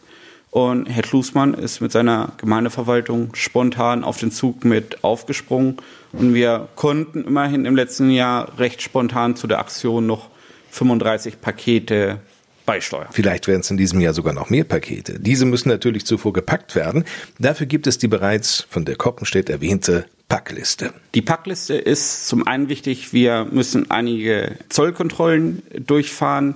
Und 0.51 0.87
Herr 0.87 1.03
Klusmann 1.03 1.53
ist 1.53 1.81
mit 1.81 1.91
seiner 1.91 2.31
Gemeindeverwaltung 2.37 3.35
spontan 3.35 4.03
auf 4.03 4.17
den 4.17 4.31
Zug 4.31 4.63
mit 4.65 5.03
aufgesprungen. 5.03 5.77
Und 6.17 6.33
wir 6.33 6.67
konnten 6.75 7.25
immerhin 7.25 7.65
im 7.65 7.75
letzten 7.75 8.09
Jahr 8.09 8.57
recht 8.57 8.81
spontan 8.81 9.35
zu 9.35 9.45
der 9.45 9.59
Aktion 9.59 10.07
noch 10.07 10.29
35 10.71 11.39
Pakete 11.41 12.19
beisteuern. 12.65 13.07
Vielleicht 13.11 13.47
werden 13.47 13.61
es 13.61 13.69
in 13.69 13.77
diesem 13.77 13.99
Jahr 13.99 14.13
sogar 14.13 14.33
noch 14.33 14.49
mehr 14.49 14.63
Pakete. 14.63 15.19
Diese 15.19 15.45
müssen 15.45 15.69
natürlich 15.69 16.07
zuvor 16.07 16.33
gepackt 16.33 16.75
werden. 16.75 17.05
Dafür 17.37 17.67
gibt 17.67 17.85
es 17.85 17.99
die 17.99 18.07
bereits 18.07 18.65
von 18.69 18.83
der 18.83 18.95
Koppenstedt 18.95 19.49
erwähnte 19.49 20.05
Packliste. 20.27 20.91
Die 21.13 21.21
Packliste 21.21 21.75
ist 21.75 22.27
zum 22.27 22.47
einen 22.47 22.67
wichtig, 22.67 23.13
wir 23.13 23.45
müssen 23.49 23.91
einige 23.91 24.57
Zollkontrollen 24.69 25.61
durchfahren. 25.85 26.55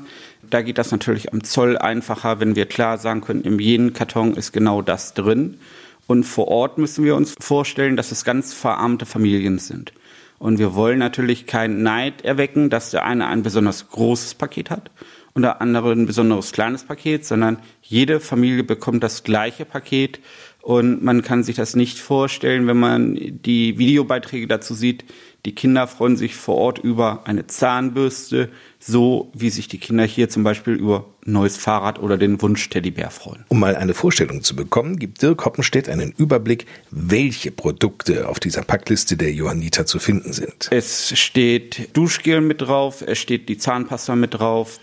Da 0.49 0.63
geht 0.63 0.79
das 0.79 0.91
natürlich 0.91 1.31
am 1.31 1.43
Zoll 1.43 1.77
einfacher, 1.77 2.39
wenn 2.39 2.55
wir 2.55 2.65
klar 2.65 2.97
sagen 2.97 3.21
können, 3.21 3.43
in 3.43 3.59
jedem 3.59 3.93
Karton 3.93 4.35
ist 4.35 4.51
genau 4.51 4.81
das 4.81 5.13
drin. 5.13 5.59
Und 6.07 6.23
vor 6.23 6.47
Ort 6.47 6.77
müssen 6.77 7.05
wir 7.05 7.15
uns 7.15 7.35
vorstellen, 7.39 7.95
dass 7.95 8.11
es 8.11 8.25
ganz 8.25 8.53
verarmte 8.53 9.05
Familien 9.05 9.59
sind. 9.59 9.93
Und 10.39 10.57
wir 10.57 10.73
wollen 10.73 10.99
natürlich 10.99 11.45
keinen 11.45 11.83
Neid 11.83 12.23
erwecken, 12.23 12.69
dass 12.69 12.91
der 12.91 13.05
eine 13.05 13.27
ein 13.27 13.43
besonders 13.43 13.89
großes 13.89 14.33
Paket 14.35 14.69
hat 14.71 14.89
und 15.33 15.43
der 15.43 15.61
andere 15.61 15.91
ein 15.91 16.07
besonderes 16.07 16.51
kleines 16.51 16.83
Paket, 16.83 17.25
sondern 17.25 17.59
jede 17.81 18.19
Familie 18.19 18.63
bekommt 18.63 19.03
das 19.03 19.23
gleiche 19.23 19.65
Paket 19.65 20.19
und 20.61 21.03
man 21.03 21.23
kann 21.23 21.43
sich 21.43 21.55
das 21.55 21.75
nicht 21.75 21.99
vorstellen, 21.99 22.67
wenn 22.67 22.77
man 22.77 23.15
die 23.15 23.77
Videobeiträge 23.77 24.47
dazu 24.47 24.75
sieht. 24.75 25.05
Die 25.45 25.55
Kinder 25.55 25.87
freuen 25.87 26.17
sich 26.17 26.35
vor 26.35 26.55
Ort 26.55 26.79
über 26.79 27.21
eine 27.25 27.47
Zahnbürste, 27.47 28.49
so 28.79 29.31
wie 29.33 29.49
sich 29.49 29.67
die 29.67 29.79
Kinder 29.79 30.03
hier 30.03 30.29
zum 30.29 30.43
Beispiel 30.43 30.73
über 30.73 31.05
ein 31.25 31.33
neues 31.33 31.57
Fahrrad 31.57 31.99
oder 31.99 32.17
den 32.17 32.39
Wunsch 32.43 32.69
Teddybär 32.69 33.09
freuen. 33.09 33.43
Um 33.47 33.59
mal 33.59 33.75
eine 33.75 33.95
Vorstellung 33.95 34.43
zu 34.43 34.55
bekommen, 34.55 34.99
gibt 34.99 35.21
Dirk 35.21 35.43
Hoppenstedt 35.43 35.89
einen 35.89 36.11
Überblick, 36.11 36.67
welche 36.91 37.51
Produkte 37.51 38.29
auf 38.29 38.39
dieser 38.39 38.61
Packliste 38.61 39.17
der 39.17 39.33
Johanniter 39.33 39.87
zu 39.87 39.97
finden 39.97 40.31
sind. 40.33 40.67
Es 40.69 41.17
steht 41.19 41.89
Duschgel 41.97 42.41
mit 42.41 42.61
drauf, 42.61 43.03
es 43.05 43.17
steht 43.17 43.49
die 43.49 43.57
Zahnpasta 43.57 44.15
mit 44.15 44.35
drauf, 44.35 44.79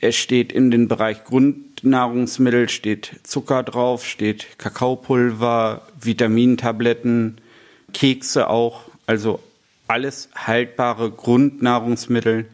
es 0.00 0.16
steht 0.16 0.52
in 0.52 0.70
den 0.70 0.88
Bereich 0.88 1.24
Grundnahrungsmittel, 1.24 2.68
steht 2.68 3.12
Zucker 3.22 3.62
drauf, 3.62 4.04
steht 4.04 4.58
Kakaopulver, 4.58 5.86
Vitamintabletten, 5.98 7.38
Kekse 7.94 8.50
auch, 8.50 8.82
also 9.06 9.40
alles 9.88 10.28
haltbare 10.34 11.10
Grundnahrungsmittel, 11.10 12.46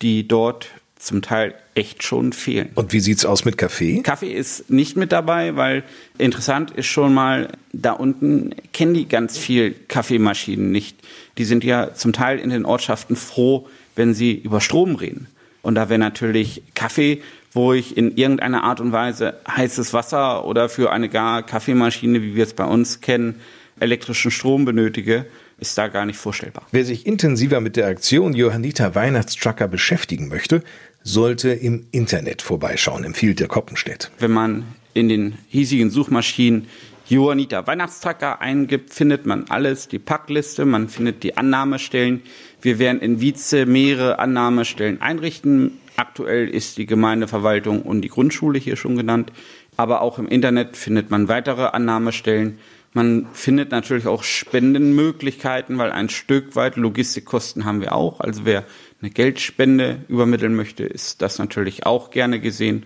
die 0.00 0.26
dort 0.26 0.68
zum 1.02 1.20
Teil 1.20 1.54
echt 1.74 2.04
schon 2.04 2.32
fehlen. 2.32 2.70
Und 2.74 2.92
wie 2.92 3.00
sieht's 3.00 3.24
aus 3.24 3.44
mit 3.44 3.58
Kaffee? 3.58 4.02
Kaffee 4.02 4.32
ist 4.32 4.70
nicht 4.70 4.96
mit 4.96 5.10
dabei, 5.10 5.56
weil 5.56 5.82
interessant 6.16 6.70
ist 6.70 6.86
schon 6.86 7.12
mal, 7.12 7.48
da 7.72 7.92
unten 7.92 8.54
kennen 8.72 8.94
die 8.94 9.08
ganz 9.08 9.36
viel 9.36 9.72
Kaffeemaschinen 9.88 10.70
nicht. 10.70 10.96
Die 11.38 11.44
sind 11.44 11.64
ja 11.64 11.94
zum 11.94 12.12
Teil 12.12 12.38
in 12.38 12.50
den 12.50 12.64
Ortschaften 12.64 13.16
froh, 13.16 13.68
wenn 13.96 14.14
sie 14.14 14.32
über 14.32 14.60
Strom 14.60 14.94
reden. 14.94 15.26
Und 15.62 15.74
da 15.74 15.88
wäre 15.88 15.98
natürlich 15.98 16.62
Kaffee, 16.74 17.22
wo 17.52 17.72
ich 17.72 17.96
in 17.96 18.16
irgendeiner 18.16 18.62
Art 18.64 18.80
und 18.80 18.92
Weise 18.92 19.34
heißes 19.48 19.92
Wasser 19.92 20.44
oder 20.44 20.68
für 20.68 20.92
eine 20.92 21.08
gar 21.08 21.42
Kaffeemaschine, 21.42 22.22
wie 22.22 22.34
wir 22.34 22.44
es 22.44 22.54
bei 22.54 22.64
uns 22.64 23.00
kennen, 23.00 23.40
elektrischen 23.80 24.30
Strom 24.30 24.64
benötige, 24.64 25.26
ist 25.62 25.78
da 25.78 25.88
gar 25.88 26.04
nicht 26.04 26.18
vorstellbar. 26.18 26.66
Wer 26.72 26.84
sich 26.84 27.06
intensiver 27.06 27.60
mit 27.60 27.76
der 27.76 27.86
Aktion 27.86 28.34
Johanniter 28.34 28.94
Weihnachtstrucker 28.94 29.68
beschäftigen 29.68 30.28
möchte, 30.28 30.62
sollte 31.02 31.50
im 31.50 31.86
Internet 31.92 32.42
vorbeischauen, 32.42 33.04
empfiehlt 33.04 33.40
der 33.40 33.48
Koppenstedt. 33.48 34.10
Wenn 34.18 34.32
man 34.32 34.64
in 34.92 35.08
den 35.08 35.38
hiesigen 35.48 35.90
Suchmaschinen 35.90 36.66
Johanniter 37.08 37.66
Weihnachtstrucker 37.66 38.40
eingibt, 38.40 38.92
findet 38.92 39.24
man 39.24 39.44
alles, 39.48 39.88
die 39.88 39.98
Packliste, 39.98 40.64
man 40.64 40.88
findet 40.88 41.22
die 41.22 41.36
Annahmestellen. 41.36 42.22
Wir 42.60 42.78
werden 42.78 43.00
in 43.00 43.20
Wietze 43.20 43.66
mehrere 43.66 44.18
Annahmestellen 44.18 45.00
einrichten. 45.00 45.78
Aktuell 45.96 46.48
ist 46.48 46.78
die 46.78 46.86
Gemeindeverwaltung 46.86 47.82
und 47.82 48.02
die 48.02 48.08
Grundschule 48.08 48.58
hier 48.58 48.76
schon 48.76 48.96
genannt. 48.96 49.32
Aber 49.76 50.00
auch 50.00 50.18
im 50.18 50.28
Internet 50.28 50.76
findet 50.76 51.10
man 51.10 51.28
weitere 51.28 51.66
Annahmestellen. 51.66 52.58
Man 52.94 53.26
findet 53.32 53.70
natürlich 53.70 54.06
auch 54.06 54.22
Spendenmöglichkeiten, 54.22 55.78
weil 55.78 55.92
ein 55.92 56.10
Stück 56.10 56.56
weit 56.56 56.76
Logistikkosten 56.76 57.64
haben 57.64 57.80
wir 57.80 57.94
auch. 57.94 58.20
Also 58.20 58.44
wer 58.44 58.64
eine 59.00 59.10
Geldspende 59.10 60.04
übermitteln 60.08 60.54
möchte, 60.54 60.84
ist 60.84 61.22
das 61.22 61.38
natürlich 61.38 61.86
auch 61.86 62.10
gerne 62.10 62.38
gesehen. 62.38 62.84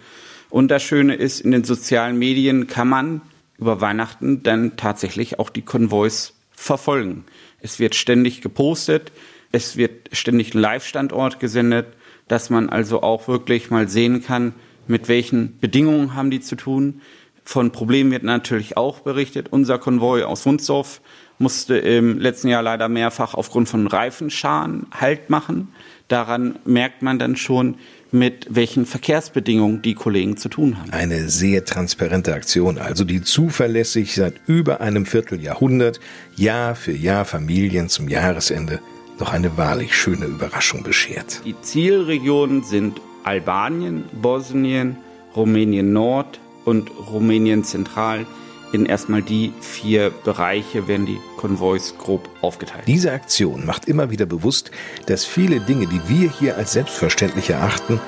Und 0.48 0.68
das 0.68 0.84
Schöne 0.84 1.14
ist, 1.14 1.40
in 1.40 1.50
den 1.50 1.64
sozialen 1.64 2.18
Medien 2.18 2.68
kann 2.68 2.88
man 2.88 3.20
über 3.58 3.80
Weihnachten 3.80 4.42
dann 4.44 4.76
tatsächlich 4.76 5.40
auch 5.40 5.50
die 5.50 5.62
Konvois 5.62 6.32
verfolgen. 6.52 7.24
Es 7.60 7.80
wird 7.80 7.94
ständig 7.94 8.42
gepostet, 8.42 9.10
es 9.50 9.76
wird 9.76 10.10
ständig 10.12 10.54
ein 10.54 10.60
Live-Standort 10.60 11.40
gesendet, 11.40 11.86
dass 12.28 12.50
man 12.50 12.68
also 12.68 13.02
auch 13.02 13.26
wirklich 13.26 13.70
mal 13.70 13.88
sehen 13.88 14.22
kann, 14.22 14.54
mit 14.86 15.08
welchen 15.08 15.58
Bedingungen 15.58 16.14
haben 16.14 16.30
die 16.30 16.40
zu 16.40 16.54
tun. 16.56 17.00
Von 17.48 17.70
Problemen 17.70 18.10
wird 18.10 18.24
natürlich 18.24 18.76
auch 18.76 18.98
berichtet. 18.98 19.46
Unser 19.52 19.78
Konvoi 19.78 20.24
aus 20.24 20.44
Wunsdorf 20.44 21.00
musste 21.38 21.78
im 21.78 22.18
letzten 22.18 22.48
Jahr 22.48 22.60
leider 22.60 22.88
mehrfach 22.88 23.34
aufgrund 23.34 23.68
von 23.68 23.86
Reifenscharen 23.86 24.86
Halt 24.90 25.30
machen. 25.30 25.68
Daran 26.08 26.58
merkt 26.64 27.02
man 27.02 27.20
dann 27.20 27.36
schon, 27.36 27.76
mit 28.10 28.48
welchen 28.50 28.84
Verkehrsbedingungen 28.84 29.80
die 29.80 29.94
Kollegen 29.94 30.36
zu 30.36 30.48
tun 30.48 30.76
haben. 30.76 30.90
Eine 30.90 31.28
sehr 31.28 31.64
transparente 31.64 32.34
Aktion, 32.34 32.78
also 32.78 33.04
die 33.04 33.22
zuverlässig 33.22 34.16
seit 34.16 34.34
über 34.48 34.80
einem 34.80 35.06
Vierteljahrhundert 35.06 36.00
Jahr 36.34 36.74
für 36.74 36.92
Jahr 36.92 37.24
Familien 37.24 37.88
zum 37.88 38.08
Jahresende 38.08 38.80
noch 39.20 39.32
eine 39.32 39.56
wahrlich 39.56 39.94
schöne 39.94 40.24
Überraschung 40.24 40.82
beschert. 40.82 41.42
Die 41.44 41.54
Zielregionen 41.60 42.64
sind 42.64 43.00
Albanien, 43.22 44.02
Bosnien, 44.20 44.96
Rumänien 45.36 45.92
Nord 45.92 46.40
und 46.66 46.90
Rumänien 47.10 47.64
Zentral. 47.64 48.26
In 48.72 48.84
erstmal 48.84 49.22
die 49.22 49.54
vier 49.60 50.10
Bereiche 50.10 50.88
werden 50.88 51.06
die 51.06 51.20
Konvois 51.38 51.94
grob 51.96 52.28
aufgeteilt. 52.42 52.84
Diese 52.86 53.12
Aktion 53.12 53.64
macht 53.64 53.86
immer 53.86 54.10
wieder 54.10 54.26
bewusst, 54.26 54.70
dass 55.06 55.24
viele 55.24 55.60
Dinge, 55.60 55.86
die 55.86 56.00
wir 56.08 56.30
hier 56.30 56.56
als 56.58 56.72
selbstverständlich 56.72 57.48
erachten, 57.48 58.00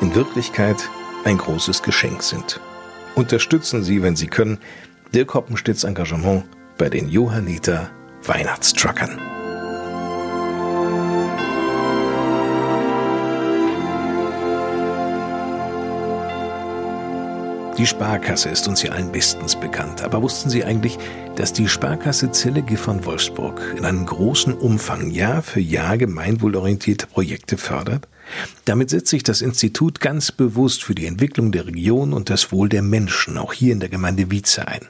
in 0.00 0.14
Wirklichkeit 0.14 0.76
ein 1.24 1.38
großes 1.38 1.82
Geschenk 1.82 2.22
sind. 2.22 2.60
Unterstützen 3.14 3.82
Sie, 3.82 4.02
wenn 4.02 4.14
Sie 4.14 4.26
können, 4.26 4.58
Dirk 5.14 5.34
Hoppenstedts 5.34 5.84
Engagement 5.84 6.44
bei 6.76 6.90
den 6.90 7.08
Johanniter 7.08 7.90
Weihnachtstruckern. 8.24 9.18
Die 17.76 17.86
Sparkasse 17.86 18.50
ist 18.50 18.68
uns 18.68 18.84
ja 18.84 18.92
allen 18.92 19.10
bestens 19.10 19.56
bekannt. 19.56 20.02
Aber 20.02 20.22
wussten 20.22 20.48
Sie 20.48 20.64
eigentlich, 20.64 20.96
dass 21.34 21.52
die 21.52 21.66
Sparkasse 21.66 22.30
Zillige 22.30 22.76
von 22.76 23.04
Wolfsburg 23.04 23.60
in 23.76 23.84
einem 23.84 24.06
großen 24.06 24.54
Umfang 24.54 25.10
Jahr 25.10 25.42
für 25.42 25.58
Jahr 25.58 25.98
gemeinwohlorientierte 25.98 27.08
Projekte 27.08 27.56
fördert? 27.56 28.06
Damit 28.64 28.90
setzt 28.90 29.08
sich 29.08 29.24
das 29.24 29.42
Institut 29.42 29.98
ganz 29.98 30.30
bewusst 30.30 30.84
für 30.84 30.94
die 30.94 31.06
Entwicklung 31.06 31.50
der 31.50 31.66
Region 31.66 32.12
und 32.12 32.30
das 32.30 32.52
Wohl 32.52 32.68
der 32.68 32.82
Menschen, 32.82 33.38
auch 33.38 33.52
hier 33.52 33.72
in 33.72 33.80
der 33.80 33.88
Gemeinde 33.88 34.30
Wietze 34.30 34.68
ein. 34.68 34.86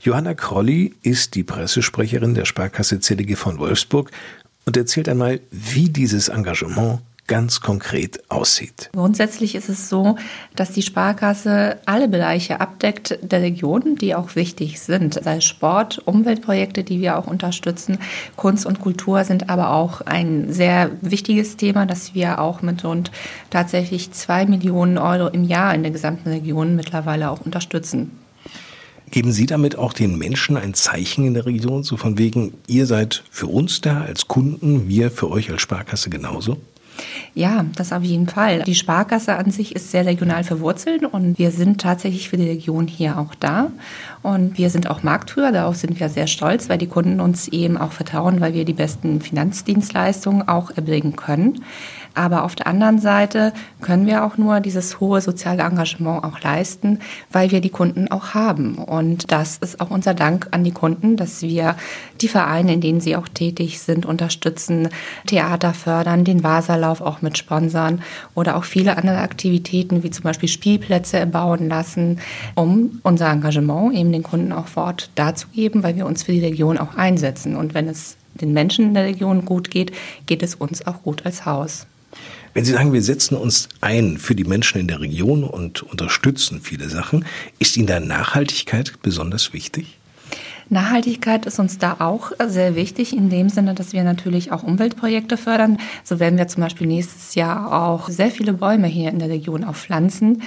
Johanna 0.00 0.34
Krolli 0.34 0.94
ist 1.02 1.34
die 1.34 1.42
Pressesprecherin 1.42 2.34
der 2.34 2.44
Sparkasse 2.44 3.00
Zillige 3.00 3.34
von 3.34 3.58
Wolfsburg 3.58 4.12
und 4.64 4.76
erzählt 4.76 5.08
einmal, 5.08 5.40
wie 5.50 5.88
dieses 5.88 6.28
Engagement 6.28 7.00
ganz 7.32 7.62
konkret 7.62 8.20
aussieht. 8.28 8.90
Grundsätzlich 8.92 9.54
ist 9.54 9.70
es 9.70 9.88
so, 9.88 10.16
dass 10.54 10.72
die 10.72 10.82
Sparkasse 10.82 11.78
alle 11.86 12.06
Bereiche 12.06 12.60
abdeckt 12.60 13.18
der 13.22 13.40
Region, 13.40 13.96
die 13.96 14.14
auch 14.14 14.36
wichtig 14.36 14.80
sind. 14.80 15.14
Sei 15.14 15.38
es 15.38 15.44
Sport, 15.46 16.02
Umweltprojekte, 16.04 16.84
die 16.84 17.00
wir 17.00 17.16
auch 17.16 17.26
unterstützen. 17.26 17.96
Kunst 18.36 18.66
und 18.66 18.80
Kultur 18.80 19.24
sind 19.24 19.48
aber 19.48 19.70
auch 19.70 20.02
ein 20.02 20.52
sehr 20.52 20.90
wichtiges 21.00 21.56
Thema, 21.56 21.86
das 21.86 22.14
wir 22.14 22.38
auch 22.38 22.60
mit 22.60 22.84
rund 22.84 23.10
tatsächlich 23.48 24.12
zwei 24.12 24.44
Millionen 24.44 24.98
Euro 24.98 25.28
im 25.28 25.44
Jahr 25.44 25.74
in 25.74 25.82
der 25.82 25.90
gesamten 25.90 26.28
Region 26.28 26.76
mittlerweile 26.76 27.30
auch 27.30 27.40
unterstützen. 27.40 28.10
Geben 29.10 29.32
Sie 29.32 29.46
damit 29.46 29.76
auch 29.76 29.94
den 29.94 30.18
Menschen 30.18 30.58
ein 30.58 30.74
Zeichen 30.74 31.24
in 31.24 31.32
der 31.32 31.46
Region, 31.46 31.82
so 31.82 31.96
von 31.96 32.18
wegen, 32.18 32.52
ihr 32.66 32.84
seid 32.84 33.24
für 33.30 33.46
uns 33.46 33.80
da 33.80 34.02
als 34.02 34.28
Kunden, 34.28 34.86
wir 34.86 35.10
für 35.10 35.30
euch 35.30 35.50
als 35.50 35.62
Sparkasse 35.62 36.10
genauso? 36.10 36.58
Ja, 37.34 37.64
das 37.76 37.92
auf 37.92 38.02
jeden 38.02 38.28
Fall. 38.28 38.62
Die 38.62 38.74
Sparkasse 38.74 39.36
an 39.36 39.50
sich 39.50 39.74
ist 39.74 39.90
sehr 39.90 40.06
regional 40.06 40.44
verwurzelt 40.44 41.04
und 41.04 41.38
wir 41.38 41.50
sind 41.50 41.80
tatsächlich 41.80 42.28
für 42.28 42.36
die 42.36 42.48
Region 42.48 42.86
hier 42.86 43.18
auch 43.18 43.34
da. 43.34 43.70
Und 44.22 44.58
wir 44.58 44.70
sind 44.70 44.88
auch 44.88 45.02
Marktführer, 45.02 45.52
darauf 45.52 45.76
sind 45.76 45.98
wir 45.98 46.08
sehr 46.08 46.26
stolz, 46.26 46.68
weil 46.68 46.78
die 46.78 46.86
Kunden 46.86 47.20
uns 47.20 47.48
eben 47.48 47.76
auch 47.76 47.92
vertrauen, 47.92 48.40
weil 48.40 48.54
wir 48.54 48.64
die 48.64 48.72
besten 48.72 49.20
Finanzdienstleistungen 49.20 50.46
auch 50.48 50.70
erbringen 50.70 51.16
können. 51.16 51.62
Aber 52.14 52.44
auf 52.44 52.54
der 52.54 52.66
anderen 52.66 52.98
Seite 52.98 53.52
können 53.80 54.06
wir 54.06 54.24
auch 54.24 54.36
nur 54.36 54.60
dieses 54.60 55.00
hohe 55.00 55.20
soziale 55.20 55.62
Engagement 55.62 56.24
auch 56.24 56.40
leisten, 56.40 56.98
weil 57.30 57.50
wir 57.50 57.60
die 57.60 57.70
Kunden 57.70 58.10
auch 58.10 58.34
haben. 58.34 58.74
Und 58.74 59.32
das 59.32 59.58
ist 59.58 59.80
auch 59.80 59.90
unser 59.90 60.14
Dank 60.14 60.48
an 60.50 60.64
die 60.64 60.72
Kunden, 60.72 61.16
dass 61.16 61.42
wir 61.42 61.76
die 62.20 62.28
Vereine, 62.28 62.74
in 62.74 62.80
denen 62.80 63.00
sie 63.00 63.16
auch 63.16 63.28
tätig 63.28 63.80
sind, 63.80 64.04
unterstützen, 64.04 64.88
Theater 65.26 65.72
fördern, 65.72 66.24
den 66.24 66.44
Vaserlauf 66.44 67.00
auch 67.00 67.22
mit 67.22 67.38
sponsern 67.38 68.02
oder 68.34 68.56
auch 68.56 68.64
viele 68.64 68.98
andere 68.98 69.18
Aktivitäten 69.18 70.02
wie 70.02 70.10
zum 70.10 70.24
Beispiel 70.24 70.48
Spielplätze 70.48 71.24
bauen 71.26 71.68
lassen, 71.68 72.20
um 72.54 73.00
unser 73.02 73.30
Engagement 73.30 73.94
eben 73.94 74.12
den 74.12 74.22
Kunden 74.22 74.52
auch 74.52 74.66
vor 74.66 74.84
Ort 74.84 75.10
darzugeben, 75.14 75.82
weil 75.82 75.96
wir 75.96 76.06
uns 76.06 76.22
für 76.22 76.32
die 76.32 76.44
Region 76.44 76.78
auch 76.78 76.96
einsetzen. 76.96 77.56
Und 77.56 77.74
wenn 77.74 77.88
es 77.88 78.16
den 78.34 78.52
Menschen 78.52 78.86
in 78.86 78.94
der 78.94 79.04
Region 79.04 79.44
gut 79.44 79.70
geht, 79.70 79.92
geht 80.26 80.42
es 80.42 80.54
uns 80.54 80.86
auch 80.86 81.02
gut 81.02 81.24
als 81.26 81.44
Haus. 81.46 81.86
Wenn 82.54 82.66
Sie 82.66 82.72
sagen, 82.72 82.92
wir 82.92 83.02
setzen 83.02 83.36
uns 83.36 83.68
ein 83.80 84.18
für 84.18 84.34
die 84.34 84.44
Menschen 84.44 84.80
in 84.80 84.86
der 84.86 85.00
Region 85.00 85.44
und 85.44 85.82
unterstützen 85.82 86.60
viele 86.62 86.90
Sachen, 86.90 87.24
ist 87.58 87.76
Ihnen 87.76 87.86
da 87.86 87.98
Nachhaltigkeit 87.98 88.94
besonders 89.02 89.54
wichtig? 89.54 89.98
Nachhaltigkeit 90.68 91.44
ist 91.44 91.58
uns 91.58 91.78
da 91.78 91.96
auch 91.98 92.32
sehr 92.46 92.74
wichtig, 92.74 93.14
in 93.14 93.28
dem 93.30 93.48
Sinne, 93.48 93.74
dass 93.74 93.92
wir 93.92 94.04
natürlich 94.04 94.52
auch 94.52 94.62
Umweltprojekte 94.62 95.36
fördern. 95.36 95.78
So 96.04 96.18
werden 96.18 96.38
wir 96.38 96.48
zum 96.48 96.62
Beispiel 96.62 96.86
nächstes 96.86 97.34
Jahr 97.34 97.72
auch 97.72 98.08
sehr 98.08 98.30
viele 98.30 98.54
Bäume 98.54 98.86
hier 98.86 99.10
in 99.10 99.18
der 99.18 99.28
Region 99.28 99.64
auch 99.64 99.74
pflanzen. 99.74 100.42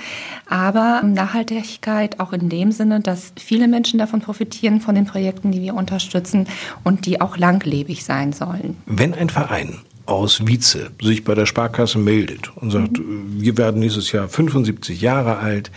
Aber 0.48 1.02
Nachhaltigkeit 1.04 2.20
auch 2.20 2.34
in 2.34 2.50
dem 2.50 2.72
Sinne, 2.72 3.02
dass 3.02 3.34
viele 3.38 3.68
Menschen 3.68 4.00
davon 4.00 4.22
profitieren, 4.22 4.82
von 4.82 4.96
den 4.96 5.06
Projekten, 5.06 5.52
die 5.52 5.62
wir 5.62 5.76
unterstützen 5.76 6.48
und 6.84 7.06
die 7.06 7.22
auch 7.22 7.38
langlebig 7.38 8.04
sein 8.04 8.34
sollen. 8.34 8.78
Wenn 8.86 9.14
ein 9.14 9.30
Verein 9.30 9.80
aus 10.06 10.46
Wietze 10.46 10.92
sich 11.02 11.24
bei 11.24 11.36
der 11.36 11.46
Sparkasse 11.46 11.98
meldet 11.98 12.52
und 12.56 12.72
sagt, 12.72 13.00
mhm. 13.00 13.42
wir 13.42 13.58
werden 13.58 13.80
nächstes 13.80 14.12
Jahr 14.12 14.28
75 14.28 15.02
Jahre 15.02 15.38
alt, 15.38 15.72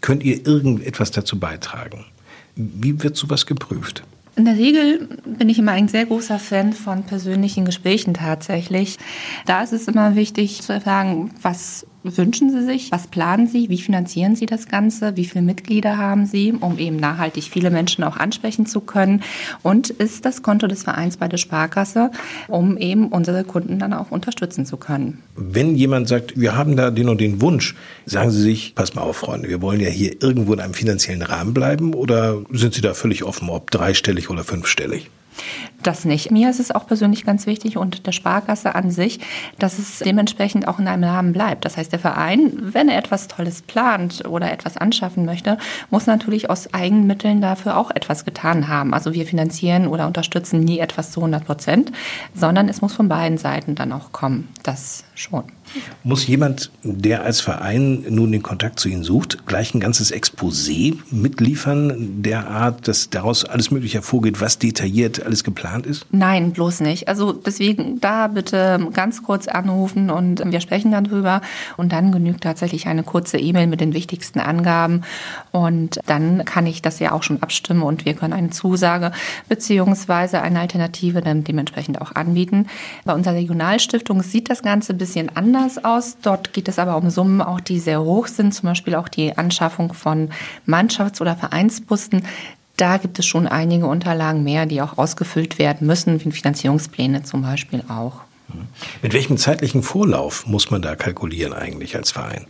könnt 0.00 0.22
ihr 0.22 0.46
irgendetwas 0.46 1.10
dazu 1.10 1.38
beitragen? 1.38 2.04
Wie 2.56 3.02
wird 3.02 3.16
sowas 3.16 3.46
geprüft? 3.46 4.02
In 4.34 4.46
der 4.46 4.56
Regel 4.56 5.08
bin 5.26 5.48
ich 5.48 5.58
immer 5.58 5.72
ein 5.72 5.88
sehr 5.88 6.06
großer 6.06 6.38
Fan 6.38 6.72
von 6.72 7.04
persönlichen 7.04 7.64
Gesprächen 7.66 8.14
tatsächlich. 8.14 8.98
Da 9.46 9.62
ist 9.62 9.72
es 9.72 9.88
immer 9.88 10.16
wichtig 10.16 10.62
zu 10.62 10.80
fragen, 10.80 11.32
was 11.42 11.86
wünschen 12.04 12.50
Sie 12.50 12.64
sich? 12.64 12.90
Was 12.90 13.06
planen 13.06 13.46
Sie? 13.46 13.68
Wie 13.68 13.80
finanzieren 13.80 14.36
Sie 14.36 14.46
das 14.46 14.68
Ganze? 14.68 15.16
Wie 15.16 15.24
viele 15.24 15.42
Mitglieder 15.42 15.96
haben 15.98 16.26
Sie, 16.26 16.52
um 16.52 16.78
eben 16.78 16.96
nachhaltig 16.96 17.44
viele 17.44 17.70
Menschen 17.70 18.04
auch 18.04 18.16
ansprechen 18.16 18.66
zu 18.66 18.80
können? 18.80 19.22
Und 19.62 19.90
ist 19.90 20.24
das 20.24 20.42
Konto 20.42 20.66
des 20.66 20.82
Vereins 20.82 21.16
bei 21.16 21.28
der 21.28 21.38
Sparkasse, 21.38 22.10
um 22.48 22.76
eben 22.76 23.08
unsere 23.08 23.44
Kunden 23.44 23.78
dann 23.78 23.92
auch 23.92 24.10
unterstützen 24.10 24.66
zu 24.66 24.76
können? 24.76 25.22
Wenn 25.36 25.76
jemand 25.76 26.08
sagt, 26.08 26.38
wir 26.38 26.56
haben 26.56 26.76
da 26.76 26.90
den 26.90 27.08
und 27.08 27.20
den 27.20 27.40
Wunsch, 27.40 27.74
sagen 28.06 28.30
Sie 28.30 28.42
sich, 28.42 28.74
pass 28.74 28.94
mal 28.94 29.02
auf, 29.02 29.16
Freunde, 29.16 29.48
wir 29.48 29.62
wollen 29.62 29.80
ja 29.80 29.88
hier 29.88 30.20
irgendwo 30.22 30.52
in 30.52 30.60
einem 30.60 30.74
finanziellen 30.74 31.22
Rahmen 31.22 31.54
bleiben 31.54 31.94
oder 31.94 32.42
sind 32.50 32.74
Sie 32.74 32.80
da 32.80 32.94
völlig 32.94 33.24
offen, 33.24 33.48
ob 33.48 33.70
dreistellig 33.70 34.30
oder 34.30 34.44
fünfstellig? 34.44 35.10
Das 35.82 36.04
nicht. 36.04 36.30
Mir 36.30 36.48
ist 36.48 36.60
es 36.60 36.70
auch 36.70 36.86
persönlich 36.86 37.24
ganz 37.24 37.46
wichtig 37.46 37.76
und 37.76 38.06
der 38.06 38.12
Sparkasse 38.12 38.74
an 38.74 38.90
sich, 38.90 39.18
dass 39.58 39.78
es 39.80 39.98
dementsprechend 39.98 40.68
auch 40.68 40.78
in 40.78 40.86
einem 40.86 41.04
Rahmen 41.04 41.32
bleibt. 41.32 41.64
Das 41.64 41.76
heißt, 41.76 41.90
der 41.90 41.98
Verein, 41.98 42.52
wenn 42.56 42.88
er 42.88 42.98
etwas 42.98 43.26
Tolles 43.26 43.62
plant 43.62 44.24
oder 44.28 44.52
etwas 44.52 44.76
anschaffen 44.76 45.24
möchte, 45.24 45.58
muss 45.90 46.06
natürlich 46.06 46.48
aus 46.48 46.72
Eigenmitteln 46.72 47.40
dafür 47.40 47.76
auch 47.76 47.90
etwas 47.90 48.24
getan 48.24 48.68
haben. 48.68 48.94
Also 48.94 49.12
wir 49.12 49.26
finanzieren 49.26 49.88
oder 49.88 50.06
unterstützen 50.06 50.60
nie 50.60 50.78
etwas 50.78 51.10
zu 51.10 51.20
100 51.20 51.44
Prozent, 51.44 51.90
sondern 52.32 52.68
es 52.68 52.80
muss 52.80 52.92
von 52.92 53.08
beiden 53.08 53.38
Seiten 53.38 53.74
dann 53.74 53.92
auch 53.92 54.12
kommen. 54.12 54.48
Das 54.62 55.04
schon. 55.14 55.44
Muss 56.04 56.26
jemand, 56.26 56.70
der 56.82 57.22
als 57.22 57.40
Verein 57.40 58.04
nun 58.08 58.32
den 58.32 58.42
Kontakt 58.42 58.80
zu 58.80 58.88
Ihnen 58.88 59.04
sucht, 59.04 59.46
gleich 59.46 59.74
ein 59.74 59.80
ganzes 59.80 60.12
Exposé 60.12 60.96
mitliefern, 61.10 62.22
der 62.22 62.48
Art, 62.48 62.88
dass 62.88 63.10
daraus 63.10 63.44
alles 63.44 63.70
Mögliche 63.70 63.98
hervorgeht, 63.98 64.40
was 64.40 64.58
detailliert 64.58 65.24
alles 65.24 65.44
geplant 65.44 65.86
ist? 65.86 66.06
Nein, 66.10 66.52
bloß 66.52 66.80
nicht. 66.80 67.08
Also 67.08 67.32
deswegen 67.32 68.00
da 68.00 68.26
bitte 68.26 68.88
ganz 68.92 69.22
kurz 69.22 69.48
anrufen 69.48 70.10
und 70.10 70.42
wir 70.44 70.60
sprechen 70.60 70.92
dann 70.92 71.04
drüber. 71.04 71.40
Und 71.76 71.92
dann 71.92 72.12
genügt 72.12 72.42
tatsächlich 72.42 72.86
eine 72.86 73.02
kurze 73.02 73.38
E-Mail 73.38 73.66
mit 73.66 73.80
den 73.80 73.94
wichtigsten 73.94 74.40
Angaben. 74.40 75.02
Und 75.52 76.00
dann 76.06 76.44
kann 76.44 76.66
ich 76.66 76.82
das 76.82 76.98
ja 76.98 77.12
auch 77.12 77.22
schon 77.22 77.42
abstimmen 77.42 77.82
und 77.82 78.04
wir 78.04 78.14
können 78.14 78.32
eine 78.32 78.50
Zusage 78.50 79.12
beziehungsweise 79.48 80.42
eine 80.42 80.60
Alternative 80.60 81.20
dann 81.20 81.44
dementsprechend 81.44 82.00
auch 82.00 82.14
anbieten. 82.14 82.66
Bei 83.04 83.14
unserer 83.14 83.34
Regionalstiftung 83.34 84.22
sieht 84.22 84.50
das 84.50 84.62
Ganze 84.62 84.92
ein 84.92 84.98
bisschen 84.98 85.34
anders 85.34 85.61
anders 85.62 85.84
aus. 85.84 86.16
Dort 86.20 86.52
geht 86.52 86.68
es 86.68 86.78
aber 86.78 86.96
um 86.96 87.10
Summen 87.10 87.40
auch, 87.40 87.60
die 87.60 87.78
sehr 87.78 88.02
hoch 88.02 88.26
sind, 88.26 88.52
zum 88.52 88.68
Beispiel 88.68 88.94
auch 88.94 89.08
die 89.08 89.36
Anschaffung 89.36 89.92
von 89.92 90.30
Mannschafts- 90.66 91.20
oder 91.20 91.36
Vereinsbusten. 91.36 92.24
Da 92.76 92.96
gibt 92.96 93.18
es 93.18 93.26
schon 93.26 93.46
einige 93.46 93.86
Unterlagen 93.86 94.42
mehr, 94.42 94.66
die 94.66 94.82
auch 94.82 94.98
ausgefüllt 94.98 95.58
werden 95.58 95.86
müssen, 95.86 96.24
wie 96.24 96.32
Finanzierungspläne 96.32 97.22
zum 97.22 97.42
Beispiel 97.42 97.84
auch. 97.88 98.22
Mit 99.00 99.14
welchem 99.14 99.38
zeitlichen 99.38 99.82
Vorlauf 99.82 100.46
muss 100.46 100.70
man 100.70 100.82
da 100.82 100.94
kalkulieren 100.94 101.54
eigentlich 101.54 101.96
als 101.96 102.10
Verein? 102.10 102.46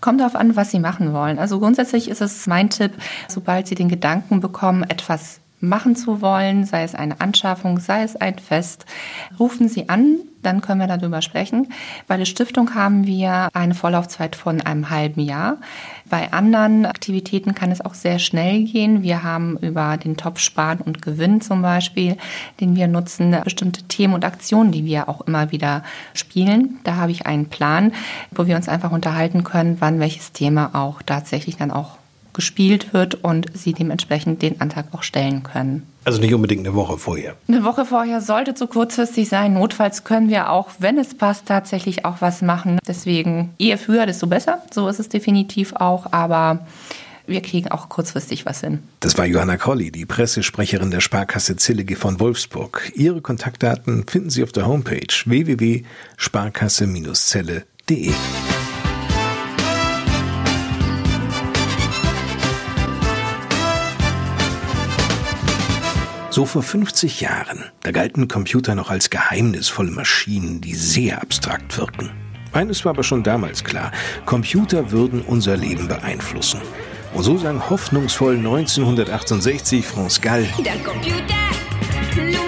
Kommt 0.00 0.20
darauf 0.20 0.34
an, 0.34 0.56
was 0.56 0.72
Sie 0.72 0.80
machen 0.80 1.12
wollen. 1.12 1.38
Also 1.38 1.60
grundsätzlich 1.60 2.08
ist 2.08 2.20
es 2.20 2.46
mein 2.48 2.70
Tipp, 2.70 2.92
sobald 3.28 3.68
Sie 3.68 3.76
den 3.76 3.88
Gedanken 3.88 4.40
bekommen, 4.40 4.82
etwas 4.82 5.40
machen 5.68 5.96
zu 5.96 6.20
wollen, 6.20 6.64
sei 6.64 6.82
es 6.82 6.94
eine 6.94 7.20
Anschaffung, 7.20 7.78
sei 7.78 8.02
es 8.02 8.16
ein 8.16 8.38
Fest, 8.38 8.86
rufen 9.38 9.68
Sie 9.68 9.88
an, 9.88 10.18
dann 10.46 10.60
können 10.60 10.80
wir 10.80 10.86
darüber 10.86 11.22
sprechen. 11.22 11.68
Bei 12.06 12.16
der 12.16 12.24
Stiftung 12.24 12.74
haben 12.74 13.06
wir 13.06 13.48
eine 13.52 13.74
Vorlaufzeit 13.74 14.36
von 14.36 14.60
einem 14.60 14.90
halben 14.90 15.20
Jahr. 15.20 15.58
Bei 16.08 16.32
anderen 16.32 16.86
Aktivitäten 16.86 17.54
kann 17.54 17.72
es 17.72 17.80
auch 17.80 17.94
sehr 17.94 18.20
schnell 18.20 18.62
gehen. 18.62 19.02
Wir 19.02 19.24
haben 19.24 19.58
über 19.58 19.96
den 19.96 20.16
Topf 20.16 20.38
Sparen 20.38 20.78
und 20.78 21.02
Gewinn 21.02 21.40
zum 21.40 21.62
Beispiel, 21.62 22.16
den 22.60 22.76
wir 22.76 22.86
nutzen, 22.86 23.36
bestimmte 23.42 23.82
Themen 23.84 24.14
und 24.14 24.24
Aktionen, 24.24 24.70
die 24.70 24.84
wir 24.84 25.08
auch 25.08 25.22
immer 25.22 25.50
wieder 25.50 25.82
spielen. 26.14 26.78
Da 26.84 26.94
habe 26.94 27.10
ich 27.10 27.26
einen 27.26 27.46
Plan, 27.46 27.92
wo 28.30 28.46
wir 28.46 28.54
uns 28.54 28.68
einfach 28.68 28.92
unterhalten 28.92 29.42
können, 29.42 29.78
wann 29.80 29.98
welches 29.98 30.30
Thema 30.32 30.70
auch 30.74 31.02
tatsächlich 31.02 31.56
dann 31.56 31.72
auch 31.72 31.98
gespielt 32.36 32.92
wird 32.92 33.24
und 33.24 33.46
sie 33.54 33.72
dementsprechend 33.72 34.42
den 34.42 34.60
Antrag 34.60 34.86
auch 34.92 35.02
stellen 35.02 35.42
können. 35.42 35.82
Also 36.04 36.20
nicht 36.20 36.34
unbedingt 36.34 36.64
eine 36.64 36.76
Woche 36.76 36.98
vorher. 36.98 37.34
Eine 37.48 37.64
Woche 37.64 37.84
vorher 37.84 38.20
sollte 38.20 38.54
zu 38.54 38.68
kurzfristig 38.68 39.28
sein. 39.28 39.54
Notfalls 39.54 40.04
können 40.04 40.28
wir 40.28 40.50
auch, 40.50 40.70
wenn 40.78 40.98
es 40.98 41.16
passt, 41.16 41.46
tatsächlich 41.46 42.04
auch 42.04 42.20
was 42.20 42.42
machen. 42.42 42.78
Deswegen 42.86 43.52
ehe 43.58 43.76
früher, 43.76 44.06
desto 44.06 44.28
besser. 44.28 44.62
So 44.70 44.86
ist 44.86 45.00
es 45.00 45.08
definitiv 45.08 45.72
auch. 45.72 46.12
Aber 46.12 46.64
wir 47.26 47.40
kriegen 47.40 47.72
auch 47.72 47.88
kurzfristig 47.88 48.46
was 48.46 48.60
hin. 48.60 48.84
Das 49.00 49.18
war 49.18 49.26
Johanna 49.26 49.56
Colli, 49.56 49.90
die 49.90 50.06
Pressesprecherin 50.06 50.92
der 50.92 51.00
Sparkasse 51.00 51.56
Zillige 51.56 51.96
von 51.96 52.20
Wolfsburg. 52.20 52.92
Ihre 52.94 53.20
Kontaktdaten 53.20 54.06
finden 54.06 54.30
Sie 54.30 54.44
auf 54.44 54.52
der 54.52 54.68
Homepage 54.68 55.08
www.sparkasse-zelle.de. 55.24 58.12
So 66.36 66.44
vor 66.44 66.62
50 66.62 67.22
Jahren, 67.22 67.64
da 67.82 67.92
galten 67.92 68.28
Computer 68.28 68.74
noch 68.74 68.90
als 68.90 69.08
geheimnisvolle 69.08 69.90
Maschinen, 69.90 70.60
die 70.60 70.74
sehr 70.74 71.22
abstrakt 71.22 71.78
wirken. 71.78 72.10
Eines 72.52 72.84
war 72.84 72.90
aber 72.90 73.04
schon 73.04 73.22
damals 73.22 73.64
klar, 73.64 73.90
Computer 74.26 74.90
würden 74.90 75.22
unser 75.22 75.56
Leben 75.56 75.88
beeinflussen. 75.88 76.60
Und 77.14 77.22
so 77.22 77.38
sang 77.38 77.70
hoffnungsvoll 77.70 78.36
1968 78.36 79.86
France 79.86 80.20
Gall. 80.20 80.46
Der 80.62 80.76
Computer 80.80 82.45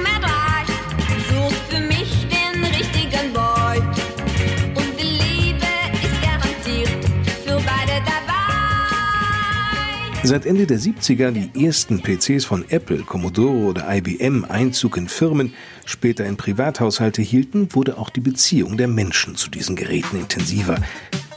Seit 10.28 10.44
Ende 10.44 10.66
der 10.66 10.78
70er 10.78 11.30
die 11.30 11.64
ersten 11.64 12.02
PCs 12.02 12.44
von 12.44 12.62
Apple, 12.68 12.98
Commodore 12.98 13.64
oder 13.64 13.96
IBM 13.96 14.44
Einzug 14.44 14.98
in 14.98 15.08
Firmen, 15.08 15.54
später 15.86 16.26
in 16.26 16.36
Privathaushalte 16.36 17.22
hielten, 17.22 17.74
wurde 17.74 17.96
auch 17.96 18.10
die 18.10 18.20
Beziehung 18.20 18.76
der 18.76 18.88
Menschen 18.88 19.36
zu 19.36 19.48
diesen 19.48 19.74
Geräten 19.74 20.18
intensiver. 20.18 20.76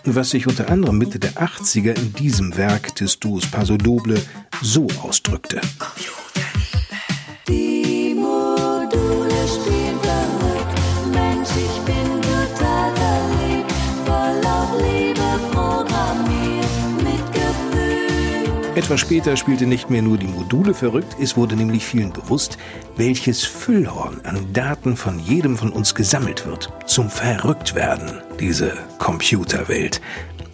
Was 0.04 0.32
sich 0.32 0.46
unter 0.46 0.70
anderem 0.70 0.98
Mitte 0.98 1.20
der 1.20 1.36
80er 1.36 1.98
in 1.98 2.12
diesem 2.16 2.58
Werk 2.58 2.94
des 2.96 3.18
Duos 3.18 3.48
Paso 3.50 3.78
Doble 3.78 4.22
so 4.62 4.88
ausdrückte. 5.02 5.62
Die 7.48 8.01
Etwas 18.74 19.02
später 19.02 19.36
spielte 19.36 19.66
nicht 19.66 19.90
mehr 19.90 20.02
nur 20.02 20.18
die 20.18 20.28
Module 20.28 20.74
verrückt, 20.74 21.18
es 21.20 21.36
wurde 21.36 21.58
nämlich 21.58 21.86
vielen 21.86 22.14
bewusst, 22.14 22.58
welches 22.96 23.44
Füllhorn 23.44 24.22
an 24.24 24.54
Daten 24.54 24.96
von 24.96 25.20
jedem 25.20 25.58
von 25.58 25.74
uns 25.74 25.94
gesammelt 25.94 26.46
wird. 26.46 26.72
Zum 26.86 27.10
Verrücktwerden, 27.10 28.22
diese 28.40 28.72
Computerwelt. 28.98 30.00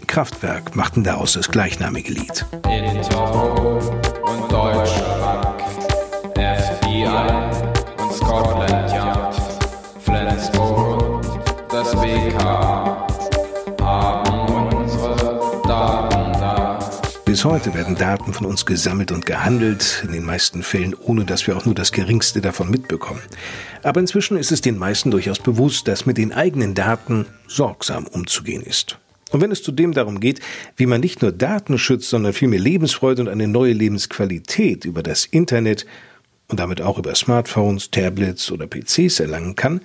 Kraftwerk 0.07 0.75
machten 0.75 1.03
daraus 1.03 1.33
das 1.33 1.49
gleichnamige 1.49 2.11
Lied. 2.13 2.43
Inter 2.65 3.77
und 4.23 4.51
Deutsche 4.51 5.03
FBI 6.33 7.46
heute 17.49 17.73
werden 17.73 17.95
Daten 17.95 18.33
von 18.33 18.45
uns 18.45 18.65
gesammelt 18.65 19.11
und 19.11 19.25
gehandelt, 19.25 20.03
in 20.05 20.11
den 20.11 20.25
meisten 20.25 20.63
Fällen 20.63 20.93
ohne 20.93 21.23
dass 21.23 21.47
wir 21.47 21.55
auch 21.55 21.65
nur 21.65 21.75
das 21.75 21.91
geringste 21.91 22.41
davon 22.41 22.69
mitbekommen. 22.69 23.21
Aber 23.83 23.99
inzwischen 23.99 24.37
ist 24.37 24.51
es 24.51 24.61
den 24.61 24.77
meisten 24.77 25.11
durchaus 25.11 25.39
bewusst, 25.39 25.87
dass 25.87 26.05
mit 26.05 26.17
den 26.17 26.33
eigenen 26.33 26.73
Daten 26.73 27.25
sorgsam 27.47 28.05
umzugehen 28.05 28.63
ist. 28.63 28.97
Und 29.31 29.41
wenn 29.41 29.51
es 29.51 29.63
zudem 29.63 29.93
darum 29.93 30.19
geht, 30.19 30.41
wie 30.75 30.85
man 30.85 31.01
nicht 31.01 31.21
nur 31.21 31.31
Daten 31.31 31.77
schützt, 31.77 32.09
sondern 32.09 32.33
vielmehr 32.33 32.59
Lebensfreude 32.59 33.21
und 33.21 33.29
eine 33.29 33.47
neue 33.47 33.73
Lebensqualität 33.73 34.85
über 34.85 35.01
das 35.01 35.25
Internet 35.25 35.85
und 36.49 36.59
damit 36.59 36.81
auch 36.81 36.97
über 36.97 37.15
Smartphones, 37.15 37.91
Tablets 37.91 38.51
oder 38.51 38.67
PCs 38.67 39.19
erlangen 39.19 39.55
kann, 39.55 39.81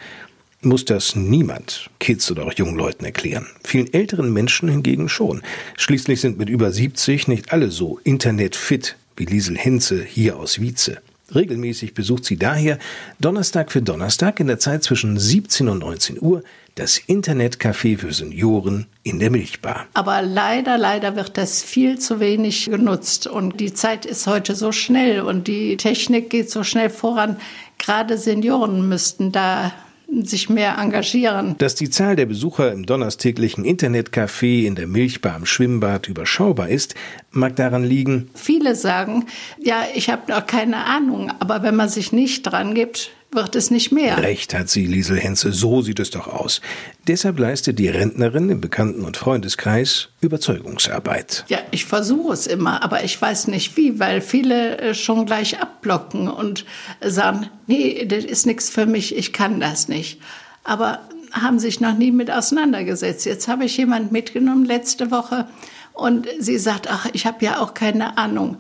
muss 0.65 0.85
das 0.85 1.17
niemand, 1.17 1.91
Kids 1.99 2.31
oder 2.31 2.45
auch 2.45 2.53
jungen 2.53 2.77
Leuten 2.77 3.05
erklären. 3.05 3.47
Vielen 3.65 3.93
älteren 3.93 4.33
Menschen 4.33 4.69
hingegen 4.69 5.09
schon. 5.09 5.43
Schließlich 5.77 6.21
sind 6.21 6.39
mit 6.39 6.49
über 6.49 6.71
70 6.71 7.29
nicht 7.29 7.53
alle 7.53 7.71
so 7.71 8.01
internetfit 8.05 8.97
wie 9.17 9.25
Liesel 9.25 9.57
Hinze 9.57 10.03
hier 10.03 10.37
aus 10.37 10.61
Wietze. 10.61 10.99
Regelmäßig 11.35 11.95
besucht 11.95 12.25
sie 12.25 12.37
daher 12.37 12.79
Donnerstag 13.19 13.73
für 13.73 13.81
Donnerstag 13.81 14.41
in 14.41 14.47
der 14.47 14.59
Zeit 14.59 14.85
zwischen 14.85 15.19
17 15.19 15.69
und 15.69 15.79
19 15.79 16.21
Uhr 16.21 16.43
das 16.75 16.99
Internetcafé 16.99 17.99
für 17.99 18.13
Senioren 18.13 18.87
in 19.03 19.19
der 19.19 19.31
Milchbar. 19.31 19.87
Aber 19.95 20.23
leider, 20.23 20.79
leider 20.79 21.17
wird 21.17 21.37
das 21.37 21.63
viel 21.63 21.99
zu 21.99 22.19
wenig 22.21 22.67
genutzt. 22.67 23.27
Und 23.27 23.61
die 23.61 23.75
Zeit 23.75 24.07
ist 24.07 24.27
heute 24.27 24.55
so 24.55 24.73
schnell 24.73 25.21
und 25.21 25.49
die 25.49 25.77
Technik 25.77 26.31
geht 26.31 26.51
so 26.51 26.65
schnell 26.65 26.89
voran. 26.89 27.37
Gerade 27.79 28.17
Senioren 28.17 28.89
müssten 28.89 29.33
da 29.33 29.73
sich 30.21 30.51
mehr 30.51 30.79
engagieren. 30.79 31.57
Dass 31.59 31.75
die 31.75 31.91
Zahl 31.91 32.17
der 32.17 32.27
Besucher 32.27 32.71
im 32.73 32.85
donnerstäglichen 32.87 33.65
Internetcafé 33.65 34.67
in 34.67 34.75
der 34.75 34.87
Milchbar 34.87 35.35
am 35.35 35.47
Schwimmbad 35.47 36.09
überschaubar 36.09 36.69
ist, 36.69 36.95
mag 37.31 37.57
daran 37.57 37.85
liegen. 37.85 38.31
Viele 38.35 38.75
sagen, 38.75 39.27
ja, 39.59 39.85
ich 39.95 40.11
habe 40.11 40.31
noch 40.31 40.47
keine 40.47 40.85
Ahnung, 40.87 41.33
aber 41.41 41.63
wenn 41.63 41.77
man 41.77 41.89
sich 41.89 42.13
nicht 42.13 42.43
dran 42.43 42.75
gibt, 42.75 43.11
wird 43.33 43.57
es 43.57 43.71
nicht 43.71 43.93
mehr. 43.93 44.19
Recht 44.19 44.55
hat 44.55 44.69
sie, 44.69 44.87
Liesel 44.87 45.19
Henze, 45.19 45.53
so 45.53 45.83
sieht 45.83 46.01
es 46.01 46.11
doch 46.11 46.29
aus. 46.29 46.61
Deshalb 47.07 47.39
leistet 47.39 47.79
die 47.79 47.89
Rentnerin 47.89 48.51
im 48.51 48.61
Bekannten- 48.61 49.05
und 49.05 49.17
Freundeskreis 49.17 50.09
Überzeugungsarbeit. 50.21 51.45
Ja, 51.49 51.59
ich 51.71 51.87
versuche 51.87 52.33
es 52.33 52.47
immer, 52.47 52.83
aber 52.83 53.05
ich 53.05 53.21
weiß 53.21 53.49
nicht 53.49 53.77
wie, 53.77 53.99
weil 53.99 54.21
viele 54.21 54.79
äh, 54.79 54.95
schon 54.95 55.27
gleich 55.27 55.61
abblocken 55.61 56.29
und 56.29 56.65
sagen, 57.01 57.49
nee, 57.67 58.05
das 58.07 58.25
ist 58.25 58.47
nichts 58.47 58.71
für 58.71 58.87
mich, 58.87 59.17
ich 59.17 59.33
kann 59.33 59.61
das 59.61 59.89
nicht. 59.89 60.21
Aber 60.65 61.01
haben 61.33 61.59
sich 61.59 61.81
noch 61.81 61.97
nie 61.97 62.13
mit 62.13 62.31
auseinandergesetzt. 62.31 63.25
Jetzt 63.25 63.49
habe 63.49 63.65
ich 63.65 63.77
jemand 63.77 64.13
mitgenommen 64.13 64.65
letzte 64.65 65.11
Woche 65.11 65.47
und 65.95 66.29
sie 66.39 66.59
sagt, 66.59 66.91
ach, 66.91 67.07
ich 67.13 67.27
habe 67.27 67.45
ja 67.45 67.61
auch 67.61 67.75
keine 67.75 68.19
Ahnung. 68.19 68.59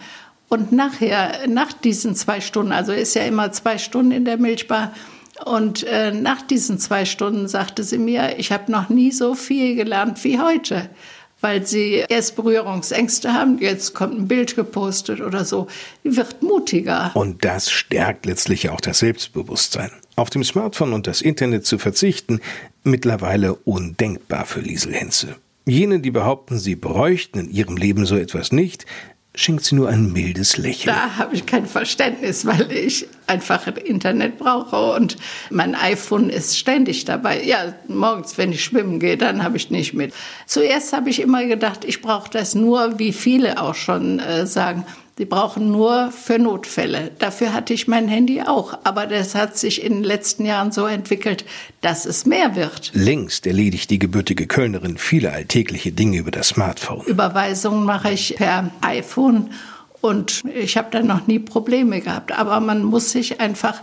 Und 0.52 0.70
nachher, 0.70 1.48
nach 1.48 1.72
diesen 1.72 2.14
zwei 2.14 2.42
Stunden, 2.42 2.72
also 2.72 2.92
ist 2.92 3.14
ja 3.14 3.22
immer 3.22 3.52
zwei 3.52 3.78
Stunden 3.78 4.12
in 4.12 4.26
der 4.26 4.36
Milchbar, 4.36 4.92
und 5.46 5.82
äh, 5.84 6.12
nach 6.12 6.42
diesen 6.42 6.78
zwei 6.78 7.06
Stunden 7.06 7.48
sagte 7.48 7.82
sie 7.84 7.96
mir, 7.96 8.38
ich 8.38 8.52
habe 8.52 8.70
noch 8.70 8.90
nie 8.90 9.12
so 9.12 9.34
viel 9.34 9.76
gelernt 9.76 10.22
wie 10.24 10.38
heute, 10.38 10.90
weil 11.40 11.66
sie 11.66 12.04
erst 12.06 12.36
Berührungsängste 12.36 13.32
haben, 13.32 13.60
jetzt 13.60 13.94
kommt 13.94 14.12
ein 14.12 14.28
Bild 14.28 14.54
gepostet 14.54 15.22
oder 15.22 15.46
so, 15.46 15.68
die 16.04 16.18
wird 16.18 16.42
mutiger. 16.42 17.12
Und 17.14 17.46
das 17.46 17.70
stärkt 17.70 18.26
letztlich 18.26 18.68
auch 18.68 18.82
das 18.82 18.98
Selbstbewusstsein. 18.98 19.90
Auf 20.16 20.28
dem 20.28 20.44
Smartphone 20.44 20.92
und 20.92 21.06
das 21.06 21.22
Internet 21.22 21.64
zu 21.64 21.78
verzichten, 21.78 22.42
mittlerweile 22.84 23.54
undenkbar 23.54 24.44
für 24.44 24.60
Liesel 24.60 24.92
Henze. 24.92 25.36
Jene, 25.64 26.00
die 26.00 26.10
behaupten, 26.10 26.58
sie 26.58 26.74
bräuchten 26.74 27.38
in 27.38 27.50
ihrem 27.50 27.76
Leben 27.76 28.04
so 28.04 28.16
etwas 28.16 28.50
nicht, 28.50 28.84
schenkt 29.34 29.64
sie 29.64 29.74
nur 29.74 29.88
ein 29.88 30.12
mildes 30.12 30.58
Lächeln. 30.58 30.94
Da 30.94 31.16
habe 31.16 31.34
ich 31.34 31.46
kein 31.46 31.66
Verständnis, 31.66 32.44
weil 32.44 32.70
ich 32.70 33.06
einfach 33.26 33.66
Internet 33.66 34.38
brauche 34.38 34.94
und 34.94 35.16
mein 35.50 35.74
iPhone 35.74 36.28
ist 36.28 36.58
ständig 36.58 37.06
dabei. 37.06 37.42
Ja, 37.42 37.74
morgens, 37.88 38.36
wenn 38.36 38.52
ich 38.52 38.62
schwimmen 38.62 39.00
gehe, 39.00 39.16
dann 39.16 39.42
habe 39.42 39.56
ich 39.56 39.70
nicht 39.70 39.94
mit. 39.94 40.12
Zuerst 40.46 40.92
habe 40.92 41.08
ich 41.08 41.20
immer 41.20 41.46
gedacht, 41.46 41.84
ich 41.84 42.02
brauche 42.02 42.30
das 42.30 42.54
nur, 42.54 42.98
wie 42.98 43.12
viele 43.12 43.60
auch 43.60 43.74
schon 43.74 44.18
äh, 44.18 44.46
sagen, 44.46 44.84
die 45.22 45.26
brauchen 45.26 45.70
nur 45.70 46.10
für 46.10 46.40
Notfälle. 46.40 47.12
Dafür 47.20 47.52
hatte 47.52 47.72
ich 47.72 47.86
mein 47.86 48.08
Handy 48.08 48.42
auch. 48.42 48.76
Aber 48.82 49.06
das 49.06 49.36
hat 49.36 49.56
sich 49.56 49.84
in 49.84 49.92
den 49.92 50.02
letzten 50.02 50.44
Jahren 50.44 50.72
so 50.72 50.84
entwickelt, 50.84 51.44
dass 51.80 52.06
es 52.06 52.26
mehr 52.26 52.56
wird. 52.56 52.90
Längst 52.92 53.46
erledigt 53.46 53.90
die 53.90 54.00
gebürtige 54.00 54.48
Kölnerin 54.48 54.98
viele 54.98 55.30
alltägliche 55.30 55.92
Dinge 55.92 56.18
über 56.18 56.32
das 56.32 56.48
Smartphone. 56.48 57.06
Überweisungen 57.06 57.84
mache 57.84 58.10
ich 58.10 58.34
per 58.34 58.72
iPhone 58.80 59.50
und 60.00 60.42
ich 60.56 60.76
habe 60.76 60.88
da 60.90 61.04
noch 61.04 61.28
nie 61.28 61.38
Probleme 61.38 62.00
gehabt. 62.00 62.36
Aber 62.36 62.58
man 62.58 62.82
muss 62.82 63.12
sich 63.12 63.40
einfach 63.40 63.80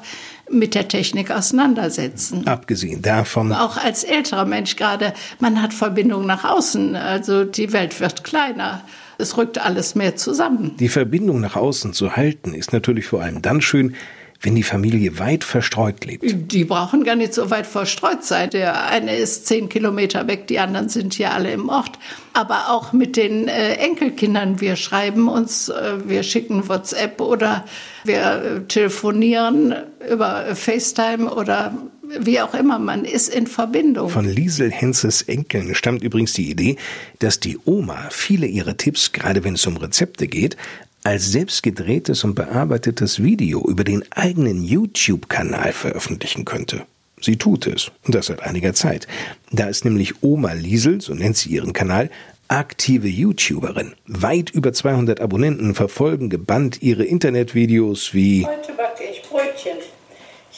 mit 0.51 0.75
der 0.75 0.89
Technik 0.89 1.31
auseinandersetzen. 1.31 2.47
Abgesehen 2.47 3.01
davon. 3.01 3.53
Auch 3.53 3.77
als 3.77 4.03
älterer 4.03 4.43
Mensch 4.43 4.75
gerade, 4.75 5.13
man 5.39 5.61
hat 5.61 5.73
Verbindung 5.73 6.25
nach 6.25 6.43
außen. 6.43 6.97
Also 6.97 7.45
die 7.45 7.71
Welt 7.71 8.01
wird 8.01 8.25
kleiner 8.25 8.81
es 9.19 9.37
rückt 9.37 9.59
alles 9.59 9.95
mehr 9.95 10.15
zusammen. 10.15 10.75
Die 10.79 10.89
Verbindung 10.89 11.41
nach 11.41 11.55
außen 11.55 11.93
zu 11.93 12.15
halten 12.15 12.53
ist 12.53 12.73
natürlich 12.73 13.05
vor 13.05 13.21
allem 13.21 13.41
dann 13.41 13.61
schön, 13.61 13.95
wenn 14.41 14.55
die 14.55 14.63
Familie 14.63 15.19
weit 15.19 15.43
verstreut 15.43 16.05
lebt? 16.05 16.51
Die 16.51 16.63
brauchen 16.63 17.03
gar 17.03 17.15
nicht 17.15 17.33
so 17.33 17.49
weit 17.49 17.67
verstreut 17.67 18.23
sein. 18.23 18.49
Der 18.51 18.85
eine 18.85 19.15
ist 19.15 19.47
zehn 19.47 19.67
Kilometer 19.67 20.27
weg, 20.27 20.47
die 20.47 20.59
anderen 20.59 20.87
sind 20.87 21.13
hier 21.13 21.33
alle 21.33 21.51
im 21.51 21.67
Ort. 21.67 21.99
Aber 22.33 22.69
auch 22.69 22.93
mit 22.93 23.17
den 23.17 23.49
äh, 23.49 23.73
Enkelkindern, 23.73 24.61
wir 24.61 24.77
schreiben 24.77 25.27
uns, 25.27 25.67
äh, 25.67 25.97
wir 26.05 26.23
schicken 26.23 26.69
WhatsApp 26.69 27.19
oder 27.19 27.65
wir 28.05 28.21
äh, 28.21 28.61
telefonieren 28.67 29.75
über 30.09 30.55
FaceTime 30.55 31.33
oder 31.33 31.73
wie 32.19 32.41
auch 32.41 32.53
immer, 32.53 32.79
man 32.79 33.05
ist 33.05 33.33
in 33.33 33.47
Verbindung. 33.47 34.09
Von 34.09 34.25
Liesel 34.25 34.71
Henzes 34.71 35.21
Enkeln 35.23 35.75
stammt 35.75 36.03
übrigens 36.03 36.33
die 36.33 36.49
Idee, 36.49 36.77
dass 37.19 37.39
die 37.39 37.57
Oma 37.65 38.07
viele 38.09 38.47
ihrer 38.47 38.77
Tipps, 38.77 39.11
gerade 39.11 39.43
wenn 39.43 39.55
es 39.55 39.65
um 39.67 39.77
Rezepte 39.77 40.27
geht, 40.27 40.57
als 41.03 41.31
selbstgedrehtes 41.31 42.23
und 42.23 42.35
bearbeitetes 42.35 43.23
Video 43.23 43.65
über 43.67 43.83
den 43.83 44.03
eigenen 44.11 44.63
YouTube-Kanal 44.63 45.71
veröffentlichen 45.71 46.45
könnte. 46.45 46.85
Sie 47.21 47.37
tut 47.37 47.67
es, 47.67 47.91
und 48.05 48.15
das 48.15 48.27
seit 48.27 48.43
einiger 48.43 48.73
Zeit. 48.73 49.07
Da 49.51 49.67
ist 49.67 49.85
nämlich 49.85 50.23
Oma 50.23 50.53
Liesel, 50.53 51.01
so 51.01 51.13
nennt 51.13 51.37
sie 51.37 51.49
ihren 51.49 51.73
Kanal, 51.73 52.09
aktive 52.47 53.07
YouTuberin. 53.07 53.93
Weit 54.07 54.49
über 54.49 54.73
200 54.73 55.21
Abonnenten 55.21 55.75
verfolgen 55.75 56.29
gebannt 56.29 56.81
ihre 56.81 57.03
Internetvideos 57.03 58.13
wie 58.13 58.45
Heute 58.45 58.73
backe 58.73 59.03
ich 59.03 59.21
Brötchen. 59.21 59.77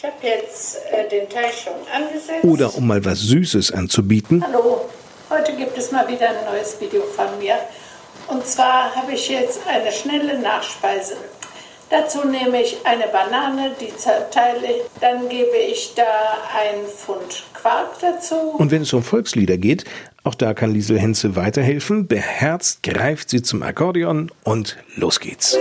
Ich 0.01 0.07
habe 0.07 0.15
jetzt 0.23 0.77
äh, 0.91 1.07
den 1.09 1.29
Teig 1.29 1.53
schon 1.53 1.73
angesetzt. 1.93 2.43
Oder 2.43 2.73
um 2.73 2.87
mal 2.87 3.05
was 3.05 3.19
Süßes 3.19 3.71
anzubieten. 3.71 4.43
Hallo, 4.43 4.89
heute 5.29 5.55
gibt 5.55 5.77
es 5.77 5.91
mal 5.91 6.07
wieder 6.07 6.27
ein 6.27 6.43
neues 6.51 6.81
Video 6.81 7.03
von 7.03 7.27
mir. 7.37 7.53
Und 8.27 8.43
zwar 8.47 8.95
habe 8.95 9.11
ich 9.11 9.29
jetzt 9.29 9.59
eine 9.67 9.91
schnelle 9.91 10.39
Nachspeise. 10.39 11.17
Dazu 11.91 12.27
nehme 12.27 12.63
ich 12.63 12.77
eine 12.83 13.09
Banane, 13.09 13.75
die 13.79 13.95
zerteile 13.95 14.65
ich. 14.71 14.81
Dann 14.99 15.29
gebe 15.29 15.55
ich 15.55 15.93
da 15.93 16.01
ein 16.03 16.83
Pfund 16.87 17.43
Quark 17.53 17.99
dazu. 18.01 18.55
Und 18.57 18.71
wenn 18.71 18.81
es 18.81 18.93
um 18.93 19.03
Volkslieder 19.03 19.57
geht, 19.57 19.85
auch 20.23 20.33
da 20.33 20.55
kann 20.55 20.73
Liesel 20.73 20.97
Henze 20.97 21.35
weiterhelfen. 21.35 22.07
Beherzt 22.07 22.81
greift 22.81 23.29
sie 23.29 23.43
zum 23.43 23.61
Akkordeon 23.61 24.31
und 24.45 24.77
los 24.95 25.19
geht's. 25.19 25.59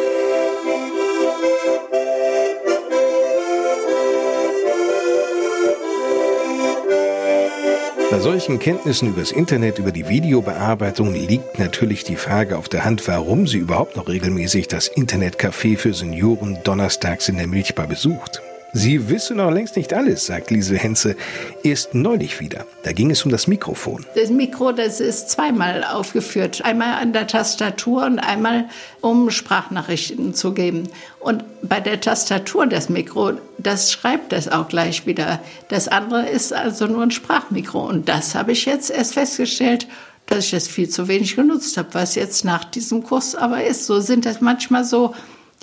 Bei 8.10 8.18
solchen 8.18 8.58
Kenntnissen 8.58 9.08
übers 9.08 9.30
Internet, 9.30 9.78
über 9.78 9.92
die 9.92 10.08
Videobearbeitung 10.08 11.14
liegt 11.14 11.60
natürlich 11.60 12.02
die 12.02 12.16
Frage 12.16 12.58
auf 12.58 12.68
der 12.68 12.84
Hand, 12.84 13.06
warum 13.06 13.46
sie 13.46 13.58
überhaupt 13.58 13.94
noch 13.96 14.08
regelmäßig 14.08 14.66
das 14.66 14.90
Internetcafé 14.90 15.76
für 15.76 15.94
Senioren 15.94 16.58
donnerstags 16.64 17.28
in 17.28 17.36
der 17.36 17.46
Milchbar 17.46 17.86
besucht. 17.86 18.42
Sie 18.72 19.08
wisse 19.08 19.34
noch 19.34 19.50
längst 19.50 19.76
nicht 19.76 19.92
alles, 19.92 20.26
sagt 20.26 20.50
Lise 20.50 20.76
Henze. 20.76 21.16
Erst 21.64 21.94
neulich 21.94 22.38
wieder. 22.40 22.66
Da 22.84 22.92
ging 22.92 23.10
es 23.10 23.24
um 23.24 23.30
das 23.30 23.48
Mikrofon. 23.48 24.06
Das 24.14 24.30
Mikro, 24.30 24.70
das 24.72 25.00
ist 25.00 25.30
zweimal 25.30 25.82
aufgeführt. 25.82 26.64
Einmal 26.64 26.94
an 26.94 27.12
der 27.12 27.26
Tastatur 27.26 28.04
und 28.04 28.20
einmal, 28.20 28.68
um 29.00 29.30
Sprachnachrichten 29.30 30.34
zu 30.34 30.52
geben. 30.52 30.88
Und 31.18 31.44
bei 31.62 31.80
der 31.80 32.00
Tastatur, 32.00 32.66
das 32.66 32.88
Mikro, 32.88 33.32
das 33.58 33.90
schreibt 33.90 34.32
das 34.32 34.46
auch 34.46 34.68
gleich 34.68 35.04
wieder. 35.04 35.40
Das 35.68 35.88
andere 35.88 36.28
ist 36.28 36.52
also 36.52 36.86
nur 36.86 37.02
ein 37.02 37.10
Sprachmikro. 37.10 37.80
Und 37.80 38.08
das 38.08 38.36
habe 38.36 38.52
ich 38.52 38.66
jetzt 38.66 38.90
erst 38.90 39.14
festgestellt, 39.14 39.88
dass 40.26 40.44
ich 40.44 40.50
das 40.52 40.68
viel 40.68 40.88
zu 40.88 41.08
wenig 41.08 41.34
genutzt 41.34 41.76
habe, 41.76 41.88
was 41.92 42.14
jetzt 42.14 42.44
nach 42.44 42.64
diesem 42.64 43.02
Kurs 43.02 43.34
aber 43.34 43.64
ist. 43.64 43.86
So 43.86 44.00
sind 44.00 44.26
das 44.26 44.40
manchmal 44.40 44.84
so 44.84 45.12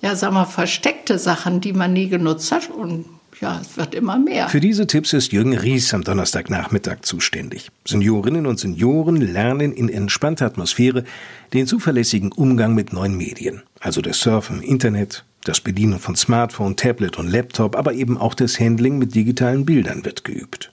ja, 0.02 0.16
sag 0.16 0.32
mal, 0.34 0.46
versteckte 0.46 1.18
Sachen, 1.20 1.62
die 1.62 1.74
man 1.74 1.94
nie 1.94 2.08
genutzt 2.08 2.52
hat. 2.52 2.70
Und 2.70 3.06
ja, 3.42 3.60
es 3.62 3.78
wird 3.78 3.94
immer 3.94 4.18
mehr. 4.18 4.50
Für 4.50 4.60
diese 4.60 4.88
Tipps 4.88 5.14
ist 5.14 5.32
Jürgen 5.32 5.58
Ries 5.58 5.94
am 5.94 6.04
Donnerstagnachmittag 6.04 7.02
zuständig. 7.02 7.70
Seniorinnen 7.86 8.46
und 8.46 8.60
Senioren 8.60 9.18
lernen 9.18 9.74
in 9.74 9.90
entspannter 9.90 10.46
Atmosphäre 10.46 11.04
den 11.54 11.68
zuverlässigen 11.68 12.32
Umgang 12.32 12.74
mit 12.74 12.94
neuen 12.94 13.16
Medien. 13.16 13.62
Also 13.80 14.02
das 14.02 14.20
Surfen 14.20 14.62
im 14.62 14.70
Internet, 14.70 15.24
das 15.44 15.62
Bedienen 15.62 16.00
von 16.00 16.16
Smartphone, 16.16 16.76
Tablet 16.76 17.18
und 17.18 17.28
Laptop, 17.28 17.76
aber 17.76 17.94
eben 17.94 18.18
auch 18.18 18.34
das 18.34 18.60
Handling 18.60 18.98
mit 18.98 19.16
digitalen 19.16 19.66
Bildern 19.66 20.04
wird 20.04 20.24
geübt. 20.24 20.72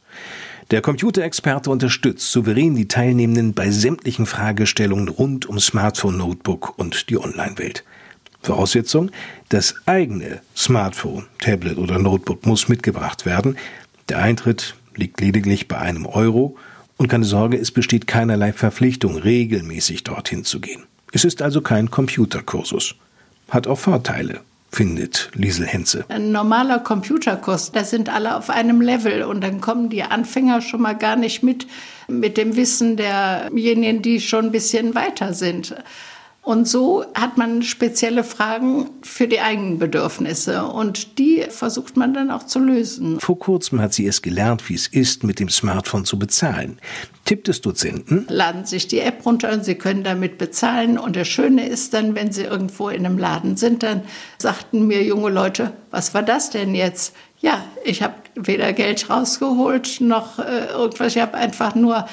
Der 0.70 0.80
Computerexperte 0.80 1.68
unterstützt 1.70 2.32
souverän 2.32 2.74
die 2.74 2.88
Teilnehmenden 2.88 3.52
bei 3.52 3.70
sämtlichen 3.70 4.24
Fragestellungen 4.24 5.08
rund 5.08 5.44
um 5.46 5.60
Smartphone, 5.60 6.16
Notebook 6.16 6.78
und 6.78 7.10
die 7.10 7.18
Online-Welt. 7.18 7.84
Voraussetzung, 8.44 9.10
das 9.48 9.74
eigene 9.86 10.40
Smartphone, 10.56 11.26
Tablet 11.38 11.78
oder 11.78 11.98
Notebook 11.98 12.46
muss 12.46 12.68
mitgebracht 12.68 13.26
werden. 13.26 13.56
Der 14.08 14.18
Eintritt 14.18 14.74
liegt 14.94 15.20
lediglich 15.20 15.66
bei 15.66 15.78
einem 15.78 16.06
Euro 16.06 16.56
und 16.96 17.08
keine 17.08 17.24
Sorge, 17.24 17.58
es 17.58 17.70
besteht 17.70 18.06
keinerlei 18.06 18.52
Verpflichtung, 18.52 19.16
regelmäßig 19.16 20.04
dorthin 20.04 20.44
zu 20.44 20.60
gehen. 20.60 20.84
Es 21.12 21.24
ist 21.24 21.42
also 21.42 21.60
kein 21.60 21.90
Computerkursus. 21.90 22.94
Hat 23.48 23.66
auch 23.66 23.78
Vorteile, 23.78 24.40
findet 24.70 25.30
Liesel 25.34 25.66
Henze. 25.66 26.04
Ein 26.08 26.32
normaler 26.32 26.80
Computerkurs, 26.80 27.72
da 27.72 27.84
sind 27.84 28.08
alle 28.08 28.36
auf 28.36 28.50
einem 28.50 28.80
Level 28.80 29.22
und 29.22 29.42
dann 29.42 29.60
kommen 29.60 29.88
die 29.88 30.02
Anfänger 30.02 30.60
schon 30.60 30.82
mal 30.82 30.94
gar 30.94 31.16
nicht 31.16 31.42
mit, 31.42 31.66
mit 32.08 32.36
dem 32.36 32.56
Wissen 32.56 32.96
derjenigen, 32.96 34.02
die 34.02 34.20
schon 34.20 34.46
ein 34.46 34.52
bisschen 34.52 34.94
weiter 34.94 35.34
sind. 35.34 35.74
Und 36.44 36.68
so 36.68 37.06
hat 37.14 37.38
man 37.38 37.62
spezielle 37.62 38.22
Fragen 38.22 38.90
für 39.02 39.26
die 39.26 39.40
eigenen 39.40 39.78
Bedürfnisse 39.78 40.64
und 40.64 41.18
die 41.18 41.46
versucht 41.48 41.96
man 41.96 42.12
dann 42.12 42.30
auch 42.30 42.44
zu 42.44 42.58
lösen. 42.58 43.18
Vor 43.18 43.38
kurzem 43.38 43.80
hat 43.80 43.94
sie 43.94 44.06
es 44.06 44.20
gelernt, 44.20 44.68
wie 44.68 44.74
es 44.74 44.86
ist, 44.86 45.24
mit 45.24 45.40
dem 45.40 45.48
Smartphone 45.48 46.04
zu 46.04 46.18
bezahlen. 46.18 46.78
Tipp 47.24 47.44
des 47.44 47.62
Dozenten? 47.62 48.26
Laden 48.28 48.66
sich 48.66 48.86
die 48.88 49.00
App 49.00 49.24
runter 49.24 49.52
und 49.52 49.64
Sie 49.64 49.76
können 49.76 50.04
damit 50.04 50.36
bezahlen. 50.36 50.98
Und 50.98 51.16
das 51.16 51.28
Schöne 51.28 51.66
ist 51.66 51.94
dann, 51.94 52.14
wenn 52.14 52.30
Sie 52.30 52.42
irgendwo 52.42 52.90
in 52.90 53.06
einem 53.06 53.16
Laden 53.16 53.56
sind, 53.56 53.82
dann 53.82 54.02
sagten 54.36 54.86
mir 54.86 55.02
junge 55.02 55.30
Leute, 55.30 55.72
was 55.90 56.12
war 56.12 56.22
das 56.22 56.50
denn 56.50 56.74
jetzt? 56.74 57.14
Ja, 57.40 57.64
ich 57.84 58.02
habe 58.02 58.14
weder 58.34 58.72
Geld 58.72 59.08
rausgeholt 59.08 60.00
noch 60.00 60.38
äh, 60.38 60.66
irgendwas. 60.72 61.16
Ich 61.16 61.22
habe 61.22 61.34
einfach 61.34 61.74
nur 61.74 62.06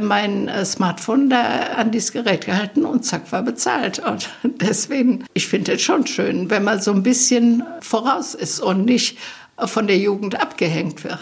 mein 0.00 0.48
äh, 0.48 0.64
Smartphone 0.64 1.30
da 1.30 1.42
an 1.76 1.90
dieses 1.90 2.12
Gerät 2.12 2.46
gehalten 2.46 2.84
und 2.84 3.04
zack 3.04 3.30
war 3.32 3.42
bezahlt. 3.42 3.98
Und 3.98 4.28
deswegen, 4.60 5.24
ich 5.34 5.46
finde 5.46 5.72
es 5.72 5.82
schon 5.82 6.06
schön, 6.06 6.50
wenn 6.50 6.64
man 6.64 6.80
so 6.80 6.92
ein 6.92 7.02
bisschen 7.02 7.62
voraus 7.80 8.34
ist 8.34 8.60
und 8.60 8.84
nicht 8.84 9.18
von 9.58 9.86
der 9.86 9.98
Jugend 9.98 10.40
abgehängt 10.40 11.04
wird. 11.04 11.18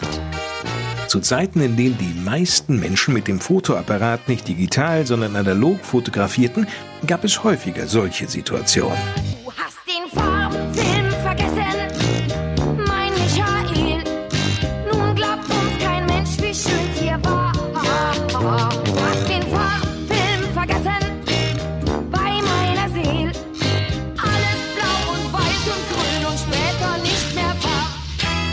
Zu 1.07 1.19
Zeiten, 1.19 1.59
in 1.59 1.75
denen 1.75 1.97
die 1.97 2.21
meisten 2.23 2.79
Menschen 2.79 3.13
mit 3.13 3.27
dem 3.27 3.41
Fotoapparat 3.41 4.29
nicht 4.29 4.47
digital, 4.47 5.05
sondern 5.05 5.35
analog 5.35 5.83
fotografierten, 5.83 6.67
gab 7.05 7.25
es 7.25 7.43
häufiger 7.43 7.85
solche 7.85 8.29
Situationen. 8.29 8.97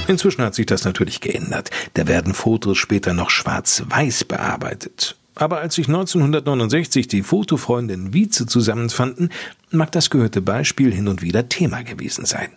Inzwischen 0.09 0.42
hat 0.42 0.54
sich 0.54 0.66
das 0.66 0.84
natürlich 0.84 1.20
geändert. 1.20 1.70
Da 1.94 2.09
werden 2.09 2.34
Fotos 2.34 2.78
später 2.78 3.12
noch 3.12 3.30
schwarz-weiß 3.30 4.24
bearbeitet. 4.24 5.16
Aber 5.34 5.59
als 5.59 5.76
sich 5.76 5.86
1969 5.86 7.06
die 7.06 7.22
Fotofreunde 7.22 7.94
in 7.94 8.12
Wietze 8.12 8.46
zusammenfanden, 8.46 9.30
mag 9.70 9.92
das 9.92 10.11
gehörte 10.11 10.40
Beispiel 10.40 10.92
hin 10.92 11.06
und 11.06 11.22
wieder 11.22 11.48
Thema 11.48 11.82
gewesen 11.82 12.24
sein. 12.24 12.48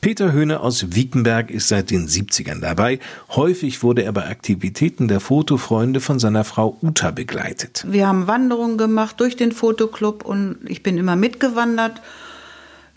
Peter 0.00 0.32
Höhne 0.32 0.60
aus 0.60 0.94
Wiekenberg 0.94 1.50
ist 1.50 1.68
seit 1.68 1.90
den 1.90 2.08
70ern 2.08 2.60
dabei. 2.60 2.98
Häufig 3.30 3.82
wurde 3.82 4.02
er 4.02 4.12
bei 4.12 4.26
Aktivitäten 4.26 5.08
der 5.08 5.20
Fotofreunde 5.20 6.00
von 6.00 6.18
seiner 6.18 6.44
Frau 6.44 6.76
Uta 6.82 7.10
begleitet. 7.10 7.84
Wir 7.88 8.06
haben 8.06 8.26
Wanderungen 8.26 8.78
gemacht 8.78 9.20
durch 9.20 9.36
den 9.36 9.52
Fotoclub 9.52 10.24
und 10.24 10.58
ich 10.66 10.82
bin 10.82 10.98
immer 10.98 11.16
mitgewandert. 11.16 12.00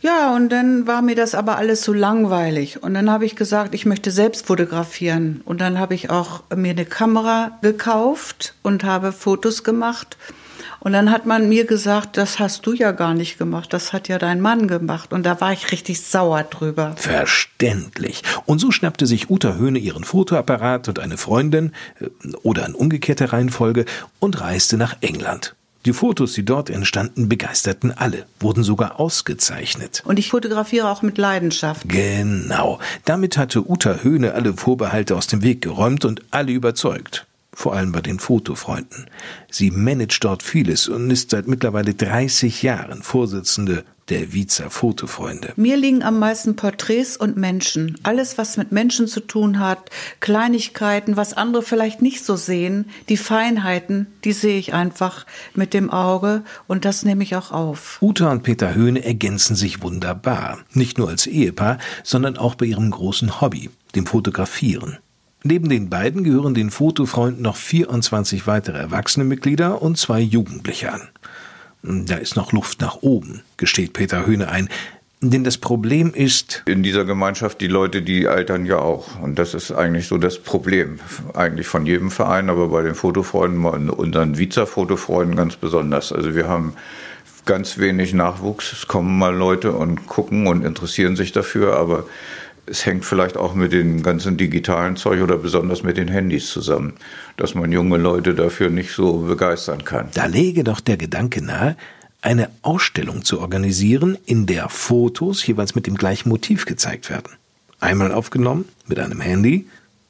Ja, 0.06 0.36
und 0.36 0.50
dann 0.50 0.86
war 0.86 1.02
mir 1.02 1.16
das 1.16 1.34
aber 1.34 1.58
alles 1.58 1.82
so 1.82 1.92
langweilig. 1.92 2.84
Und 2.84 2.94
dann 2.94 3.10
habe 3.10 3.26
ich 3.26 3.36
gesagt, 3.36 3.74
ich 3.74 3.88
möchte 3.88 4.12
selbst 4.12 4.46
fotografieren. 4.46 5.42
Und 5.46 5.62
dann 5.62 5.80
habe 5.80 5.96
ich 5.96 6.12
auch 6.12 6.44
mir 6.56 6.70
eine 6.70 6.86
Kamera 6.86 7.58
gekauft 7.64 8.54
und 8.62 8.84
habe 8.84 9.12
Fotos 9.12 9.64
gemacht. 9.64 10.16
Und 10.80 10.94
dann 10.94 11.10
hat 11.10 11.26
man 11.26 11.50
mir 11.50 11.66
gesagt, 11.66 12.18
das 12.18 12.38
hast 12.38 12.68
du 12.68 12.74
ja 12.74 12.92
gar 12.92 13.16
nicht 13.16 13.40
gemacht, 13.40 13.74
das 13.74 13.94
hat 13.94 14.08
ja 14.08 14.20
dein 14.20 14.42
Mann 14.42 14.68
gemacht. 14.68 15.12
Und 15.12 15.26
da 15.26 15.42
war 15.42 15.52
ich 15.54 15.72
richtig 15.72 16.04
sauer 16.04 16.44
drüber. 16.44 16.94
Verständlich. 16.98 18.22
Und 18.46 18.60
so 18.60 18.70
schnappte 18.70 19.08
sich 19.08 19.32
Uta 19.32 19.56
Höhne 19.56 19.80
ihren 19.80 20.04
Fotoapparat 20.04 20.88
und 20.88 21.00
eine 21.00 21.18
Freundin, 21.18 21.72
äh, 22.00 22.10
oder 22.44 22.68
in 22.68 22.76
umgekehrter 22.76 23.34
Reihenfolge, 23.34 23.86
und 24.20 24.40
reiste 24.40 24.78
nach 24.78 24.98
England. 25.02 25.56
Die 25.86 25.94
Fotos, 25.94 26.34
die 26.34 26.44
dort 26.44 26.72
entstanden, 26.72 27.30
begeisterten 27.30 27.92
alle, 27.92 28.26
wurden 28.40 28.64
sogar 28.64 29.00
ausgezeichnet. 29.00 30.02
Und 30.06 30.18
ich 30.18 30.30
fotografiere 30.30 30.90
auch 30.90 31.04
mit 31.04 31.20
Leidenschaft. 31.20 31.88
Genau. 31.88 32.80
Damit 33.06 33.38
hatte 33.38 33.70
Uta 33.70 34.00
Höhne 34.02 34.34
alle 34.34 34.56
Vorbehalte 34.56 35.16
aus 35.16 35.28
dem 35.28 35.44
Weg 35.44 35.62
geräumt 35.62 36.04
und 36.04 36.24
alle 36.32 36.52
überzeugt. 36.52 37.28
Vor 37.54 37.74
allem 37.74 37.92
bei 37.92 38.02
den 38.02 38.20
Fotofreunden. 38.20 39.06
Sie 39.50 39.70
managt 39.72 40.24
dort 40.24 40.44
vieles 40.44 40.90
und 40.90 41.10
ist 41.12 41.30
seit 41.30 41.48
mittlerweile 41.48 41.94
30 41.94 42.64
Jahren 42.64 43.04
Vorsitzende 43.04 43.86
der 44.10 44.34
Wiezer 44.34 44.70
Fotofreunde. 44.70 45.54
Mir 45.56 45.78
liegen 45.78 46.04
am 46.04 46.20
meisten 46.20 46.56
Porträts 46.56 47.18
und 47.18 47.38
Menschen. 47.38 47.98
Alles, 48.04 48.38
was 48.38 48.58
mit 48.58 48.72
Menschen 48.72 49.08
zu 49.08 49.20
tun 49.20 49.60
hat, 49.60 49.90
Kleinigkeiten, 50.20 51.18
was 51.18 51.34
andere 51.34 51.64
vielleicht 51.64 52.02
nicht 52.02 52.24
so 52.24 52.36
sehen, 52.36 52.90
die 53.10 53.18
Feinheiten, 53.18 54.08
die 54.24 54.34
sehe 54.34 54.60
ich 54.60 54.74
einfach 54.74 55.26
mit 55.56 55.74
dem 55.74 55.90
Auge 55.90 56.44
und 56.68 56.86
das 56.86 57.04
nehme 57.04 57.24
ich 57.24 57.36
auch 57.36 57.52
auf. 57.52 57.98
Uta 58.02 58.32
und 58.32 58.44
Peter 58.44 58.76
Höhne 58.76 59.04
ergänzen 59.04 59.56
sich 59.56 59.82
wunderbar. 59.82 60.60
Nicht 60.74 60.98
nur 60.98 61.10
als 61.10 61.26
Ehepaar, 61.26 61.80
sondern 62.04 62.38
auch 62.38 62.56
bei 62.56 62.68
ihrem 62.68 62.92
großen 62.92 63.42
Hobby, 63.42 63.70
dem 63.96 64.06
Fotografieren. 64.06 65.00
Neben 65.44 65.70
den 65.70 65.90
beiden 65.90 66.24
gehören 66.24 66.56
den 66.56 66.72
Fotofreunden 66.72 67.44
noch 67.44 67.56
24 67.56 68.48
weitere 68.48 68.80
erwachsene 68.80 69.26
Mitglieder 69.26 69.82
und 69.82 69.96
zwei 69.96 70.20
Jugendliche 70.20 70.92
an. 70.92 71.10
Da 71.88 72.16
ist 72.16 72.36
noch 72.36 72.52
Luft 72.52 72.82
nach 72.82 72.98
oben, 73.02 73.44
gesteht 73.58 73.94
Peter 73.94 74.26
Höhne 74.26 74.50
ein. 74.50 74.70
Denn 75.22 75.44
das 75.44 75.58
Problem 75.58 76.14
ist. 76.14 76.64
In 76.66 76.84
dieser 76.84 77.06
Gemeinschaft, 77.06 77.62
die 77.62 77.68
Leute, 77.68 78.02
die 78.02 78.28
altern 78.28 78.66
ja 78.66 78.80
auch. 78.80 79.20
Und 79.22 79.40
das 79.40 79.54
ist 79.54 79.72
eigentlich 79.72 80.08
so 80.08 80.18
das 80.18 80.40
Problem. 80.40 81.00
Eigentlich 81.34 81.68
von 81.68 81.86
jedem 81.86 82.12
Verein, 82.12 82.50
aber 82.50 82.70
bei 82.70 82.82
den 82.82 82.96
Fotofreunden, 82.96 83.90
unseren 83.90 84.38
Wiezer 84.38 84.68
Fotofreunden 84.68 85.36
ganz 85.36 85.56
besonders. 85.56 86.12
Also 86.12 86.36
wir 86.36 86.48
haben 86.48 86.74
ganz 87.46 87.78
wenig 87.78 88.14
Nachwuchs. 88.14 88.74
Es 88.74 88.88
kommen 88.88 89.18
mal 89.18 89.36
Leute 89.36 89.72
und 89.72 90.08
gucken 90.08 90.48
und 90.48 90.66
interessieren 90.66 91.16
sich 91.16 91.32
dafür, 91.32 91.78
aber 91.78 92.06
es 92.68 92.86
hängt 92.86 93.06
vielleicht 93.06 93.38
auch 93.38 93.54
mit 93.54 93.72
dem 93.72 94.04
ganzen 94.04 94.38
digitalen 94.38 94.96
Zeug 94.96 95.22
oder 95.22 95.38
besonders 95.38 95.84
mit 95.84 95.98
den 95.98 96.08
Handys 96.08 96.50
zusammen, 96.50 96.94
dass 97.38 97.56
man 97.56 97.72
junge 97.72 97.98
Leute 97.98 98.34
dafür 98.34 98.70
nicht 98.70 98.92
so 98.92 99.20
begeistern 99.20 99.84
kann. 99.84 100.10
Da 100.14 100.26
lege 100.26 100.64
doch 100.64 100.80
der 100.80 100.98
Gedanke 100.98 101.44
nahe, 101.44 101.76
eine 102.22 102.50
Ausstellung 102.64 103.24
zu 103.24 103.40
organisieren, 103.40 104.18
in 104.26 104.48
der 104.48 104.70
Fotos 104.70 105.46
jeweils 105.46 105.76
mit 105.76 105.86
dem 105.86 105.96
gleichen 105.96 106.30
Motiv 106.30 106.66
gezeigt 106.66 107.10
werden. 107.10 107.30
Einmal 107.80 108.12
aufgenommen 108.12 108.66
mit 108.88 109.00
einem 109.00 109.22
Handy, 109.22 109.68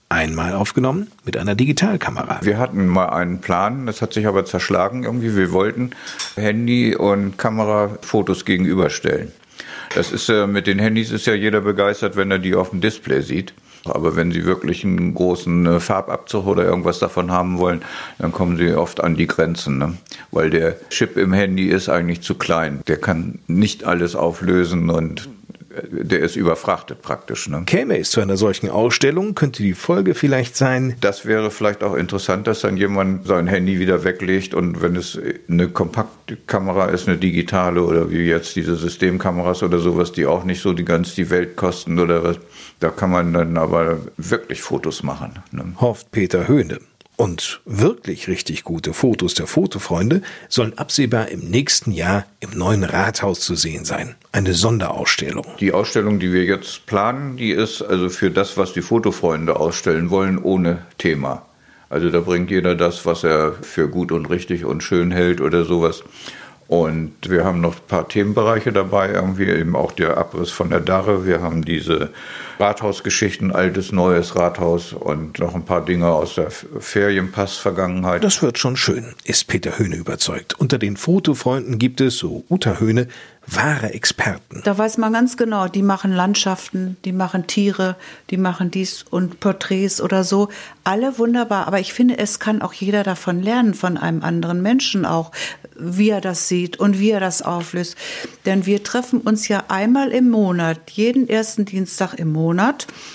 einmal 0.08 0.54
aufgenommen 0.54 1.08
mit 1.26 1.36
einer 1.36 1.56
Digitalkamera. 1.56 2.40
Wir 2.42 2.58
hatten 2.58 2.88
mal 2.88 3.10
einen 3.10 3.42
Plan, 3.42 3.86
das 3.86 4.02
hat 4.02 4.14
sich 4.14 4.28
aber 4.28 4.46
zerschlagen 4.46 5.04
irgendwie. 5.04 5.36
Wir 5.36 5.52
wollten 5.52 5.92
Handy 6.36 6.96
und 6.96 7.38
Kamera 7.38 7.98
Fotos 8.02 8.46
gegenüberstellen. 8.46 9.34
Das 9.94 10.12
ist 10.12 10.28
ja 10.28 10.48
mit 10.48 10.68
den 10.68 10.80
Handys 10.80 11.12
ist 11.12 11.28
ja 11.28 11.34
jeder 11.34 11.62
begeistert, 11.62 12.16
wenn 12.16 12.32
er 12.32 12.40
die 12.40 12.56
auf 12.56 12.72
dem 12.72 12.82
Display 12.82 13.22
sieht. 13.22 13.54
Aber 13.86 14.16
wenn 14.16 14.32
Sie 14.32 14.46
wirklich 14.46 14.84
einen 14.84 15.14
großen 15.14 15.66
äh, 15.68 15.80
Farbabzug 15.80 16.48
oder 16.48 16.64
irgendwas 16.64 17.00
davon 17.00 17.32
haben 17.32 17.60
wollen, 17.60 17.84
dann 18.18 18.32
kommen 18.32 18.58
Sie 18.58 18.74
oft 18.74 19.04
an 19.04 19.16
die 19.16 19.28
Grenzen. 19.28 19.78
Ne? 19.78 19.98
Weil 20.32 20.50
der 20.50 20.76
Chip 20.90 21.18
im 21.18 21.34
Handy 21.34 21.68
ist 21.68 21.88
eigentlich 21.88 22.22
zu 22.22 22.36
klein. 22.36 22.82
Der 22.88 22.98
kann 22.98 23.40
nicht 23.48 23.84
alles 23.84 24.16
auflösen 24.16 24.90
und 24.90 25.30
der 25.90 26.20
ist 26.20 26.36
überfrachtet 26.36 27.02
praktisch. 27.02 27.48
Ne? 27.48 27.64
Käme 27.66 27.98
es 27.98 28.12
zu 28.12 28.22
einer 28.22 28.38
solchen 28.38 28.70
Ausstellung, 28.70 29.36
könnte 29.36 29.64
die 29.64 29.74
Folge 29.74 30.16
vielleicht 30.16 30.56
sein. 30.56 30.96
Das 31.02 31.26
wäre 31.26 31.52
vielleicht 31.52 31.84
auch 31.84 31.96
interessant, 31.96 32.48
dass 32.48 32.62
dann 32.62 32.78
jemand 32.78 33.28
sein 33.28 33.48
Handy 33.48 33.80
wieder 33.80 34.04
weglegt 34.04 34.54
und 34.54 34.82
wenn 34.82 34.96
es 34.96 35.20
eine 35.50 35.70
Kompaktkamera 35.70 36.86
ist, 36.88 37.08
eine 37.08 37.18
digitale 37.18 37.84
oder 37.84 38.10
wie 38.10 38.26
jetzt 38.26 38.56
diese 38.56 38.76
Systemkameras 38.76 39.64
oder 39.64 39.80
sowas, 39.80 40.12
die 40.12 40.26
auch 40.26 40.44
nicht 40.44 40.62
so 40.62 40.74
die 40.74 40.86
ganz 40.86 41.16
die 41.16 41.30
Welt 41.30 41.56
kosten 41.56 42.00
oder 42.00 42.24
was, 42.24 42.38
da 42.80 42.90
kann 42.90 43.12
man 43.12 43.34
dann 43.34 43.58
aber 43.58 44.00
wirklich 44.18 44.62
Fotos 44.62 45.04
machen. 45.04 45.40
Ne? 45.52 45.74
Hofft 45.80 46.12
Peter 46.12 46.48
Höhne. 46.48 46.80
Und 47.18 47.62
wirklich 47.66 48.28
richtig 48.28 48.64
gute 48.64 48.94
Fotos 48.94 49.36
der 49.36 49.48
Fotofreunde 49.48 50.22
sollen 50.50 50.78
absehbar 50.78 51.30
im 51.30 51.50
nächsten 51.50 51.92
Jahr 51.92 52.26
im 52.42 52.58
neuen 52.58 52.84
Rathaus 52.84 53.40
zu 53.40 53.56
sehen 53.56 53.86
sein. 53.86 54.16
Eine 54.34 54.54
Sonderausstellung. 54.54 55.46
Die 55.60 55.72
Ausstellung, 55.72 56.20
die 56.20 56.34
wir 56.34 56.44
jetzt 56.44 56.86
planen, 56.88 57.38
die 57.38 57.52
ist 57.52 57.82
also 57.82 58.10
für 58.10 58.32
das, 58.32 58.58
was 58.58 58.74
die 58.74 58.82
Fotofreunde 58.82 59.56
ausstellen 59.56 60.10
wollen, 60.10 60.38
ohne 60.38 60.80
Thema. 60.98 61.46
Also 61.90 62.10
da 62.10 62.20
bringt 62.20 62.52
jeder 62.52 62.76
das, 62.76 63.06
was 63.06 63.24
er 63.24 63.54
für 63.62 63.88
gut 63.88 64.12
und 64.12 64.26
richtig 64.26 64.66
und 64.66 64.84
schön 64.84 65.12
hält 65.12 65.40
oder 65.40 65.64
sowas. 65.64 66.04
Und 66.68 67.14
wir 67.30 67.46
haben 67.46 67.62
noch 67.62 67.76
ein 67.76 67.88
paar 67.88 68.08
Themenbereiche 68.08 68.74
dabei, 68.74 69.12
irgendwie 69.12 69.46
eben 69.46 69.76
auch 69.76 69.92
der 69.92 70.18
Abriss 70.18 70.50
von 70.50 70.72
der 70.72 70.80
Darre. 70.80 71.26
Wir 71.26 71.42
haben 71.42 71.64
diese 71.64 72.10
Rathausgeschichten, 72.60 73.52
altes, 73.52 73.92
neues 73.92 74.36
Rathaus 74.36 74.94
und 74.94 75.40
noch 75.40 75.56
ein 75.56 75.66
paar 75.66 75.84
Dinge 75.84 76.08
aus 76.08 76.36
der 76.36 76.52
Ferienpass-Vergangenheit. 76.52 78.24
Das 78.24 78.42
wird 78.42 78.58
schon 78.58 78.78
schön, 78.78 79.14
ist 79.26 79.48
Peter 79.48 79.78
Höhne 79.78 79.98
überzeugt. 79.98 80.58
Unter 80.60 80.78
den 80.78 80.96
Fotofreunden 80.96 81.78
gibt 81.80 82.00
es, 82.00 82.18
so 82.18 82.46
Uta 82.50 82.80
Höhne, 82.80 83.08
wahre 83.48 83.94
Experten. 83.94 84.62
Da 84.64 84.78
weiß 84.78 84.98
man 84.98 85.14
ganz 85.14 85.38
genau, 85.38 85.68
die 85.68 85.84
machen 85.84 86.12
Landschaften, 86.12 86.98
die 87.06 87.12
machen 87.12 87.46
Tiere, 87.46 87.96
die 88.30 88.38
machen 88.38 88.72
dies 88.72 89.04
und 89.10 89.40
Porträts 89.40 90.02
oder 90.02 90.24
so. 90.24 90.50
Alle 90.84 91.20
wunderbar, 91.20 91.68
aber 91.68 91.80
ich 91.80 91.94
finde, 91.94 92.18
es 92.18 92.40
kann 92.40 92.62
auch 92.62 92.74
jeder 92.74 93.04
davon 93.04 93.44
lernen, 93.44 93.74
von 93.74 93.98
einem 93.98 94.24
anderen 94.24 94.62
Menschen 94.62 95.06
auch, 95.06 95.32
wie 95.78 96.10
er 96.10 96.22
das 96.22 96.48
sieht 96.48 96.78
und 96.78 97.00
wie 97.00 97.12
er 97.12 97.20
das 97.20 97.42
auflöst. 97.42 97.96
Denn 98.46 98.66
wir 98.66 98.84
treffen 98.84 99.22
uns 99.22 99.48
ja 99.48 99.66
einmal 99.68 100.12
im 100.12 100.30
Monat, 100.30 100.80
jeden 100.92 101.30
ersten 101.30 101.66
Dienstag 101.66 102.16
im 102.16 102.32
Monat 102.32 102.45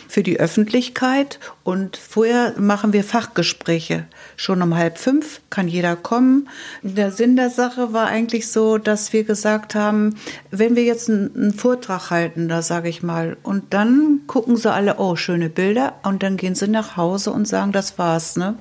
für 0.08 0.22
die 0.22 0.40
Öffentlichkeit 0.40 1.38
und 1.62 1.96
vorher 1.96 2.54
machen 2.58 2.92
wir 2.92 3.04
Fachgespräche. 3.04 4.06
Schon 4.36 4.62
um 4.62 4.74
halb 4.74 4.98
fünf 4.98 5.40
kann 5.50 5.68
jeder 5.68 5.96
kommen. 5.96 6.48
Der 6.82 7.12
Sinn 7.12 7.36
der 7.36 7.50
Sache 7.50 7.92
war 7.92 8.06
eigentlich 8.06 8.50
so, 8.50 8.78
dass 8.78 9.12
wir 9.12 9.24
gesagt 9.24 9.74
haben, 9.74 10.16
wenn 10.50 10.76
wir 10.76 10.84
jetzt 10.84 11.08
einen, 11.08 11.34
einen 11.34 11.54
Vortrag 11.54 12.10
halten, 12.10 12.48
da 12.48 12.62
sage 12.62 12.88
ich 12.88 13.02
mal, 13.02 13.36
und 13.42 13.72
dann 13.72 14.22
gucken 14.26 14.56
sie 14.56 14.72
alle, 14.72 14.96
oh, 14.98 15.16
schöne 15.16 15.48
Bilder, 15.48 15.94
und 16.02 16.22
dann 16.22 16.36
gehen 16.36 16.54
sie 16.54 16.68
nach 16.68 16.96
Hause 16.96 17.30
und 17.30 17.46
sagen, 17.46 17.72
das 17.72 17.98
war's. 17.98 18.36
Ne? 18.36 18.56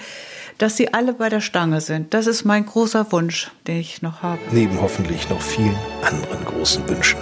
dass 0.58 0.76
sie 0.78 0.94
alle 0.94 1.14
bei 1.14 1.30
der 1.30 1.42
Stange 1.42 1.82
sind. 1.82 2.14
Das 2.14 2.28
ist 2.28 2.44
mein 2.44 2.66
großer 2.66 3.12
Wunsch, 3.12 3.52
den 3.68 3.78
ich 3.78 4.02
noch 4.02 4.22
habe. 4.22 4.40
neben 4.52 4.82
hoffentlich 4.82 5.30
noch 5.30 5.42
vielen 5.42 5.76
anderen 6.02 6.44
großen 6.46 6.88
Wünschen. 6.90 7.20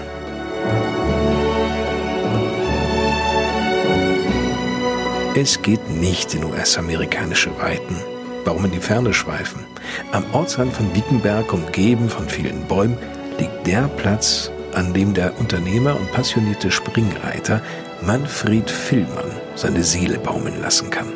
Es 5.39 5.61
geht 5.61 5.87
nicht 5.87 6.33
in 6.33 6.43
US-amerikanische 6.43 7.55
Weiten. 7.59 7.95
Warum 8.43 8.65
in 8.65 8.71
die 8.71 8.79
Ferne 8.79 9.13
schweifen? 9.13 9.63
Am 10.11 10.25
Ortsrand 10.33 10.73
von 10.73 10.95
Wickenberg, 10.95 11.53
umgeben 11.53 12.09
von 12.09 12.27
vielen 12.27 12.63
Bäumen, 12.63 12.97
liegt 13.37 13.67
der 13.67 13.87
Platz, 13.87 14.49
an 14.73 14.95
dem 14.95 15.13
der 15.13 15.39
Unternehmer 15.39 15.95
und 15.95 16.11
passionierte 16.11 16.71
Springreiter 16.71 17.61
Manfred 18.01 18.67
Villmann 18.67 19.29
seine 19.53 19.83
Seele 19.83 20.17
baumeln 20.17 20.59
lassen 20.59 20.89
kann. 20.89 21.13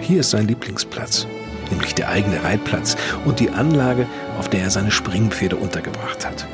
Hier 0.00 0.20
ist 0.20 0.30
sein 0.30 0.48
Lieblingsplatz, 0.48 1.28
nämlich 1.70 1.94
der 1.94 2.08
eigene 2.08 2.42
Reitplatz 2.42 2.96
und 3.26 3.38
die 3.38 3.50
Anlage, 3.50 4.08
auf 4.40 4.50
der 4.50 4.62
er 4.62 4.70
seine 4.70 4.90
Springpferde 4.90 5.54
untergebracht 5.54 6.26
hat. 6.26 6.48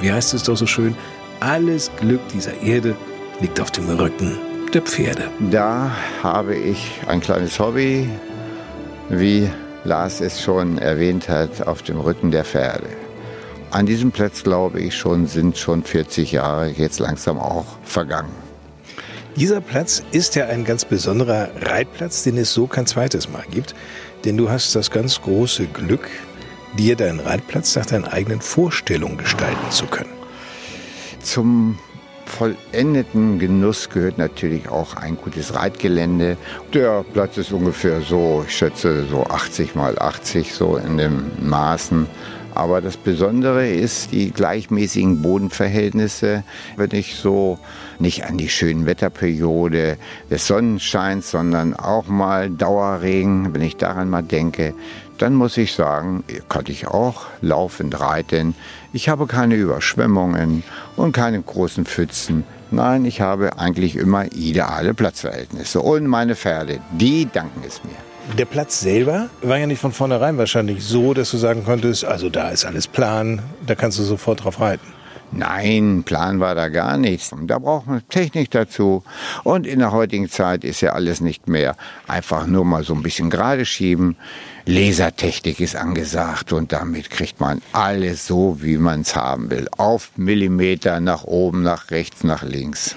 Wie 0.00 0.12
heißt 0.12 0.32
es 0.34 0.44
doch 0.44 0.56
so 0.56 0.66
schön? 0.66 0.94
Alles 1.40 1.90
Glück 1.96 2.20
dieser 2.28 2.62
Erde 2.62 2.94
liegt 3.40 3.60
auf 3.60 3.72
dem 3.72 3.88
Rücken 3.88 4.38
der 4.74 4.82
Pferde. 4.82 5.28
Da 5.50 5.90
habe 6.22 6.54
ich 6.54 7.00
ein 7.06 7.20
kleines 7.20 7.58
Hobby, 7.58 8.08
wie 9.08 9.50
Lars 9.84 10.20
es 10.20 10.40
schon 10.40 10.78
erwähnt 10.78 11.28
hat, 11.28 11.66
auf 11.66 11.82
dem 11.82 11.98
Rücken 11.98 12.30
der 12.30 12.44
Pferde. 12.44 12.88
An 13.70 13.86
diesem 13.86 14.10
Platz, 14.10 14.42
glaube 14.42 14.80
ich, 14.80 14.96
schon 14.96 15.26
sind 15.26 15.56
schon 15.56 15.84
40 15.84 16.32
Jahre 16.32 16.68
jetzt 16.68 16.98
langsam 16.98 17.38
auch 17.38 17.66
vergangen. 17.84 18.34
Dieser 19.36 19.60
Platz 19.60 20.02
ist 20.10 20.34
ja 20.34 20.46
ein 20.46 20.64
ganz 20.64 20.84
besonderer 20.84 21.50
Reitplatz, 21.60 22.24
den 22.24 22.36
es 22.36 22.52
so 22.52 22.66
kein 22.66 22.86
zweites 22.86 23.30
Mal 23.30 23.44
gibt. 23.50 23.74
Denn 24.24 24.36
du 24.36 24.50
hast 24.50 24.74
das 24.74 24.90
ganz 24.90 25.22
große 25.22 25.66
Glück, 25.66 26.08
dir 26.76 26.96
deinen 26.96 27.20
Reitplatz 27.20 27.76
nach 27.76 27.86
deinen 27.86 28.04
eigenen 28.04 28.40
Vorstellungen 28.40 29.18
gestalten 29.18 29.70
zu 29.70 29.86
können. 29.86 30.12
Zum 31.22 31.78
vollendeten 32.30 33.38
Genuss 33.38 33.90
gehört 33.90 34.16
natürlich 34.16 34.68
auch 34.68 34.96
ein 34.96 35.16
gutes 35.16 35.54
Reitgelände. 35.54 36.36
Der 36.72 37.04
Platz 37.12 37.36
ist 37.36 37.52
ungefähr 37.52 38.00
so, 38.00 38.44
ich 38.46 38.56
schätze 38.56 39.04
so 39.04 39.24
80 39.24 39.74
mal 39.74 39.98
80 39.98 40.54
so 40.54 40.76
in 40.76 40.96
den 40.96 41.30
Maßen. 41.42 42.06
Aber 42.54 42.80
das 42.80 42.96
Besondere 42.96 43.68
ist 43.68 44.12
die 44.12 44.32
gleichmäßigen 44.32 45.22
Bodenverhältnisse. 45.22 46.42
Wenn 46.76 46.90
ich 46.92 47.14
so 47.14 47.58
nicht 47.98 48.24
an 48.24 48.38
die 48.38 48.48
schönen 48.48 48.86
Wetterperiode 48.86 49.96
des 50.30 50.46
Sonnenscheins, 50.46 51.30
sondern 51.30 51.74
auch 51.74 52.06
mal 52.06 52.50
Dauerregen, 52.50 53.54
wenn 53.54 53.62
ich 53.62 53.76
daran 53.76 54.10
mal 54.10 54.22
denke, 54.22 54.74
dann 55.20 55.34
muss 55.34 55.56
ich 55.56 55.74
sagen, 55.74 56.24
kann 56.48 56.64
ich 56.68 56.86
auch 56.86 57.26
laufend 57.40 58.00
reiten. 58.00 58.54
Ich 58.92 59.08
habe 59.08 59.26
keine 59.26 59.54
Überschwemmungen 59.54 60.62
und 60.96 61.12
keine 61.12 61.40
großen 61.42 61.84
Pfützen. 61.84 62.44
Nein, 62.70 63.04
ich 63.04 63.20
habe 63.20 63.58
eigentlich 63.58 63.96
immer 63.96 64.26
ideale 64.32 64.94
Platzverhältnisse. 64.94 65.80
Und 65.80 66.06
meine 66.06 66.36
Pferde, 66.36 66.78
die 66.92 67.28
danken 67.30 67.62
es 67.66 67.82
mir. 67.84 67.96
Der 68.38 68.44
Platz 68.44 68.80
selber 68.80 69.28
war 69.42 69.58
ja 69.58 69.66
nicht 69.66 69.80
von 69.80 69.92
vornherein 69.92 70.38
wahrscheinlich 70.38 70.84
so, 70.84 71.14
dass 71.14 71.32
du 71.32 71.36
sagen 71.36 71.64
konntest, 71.64 72.04
also 72.04 72.30
da 72.30 72.50
ist 72.50 72.64
alles 72.64 72.86
plan, 72.86 73.42
da 73.66 73.74
kannst 73.74 73.98
du 73.98 74.04
sofort 74.04 74.44
drauf 74.44 74.60
reiten. 74.60 74.86
Nein, 75.32 76.02
Plan 76.04 76.40
war 76.40 76.54
da 76.54 76.68
gar 76.68 76.96
nichts. 76.96 77.32
Da 77.42 77.58
braucht 77.58 77.86
man 77.86 78.02
Technik 78.08 78.50
dazu. 78.50 79.04
Und 79.44 79.66
in 79.66 79.78
der 79.78 79.92
heutigen 79.92 80.28
Zeit 80.28 80.64
ist 80.64 80.80
ja 80.80 80.92
alles 80.92 81.20
nicht 81.20 81.46
mehr 81.46 81.76
einfach 82.08 82.46
nur 82.46 82.64
mal 82.64 82.82
so 82.82 82.94
ein 82.94 83.02
bisschen 83.02 83.30
gerade 83.30 83.64
schieben. 83.64 84.16
Lasertechnik 84.66 85.60
ist 85.60 85.76
angesagt 85.76 86.52
und 86.52 86.72
damit 86.72 87.10
kriegt 87.10 87.40
man 87.40 87.62
alles 87.72 88.26
so, 88.26 88.58
wie 88.60 88.76
man 88.76 89.00
es 89.00 89.16
haben 89.16 89.50
will. 89.50 89.68
Auf 89.76 90.12
Millimeter 90.16 91.00
nach 91.00 91.24
oben, 91.24 91.62
nach 91.62 91.90
rechts, 91.90 92.24
nach 92.24 92.42
links. 92.42 92.96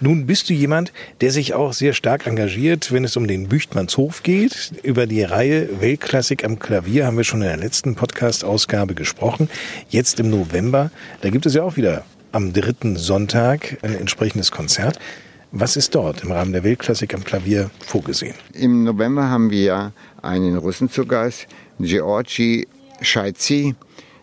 Nun 0.00 0.26
bist 0.26 0.48
du 0.48 0.54
jemand, 0.54 0.92
der 1.20 1.30
sich 1.30 1.54
auch 1.54 1.72
sehr 1.72 1.92
stark 1.92 2.26
engagiert, 2.26 2.92
wenn 2.92 3.04
es 3.04 3.16
um 3.16 3.28
den 3.28 3.48
Büchtmannshof 3.48 4.22
geht. 4.22 4.72
Über 4.82 5.06
die 5.06 5.22
Reihe 5.22 5.80
Weltklassik 5.80 6.44
am 6.44 6.58
Klavier 6.58 7.06
haben 7.06 7.16
wir 7.16 7.24
schon 7.24 7.42
in 7.42 7.48
der 7.48 7.56
letzten 7.56 7.94
Podcast-Ausgabe 7.94 8.94
gesprochen. 8.94 9.48
Jetzt 9.88 10.20
im 10.20 10.30
November, 10.30 10.90
da 11.20 11.30
gibt 11.30 11.46
es 11.46 11.54
ja 11.54 11.62
auch 11.62 11.76
wieder 11.76 12.04
am 12.32 12.52
dritten 12.52 12.96
Sonntag 12.96 13.78
ein 13.82 13.94
entsprechendes 13.94 14.50
Konzert. 14.50 14.98
Was 15.52 15.76
ist 15.76 15.94
dort 15.94 16.24
im 16.24 16.32
Rahmen 16.32 16.52
der 16.52 16.64
Weltklassik 16.64 17.14
am 17.14 17.22
Klavier 17.22 17.70
vorgesehen? 17.78 18.34
Im 18.54 18.82
November 18.82 19.28
haben 19.28 19.50
wir 19.52 19.92
einen 20.24 20.56
Russen 20.56 20.90
zu 20.90 21.06
Gast, 21.06 21.46
Georgi 21.78 22.66
Scheizi. 23.00 23.74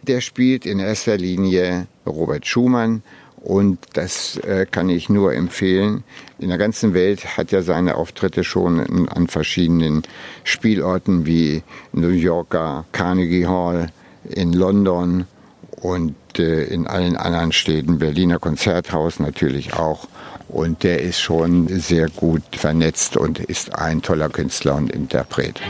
Der 0.04 0.22
spielt 0.22 0.66
in 0.66 0.80
erster 0.80 1.18
Linie 1.18 1.88
Robert 2.06 2.48
Schumann 2.48 3.04
und 3.42 3.80
das 3.94 4.38
äh, 4.38 4.66
kann 4.70 4.90
ich 4.90 5.10
nur 5.10 5.34
empfehlen. 5.34 6.04
In 6.40 6.50
der 6.50 6.58
ganzen 6.58 6.94
Welt 6.94 7.38
hat 7.38 7.52
er 7.54 7.64
seine 7.64 7.96
Auftritte 7.96 8.44
schon 8.44 9.08
an 9.10 9.28
verschiedenen 9.28 10.04
Spielorten 10.44 11.26
wie 11.26 11.64
New 11.92 12.10
Yorker 12.10 12.86
Carnegie 12.92 13.48
Hall, 13.48 13.92
in 14.30 14.54
London 14.54 15.26
und 15.82 16.16
äh, 16.38 16.66
in 16.66 16.88
allen 16.88 17.18
anderen 17.18 17.52
Städten, 17.52 18.00
Berliner 18.00 18.40
Konzerthaus 18.40 19.20
natürlich 19.20 19.74
auch. 19.74 20.08
Und 20.52 20.84
der 20.84 21.02
ist 21.02 21.20
schon 21.22 21.68
sehr 21.80 22.10
gut 22.10 22.44
vernetzt 22.52 23.16
und 23.16 23.40
ist 23.40 23.74
ein 23.74 24.02
toller 24.02 24.28
Künstler 24.28 24.76
und 24.76 24.92
Interpret. 24.92 25.62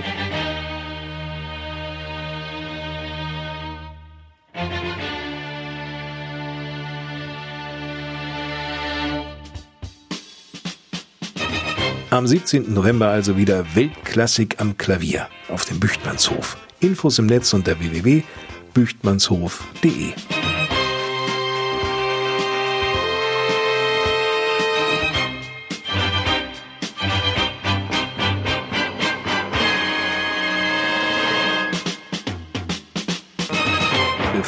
Am 12.09 12.25
17. 12.25 12.73
November 12.73 13.09
also 13.09 13.37
wieder 13.37 13.75
Weltklassik 13.75 14.59
am 14.59 14.77
Klavier 14.77 15.27
auf 15.47 15.65
dem 15.65 15.79
Büchtmannshof. 15.79 16.57
Infos 16.79 17.19
im 17.19 17.27
Netz 17.27 17.53
unter 17.53 17.79
www.büchtmannshof.de. 17.79 20.13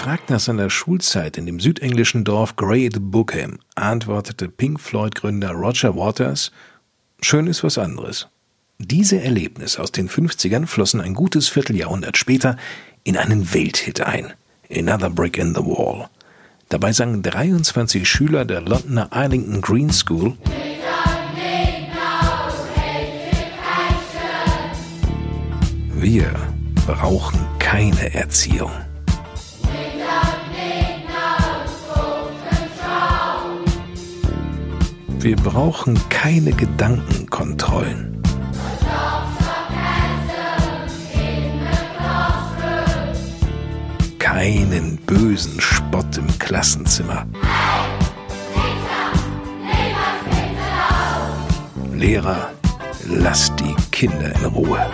Gefragt 0.04 0.30
nach 0.30 0.41
seiner 0.41 0.70
Schulzeit 0.70 1.38
in 1.38 1.45
dem 1.45 1.62
südenglischen 1.62 2.26
Dorf 2.26 2.58
Great 2.58 2.95
Bookham, 2.99 3.60
antwortete 3.76 4.49
Pink 4.49 4.82
Floyd-Gründer 4.82 5.51
Roger 5.51 5.95
Waters, 5.95 6.51
schön 7.22 7.47
ist 7.47 7.64
was 7.64 7.78
anderes. 7.78 8.28
Diese 8.80 9.22
Erlebnisse 9.22 9.82
aus 9.82 9.93
den 9.93 10.10
50ern 10.10 10.68
flossen 10.68 10.99
ein 10.99 11.14
gutes 11.14 11.47
Vierteljahrhundert 11.47 12.18
später 12.18 12.58
in 13.06 13.16
einen 13.16 13.54
Welthit 13.54 14.01
ein. 14.01 14.34
Another 14.70 15.10
Brick 15.10 15.38
in 15.38 15.56
the 15.56 15.62
Wall. 15.62 16.10
Dabei 16.68 16.91
sangen 16.91 17.24
23 17.24 18.06
Schüler 18.06 18.43
der 18.43 18.60
Londoner 18.60 19.10
Islington 19.16 19.62
Green 19.62 19.89
School 19.89 20.38
Wir 25.93 26.34
brauchen 26.86 27.39
keine 27.60 28.14
Erziehung. 28.14 28.74
Wir 35.24 35.38
brauchen 35.38 35.97
keine 36.09 36.51
Gedankenkontrollen. 36.51 38.21
Keinen 44.19 44.97
bösen 45.05 45.61
Spott 45.61 46.17
im 46.17 46.28
Klassenzimmer. 46.39 47.26
Lehrer, 51.93 52.51
lasst 53.07 53.53
die 53.61 53.76
Kinder 53.91 54.30
in 54.36 54.45
Ruhe. 54.47 54.86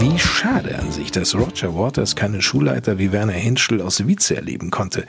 Wie 0.00 0.18
schade 0.18 0.78
an 0.78 0.90
sich, 0.90 1.10
dass 1.10 1.34
Roger 1.34 1.76
Waters 1.76 2.16
keinen 2.16 2.40
Schulleiter 2.40 2.98
wie 2.98 3.12
Werner 3.12 3.34
Henschel 3.34 3.82
aus 3.82 4.06
Wietze 4.06 4.34
erleben 4.34 4.70
konnte. 4.70 5.04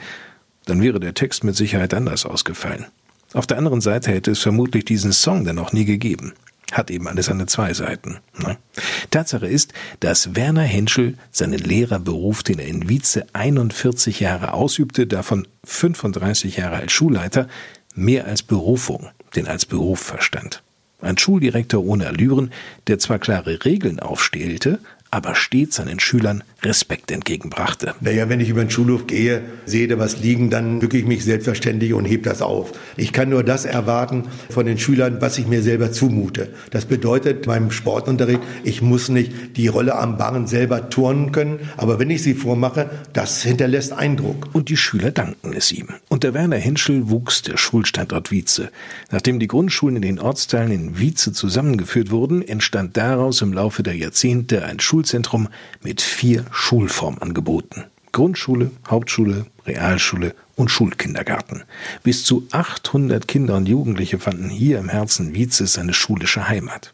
Dann 0.66 0.82
wäre 0.82 1.00
der 1.00 1.14
Text 1.14 1.44
mit 1.44 1.56
Sicherheit 1.56 1.94
anders 1.94 2.26
ausgefallen. 2.26 2.84
Auf 3.32 3.46
der 3.46 3.56
anderen 3.56 3.80
Seite 3.80 4.10
hätte 4.10 4.32
es 4.32 4.40
vermutlich 4.40 4.84
diesen 4.84 5.14
Song 5.14 5.46
dann 5.46 5.56
noch 5.56 5.72
nie 5.72 5.86
gegeben. 5.86 6.34
Hat 6.72 6.90
eben 6.90 7.08
alles 7.08 7.24
seine 7.24 7.46
zwei 7.46 7.72
Seiten. 7.72 8.18
Ne? 8.36 8.58
Tatsache 9.10 9.46
ist, 9.46 9.72
dass 10.00 10.36
Werner 10.36 10.60
Henschel 10.60 11.16
seinen 11.30 11.58
Lehrerberuf, 11.58 12.42
den 12.42 12.58
er 12.58 12.66
in 12.66 12.90
Wietze 12.90 13.24
41 13.32 14.20
Jahre 14.20 14.52
ausübte, 14.52 15.06
davon 15.06 15.48
35 15.64 16.58
Jahre 16.58 16.76
als 16.76 16.92
Schulleiter, 16.92 17.48
mehr 17.94 18.26
als 18.26 18.42
Berufung, 18.42 19.08
denn 19.36 19.48
als 19.48 19.64
Beruf 19.64 20.00
verstand. 20.00 20.62
Ein 21.02 21.18
Schuldirektor 21.18 21.84
ohne 21.84 22.06
Allüren, 22.06 22.52
der 22.86 22.98
zwar 22.98 23.18
klare 23.18 23.64
Regeln 23.64 24.00
aufstellte, 24.00 24.78
aber 25.10 25.34
stets 25.34 25.76
seinen 25.76 26.00
Schülern 26.00 26.42
Respekt 26.64 27.10
entgegenbrachte. 27.10 27.94
Naja, 28.00 28.28
wenn 28.28 28.40
ich 28.40 28.48
über 28.48 28.64
den 28.64 28.70
Schulhof 28.70 29.06
gehe, 29.06 29.42
sehe 29.66 29.88
da 29.88 29.98
was 29.98 30.20
liegen, 30.20 30.48
dann 30.48 30.78
bücke 30.78 30.96
ich 30.96 31.04
mich 31.04 31.24
selbstverständlich 31.24 31.92
und 31.92 32.04
heb 32.04 32.22
das 32.22 32.40
auf. 32.40 32.72
Ich 32.96 33.12
kann 33.12 33.30
nur 33.30 33.42
das 33.42 33.64
erwarten 33.64 34.24
von 34.48 34.66
den 34.66 34.78
Schülern, 34.78 35.20
was 35.20 35.38
ich 35.38 35.46
mir 35.46 35.62
selber 35.62 35.90
zumute. 35.90 36.50
Das 36.70 36.84
bedeutet 36.84 37.46
beim 37.46 37.70
Sportunterricht, 37.70 38.40
ich 38.62 38.80
muss 38.80 39.08
nicht 39.08 39.56
die 39.56 39.66
Rolle 39.66 39.96
am 39.96 40.16
Barren 40.16 40.46
selber 40.46 40.88
turnen 40.88 41.32
können, 41.32 41.58
aber 41.76 41.98
wenn 41.98 42.10
ich 42.10 42.22
sie 42.22 42.34
vormache, 42.34 42.90
das 43.12 43.42
hinterlässt 43.42 43.92
Eindruck. 43.92 44.48
Und 44.52 44.68
die 44.68 44.76
Schüler 44.76 45.10
danken 45.10 45.52
es 45.54 45.72
ihm. 45.72 45.88
Unter 46.08 46.32
Werner 46.32 46.58
Henschel 46.58 47.10
wuchs 47.10 47.42
der 47.42 47.56
Schulstandort 47.56 48.30
Wietze. 48.30 48.70
Nachdem 49.10 49.40
die 49.40 49.48
Grundschulen 49.48 49.96
in 49.96 50.02
den 50.02 50.20
Ortsteilen 50.20 50.70
in 50.70 50.98
Wietze 50.98 51.32
zusammengeführt 51.32 52.10
wurden, 52.10 52.46
entstand 52.46 52.96
daraus 52.96 53.42
im 53.42 53.52
Laufe 53.52 53.82
der 53.82 53.96
Jahrzehnte 53.96 54.64
ein 54.64 54.78
Schulzentrum 54.78 55.48
mit 55.82 56.00
vier 56.00 56.44
Schulformangeboten. 56.52 57.84
Grundschule, 58.12 58.70
Hauptschule, 58.88 59.46
Realschule 59.66 60.34
und 60.54 60.70
Schulkindergarten. 60.70 61.64
Bis 62.02 62.24
zu 62.24 62.46
800 62.52 63.26
Kinder 63.26 63.56
und 63.56 63.66
Jugendliche 63.66 64.18
fanden 64.18 64.50
hier 64.50 64.78
im 64.78 64.90
Herzen 64.90 65.34
Vietzes 65.34 65.78
eine 65.78 65.94
schulische 65.94 66.48
Heimat. 66.48 66.92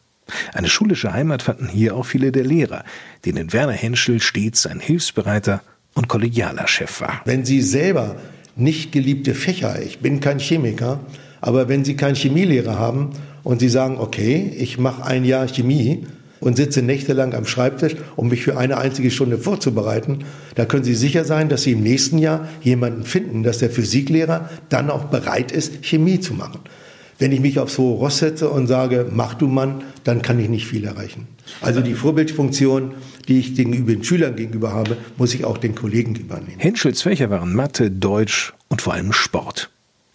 Eine 0.52 0.68
schulische 0.68 1.12
Heimat 1.12 1.42
fanden 1.42 1.68
hier 1.68 1.96
auch 1.96 2.04
viele 2.04 2.30
der 2.30 2.44
Lehrer, 2.44 2.84
denen 3.24 3.52
Werner 3.52 3.72
Henschel 3.72 4.20
stets 4.20 4.66
ein 4.66 4.78
hilfsbereiter 4.78 5.62
und 5.94 6.06
kollegialer 6.06 6.68
Chef 6.68 7.00
war. 7.00 7.20
Wenn 7.24 7.44
Sie 7.44 7.62
selber 7.62 8.16
nicht 8.54 8.92
geliebte 8.92 9.34
Fächer, 9.34 9.82
ich 9.82 9.98
bin 9.98 10.20
kein 10.20 10.38
Chemiker, 10.38 11.00
aber 11.40 11.68
wenn 11.68 11.84
Sie 11.84 11.96
keinen 11.96 12.14
Chemielehrer 12.14 12.78
haben 12.78 13.10
und 13.42 13.60
Sie 13.60 13.68
sagen, 13.68 13.98
okay, 13.98 14.52
ich 14.56 14.78
mache 14.78 15.04
ein 15.04 15.24
Jahr 15.24 15.48
Chemie, 15.48 16.06
und 16.40 16.56
sitze 16.56 16.82
nächtelang 16.82 17.34
am 17.34 17.46
Schreibtisch, 17.46 17.96
um 18.16 18.28
mich 18.28 18.42
für 18.42 18.56
eine 18.56 18.78
einzige 18.78 19.10
Stunde 19.10 19.38
vorzubereiten, 19.38 20.24
da 20.54 20.64
können 20.64 20.84
Sie 20.84 20.94
sicher 20.94 21.24
sein, 21.24 21.48
dass 21.48 21.62
Sie 21.62 21.72
im 21.72 21.82
nächsten 21.82 22.18
Jahr 22.18 22.48
jemanden 22.62 23.04
finden, 23.04 23.42
dass 23.42 23.58
der 23.58 23.70
Physiklehrer 23.70 24.48
dann 24.68 24.90
auch 24.90 25.04
bereit 25.04 25.52
ist, 25.52 25.84
Chemie 25.84 26.20
zu 26.20 26.34
machen. 26.34 26.60
Wenn 27.18 27.32
ich 27.32 27.40
mich 27.40 27.58
aufs 27.58 27.76
hohe 27.78 27.96
Ross 27.96 28.18
setze 28.18 28.48
und 28.48 28.68
sage, 28.68 29.06
mach 29.10 29.34
du 29.34 29.48
Mann, 29.48 29.82
dann 30.04 30.22
kann 30.22 30.38
ich 30.38 30.48
nicht 30.48 30.66
viel 30.66 30.84
erreichen. 30.84 31.26
Also 31.60 31.80
die 31.80 31.94
Vorbildfunktion, 31.94 32.94
die 33.26 33.40
ich 33.40 33.56
gegenüber 33.56 33.92
den 33.92 34.04
Schülern 34.04 34.36
gegenüber 34.36 34.72
habe, 34.72 34.96
muss 35.16 35.34
ich 35.34 35.44
auch 35.44 35.58
den 35.58 35.74
Kollegen 35.74 36.14
übernehmen. 36.14 36.58
Henschels 36.58 37.02
Fächer 37.02 37.28
waren 37.28 37.54
Mathe, 37.54 37.90
Deutsch 37.90 38.52
und 38.68 38.82
vor 38.82 38.92
allem 38.92 39.12
Sport. 39.12 39.68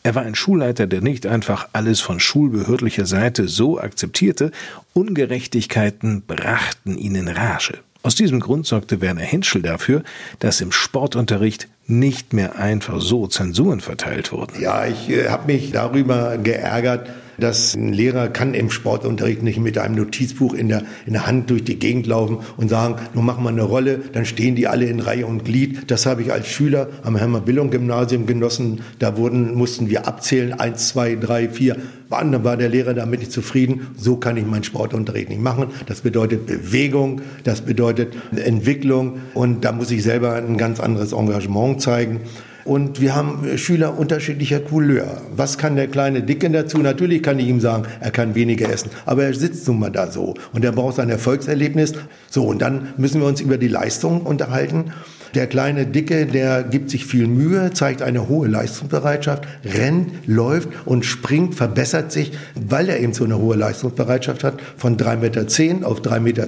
Er 0.05 0.15
war 0.15 0.23
ein 0.23 0.35
Schulleiter, 0.35 0.85
der 0.85 0.99
nicht 0.99 1.25
einfach 1.25 1.69
alles 1.71 2.01
von 2.01 2.19
schulbehördlicher 2.19 3.05
Seite 3.05 3.47
so 3.47 3.79
akzeptierte, 3.79 4.51
Ungerechtigkeiten 4.91 6.23
brachten 6.23 6.97
ihn 6.97 7.15
in 7.15 7.29
Rage. 7.29 7.79
Aus 8.01 8.15
diesem 8.15 8.41
Grund 8.41 8.67
sorgte 8.67 8.99
Werner 8.99 9.21
Henschel 9.21 9.61
dafür, 9.61 10.03
dass 10.39 10.59
im 10.59 10.73
Sportunterricht 10.73 11.69
nicht 11.87 12.33
mehr 12.33 12.57
einfach 12.57 12.99
so 12.99 13.27
Zensuren 13.27 13.79
verteilt 13.79 14.33
wurden. 14.33 14.61
Ja, 14.61 14.85
ich 14.85 15.09
äh, 15.09 15.29
habe 15.29 15.51
mich 15.53 15.71
darüber 15.71 16.37
geärgert, 16.37 17.09
dass 17.37 17.75
ein 17.75 17.93
Lehrer 17.93 18.27
kann 18.27 18.53
im 18.53 18.69
Sportunterricht 18.69 19.43
nicht 19.43 19.59
mit 19.59 19.77
einem 19.77 19.95
Notizbuch 19.95 20.53
in 20.53 20.69
der, 20.69 20.83
in 21.05 21.13
der 21.13 21.27
Hand 21.27 21.49
durch 21.49 21.63
die 21.63 21.77
Gegend 21.77 22.07
laufen 22.07 22.39
und 22.57 22.69
sagen, 22.69 22.95
nun 23.13 23.25
machen 23.25 23.43
wir 23.43 23.49
eine 23.49 23.63
Rolle, 23.63 23.99
dann 24.13 24.25
stehen 24.25 24.55
die 24.55 24.67
alle 24.67 24.85
in 24.85 24.99
Reihe 24.99 25.25
und 25.25 25.45
Glied. 25.45 25.91
Das 25.91 26.05
habe 26.05 26.21
ich 26.21 26.31
als 26.31 26.47
Schüler 26.47 26.89
am 27.03 27.15
Hermann-Billung-Gymnasium 27.15 28.25
genossen. 28.25 28.81
Da 28.99 29.17
wurden, 29.17 29.55
mussten 29.55 29.89
wir 29.89 30.07
abzählen, 30.07 30.53
eins, 30.53 30.89
zwei, 30.89 31.15
drei, 31.15 31.49
vier. 31.49 31.77
Dann 32.09 32.43
war 32.43 32.57
der 32.57 32.69
Lehrer 32.69 32.93
damit 32.93 33.21
nicht 33.21 33.31
zufrieden. 33.31 33.87
So 33.97 34.17
kann 34.17 34.37
ich 34.37 34.45
meinen 34.45 34.63
Sportunterricht 34.63 35.29
nicht 35.29 35.41
machen. 35.41 35.67
Das 35.87 36.01
bedeutet 36.01 36.45
Bewegung, 36.45 37.21
das 37.43 37.61
bedeutet 37.61 38.13
Entwicklung 38.35 39.19
und 39.33 39.65
da 39.65 39.71
muss 39.71 39.89
ich 39.89 40.03
selber 40.03 40.35
ein 40.35 40.57
ganz 40.57 40.79
anderes 40.79 41.11
Engagement 41.11 41.81
zeigen. 41.81 42.21
Und 42.65 43.01
wir 43.01 43.15
haben 43.15 43.45
äh, 43.45 43.57
Schüler 43.57 43.97
unterschiedlicher 43.97 44.59
Couleur. 44.59 45.21
Was 45.35 45.57
kann 45.57 45.75
der 45.75 45.87
kleine 45.87 46.21
Dicke 46.21 46.49
dazu? 46.49 46.77
Natürlich 46.77 47.21
kann 47.23 47.39
ich 47.39 47.47
ihm 47.47 47.59
sagen, 47.59 47.85
er 47.99 48.11
kann 48.11 48.35
weniger 48.35 48.69
essen. 48.69 48.89
Aber 49.05 49.23
er 49.23 49.33
sitzt 49.33 49.67
nun 49.67 49.79
mal 49.79 49.91
da 49.91 50.09
so. 50.09 50.35
Und 50.53 50.63
er 50.63 50.71
braucht 50.71 50.95
sein 50.95 51.09
Erfolgserlebnis. 51.09 51.93
So, 52.29 52.45
und 52.45 52.61
dann 52.61 52.93
müssen 52.97 53.21
wir 53.21 53.27
uns 53.27 53.41
über 53.41 53.57
die 53.57 53.67
Leistung 53.67 54.21
unterhalten. 54.21 54.91
Der 55.35 55.47
kleine 55.47 55.87
Dicke, 55.87 56.27
der 56.27 56.61
gibt 56.61 56.91
sich 56.91 57.05
viel 57.07 57.25
Mühe, 57.25 57.71
zeigt 57.73 58.03
eine 58.03 58.29
hohe 58.29 58.47
Leistungsbereitschaft, 58.47 59.47
rennt, 59.65 60.27
läuft 60.27 60.69
und 60.85 61.05
springt, 61.05 61.55
verbessert 61.55 62.11
sich, 62.11 62.33
weil 62.53 62.87
er 62.87 62.99
eben 62.99 63.13
so 63.13 63.23
eine 63.23 63.39
hohe 63.39 63.55
Leistungsbereitschaft 63.55 64.43
hat, 64.43 64.61
von 64.77 64.95
3,10 64.95 65.17
Meter 65.17 65.87
auf 65.87 66.01
3,20 66.01 66.19
Meter. 66.19 66.47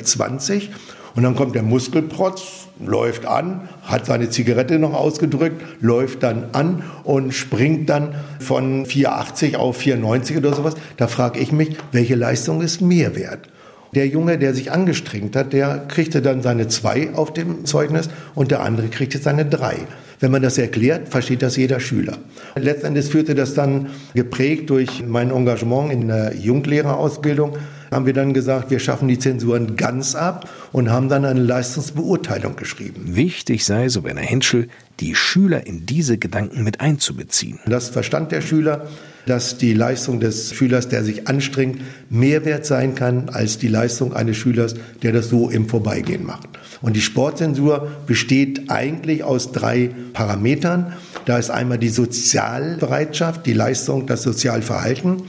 Und 1.15 1.23
dann 1.23 1.35
kommt 1.35 1.55
der 1.55 1.63
Muskelprotz, 1.63 2.64
läuft 2.79 3.25
an, 3.25 3.69
hat 3.83 4.05
seine 4.05 4.29
Zigarette 4.29 4.79
noch 4.79 4.93
ausgedrückt, 4.93 5.61
läuft 5.81 6.23
dann 6.23 6.45
an 6.51 6.83
und 7.03 7.33
springt 7.33 7.89
dann 7.89 8.15
von 8.39 8.85
4,80 8.85 9.55
auf 9.55 9.79
4,90 9.79 10.37
oder 10.37 10.53
sowas. 10.53 10.75
Da 10.97 11.07
frage 11.07 11.39
ich 11.39 11.51
mich, 11.51 11.77
welche 11.91 12.15
Leistung 12.15 12.61
ist 12.61 12.81
mehr 12.81 13.15
wert? 13.15 13.49
Der 13.93 14.07
Junge, 14.07 14.37
der 14.37 14.53
sich 14.53 14.73
angestrengt 14.73 15.37
hat, 15.37 15.53
der 15.53 15.85
kriegte 15.87 16.21
dann 16.21 16.41
seine 16.41 16.67
2 16.67 17.13
auf 17.13 17.31
dem 17.31 17.63
Zeugnis 17.63 18.09
und 18.35 18.51
der 18.51 18.61
andere 18.61 18.89
kriegte 18.89 19.19
seine 19.19 19.45
3. 19.45 19.77
Wenn 20.19 20.31
man 20.31 20.41
das 20.41 20.57
erklärt, 20.57 21.09
versteht 21.09 21.41
das 21.41 21.55
jeder 21.55 21.79
Schüler. 21.79 22.17
Letztendlich 22.55 23.05
führte 23.05 23.35
das 23.35 23.53
dann 23.53 23.87
geprägt 24.13 24.69
durch 24.69 25.03
mein 25.05 25.31
Engagement 25.31 25.93
in 25.93 26.07
der 26.07 26.35
Junglehrerausbildung 26.35 27.53
haben 27.95 28.05
wir 28.05 28.13
dann 28.13 28.33
gesagt, 28.33 28.71
wir 28.71 28.79
schaffen 28.79 29.07
die 29.07 29.17
Zensuren 29.17 29.77
ganz 29.77 30.15
ab 30.15 30.49
und 30.73 30.91
haben 30.91 31.07
dann 31.07 31.23
eine 31.23 31.39
Leistungsbeurteilung 31.39 32.57
geschrieben. 32.57 33.15
Wichtig 33.15 33.63
sei, 33.63 33.87
so 33.87 34.03
Werner 34.03 34.21
Henschel, 34.21 34.67
die 34.99 35.15
Schüler 35.15 35.65
in 35.65 35.85
diese 35.85 36.17
Gedanken 36.17 36.63
mit 36.63 36.81
einzubeziehen. 36.81 37.59
Das 37.65 37.89
verstand 37.89 38.33
der 38.33 38.41
Schüler, 38.41 38.87
dass 39.25 39.57
die 39.57 39.73
Leistung 39.73 40.19
des 40.19 40.53
Schülers, 40.53 40.89
der 40.89 41.03
sich 41.05 41.27
anstrengt, 41.27 41.81
mehr 42.09 42.43
wert 42.43 42.65
sein 42.65 42.95
kann 42.95 43.29
als 43.29 43.57
die 43.57 43.69
Leistung 43.69 44.13
eines 44.13 44.37
Schülers, 44.37 44.75
der 45.01 45.13
das 45.13 45.29
so 45.29 45.49
im 45.49 45.67
Vorbeigehen 45.67 46.25
macht. 46.25 46.49
Und 46.81 46.95
die 46.97 47.01
Sportzensur 47.01 47.87
besteht 48.05 48.69
eigentlich 48.69 49.23
aus 49.23 49.53
drei 49.53 49.89
Parametern. 50.13 50.93
Da 51.25 51.37
ist 51.37 51.49
einmal 51.49 51.77
die 51.77 51.89
Sozialbereitschaft, 51.89 53.45
die 53.45 53.53
Leistung, 53.53 54.05
das 54.05 54.21
Sozialverhalten 54.21 55.23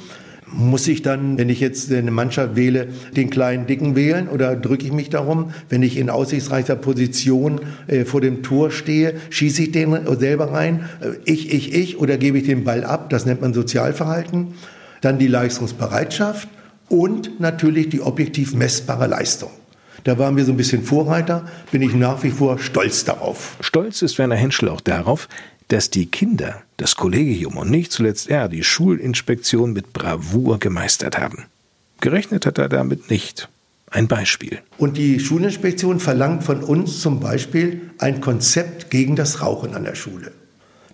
muss 0.52 0.86
ich 0.86 1.02
dann, 1.02 1.38
wenn 1.38 1.48
ich 1.48 1.60
jetzt 1.60 1.92
eine 1.92 2.10
Mannschaft 2.10 2.56
wähle, 2.56 2.88
den 3.16 3.30
kleinen 3.30 3.66
Dicken 3.66 3.96
wählen 3.96 4.28
oder 4.28 4.54
drücke 4.54 4.86
ich 4.86 4.92
mich 4.92 5.10
darum? 5.10 5.52
Wenn 5.68 5.82
ich 5.82 5.96
in 5.96 6.08
aussichtsreicher 6.08 6.76
Position 6.76 7.60
äh, 7.88 8.04
vor 8.04 8.20
dem 8.20 8.42
Tor 8.42 8.70
stehe, 8.70 9.14
schieße 9.30 9.64
ich 9.64 9.72
den 9.72 9.96
selber 10.18 10.52
rein? 10.52 10.88
Äh, 11.00 11.18
ich, 11.24 11.52
ich, 11.52 11.74
ich 11.74 11.98
oder 11.98 12.16
gebe 12.16 12.38
ich 12.38 12.44
den 12.44 12.64
Ball 12.64 12.84
ab? 12.84 13.10
Das 13.10 13.26
nennt 13.26 13.40
man 13.40 13.54
Sozialverhalten. 13.54 14.54
Dann 15.00 15.18
die 15.18 15.28
Leistungsbereitschaft 15.28 16.48
und 16.88 17.40
natürlich 17.40 17.88
die 17.88 18.00
objektiv 18.00 18.54
messbare 18.54 19.08
Leistung. 19.08 19.50
Da 20.04 20.18
waren 20.18 20.36
wir 20.36 20.44
so 20.44 20.52
ein 20.52 20.56
bisschen 20.56 20.84
Vorreiter, 20.84 21.46
bin 21.72 21.82
ich 21.82 21.92
nach 21.92 22.22
wie 22.22 22.30
vor 22.30 22.60
stolz 22.60 23.04
darauf. 23.04 23.56
Stolz 23.60 24.02
ist 24.02 24.18
Werner 24.18 24.36
Henschel 24.36 24.68
auch 24.68 24.80
darauf, 24.80 25.28
dass 25.68 25.90
die 25.90 26.06
Kinder, 26.06 26.62
das 26.76 26.96
Kollegium 26.96 27.56
und 27.56 27.70
nicht 27.70 27.92
zuletzt 27.92 28.28
er 28.28 28.48
die 28.48 28.64
Schulinspektion 28.64 29.72
mit 29.72 29.92
Bravour 29.92 30.58
gemeistert 30.58 31.18
haben. 31.18 31.44
Gerechnet 32.00 32.46
hat 32.46 32.58
er 32.58 32.68
damit 32.68 33.10
nicht. 33.10 33.48
Ein 33.90 34.08
Beispiel. 34.08 34.58
Und 34.78 34.96
die 34.96 35.20
Schulinspektion 35.20 36.00
verlangt 36.00 36.42
von 36.42 36.62
uns 36.62 37.00
zum 37.00 37.20
Beispiel 37.20 37.90
ein 37.98 38.20
Konzept 38.20 38.90
gegen 38.90 39.16
das 39.16 39.40
Rauchen 39.40 39.74
an 39.74 39.84
der 39.84 39.94
Schule. 39.94 40.32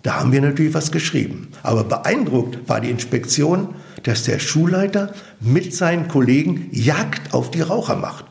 Da 0.03 0.19
haben 0.19 0.31
wir 0.31 0.41
natürlich 0.41 0.73
was 0.73 0.91
geschrieben. 0.91 1.47
Aber 1.63 1.83
beeindruckt 1.85 2.69
war 2.69 2.81
die 2.81 2.89
Inspektion, 2.89 3.75
dass 4.03 4.23
der 4.23 4.39
Schulleiter 4.39 5.13
mit 5.39 5.73
seinen 5.73 6.07
Kollegen 6.07 6.67
Jagd 6.71 7.33
auf 7.33 7.51
die 7.51 7.61
Raucher 7.61 7.95
macht. 7.95 8.25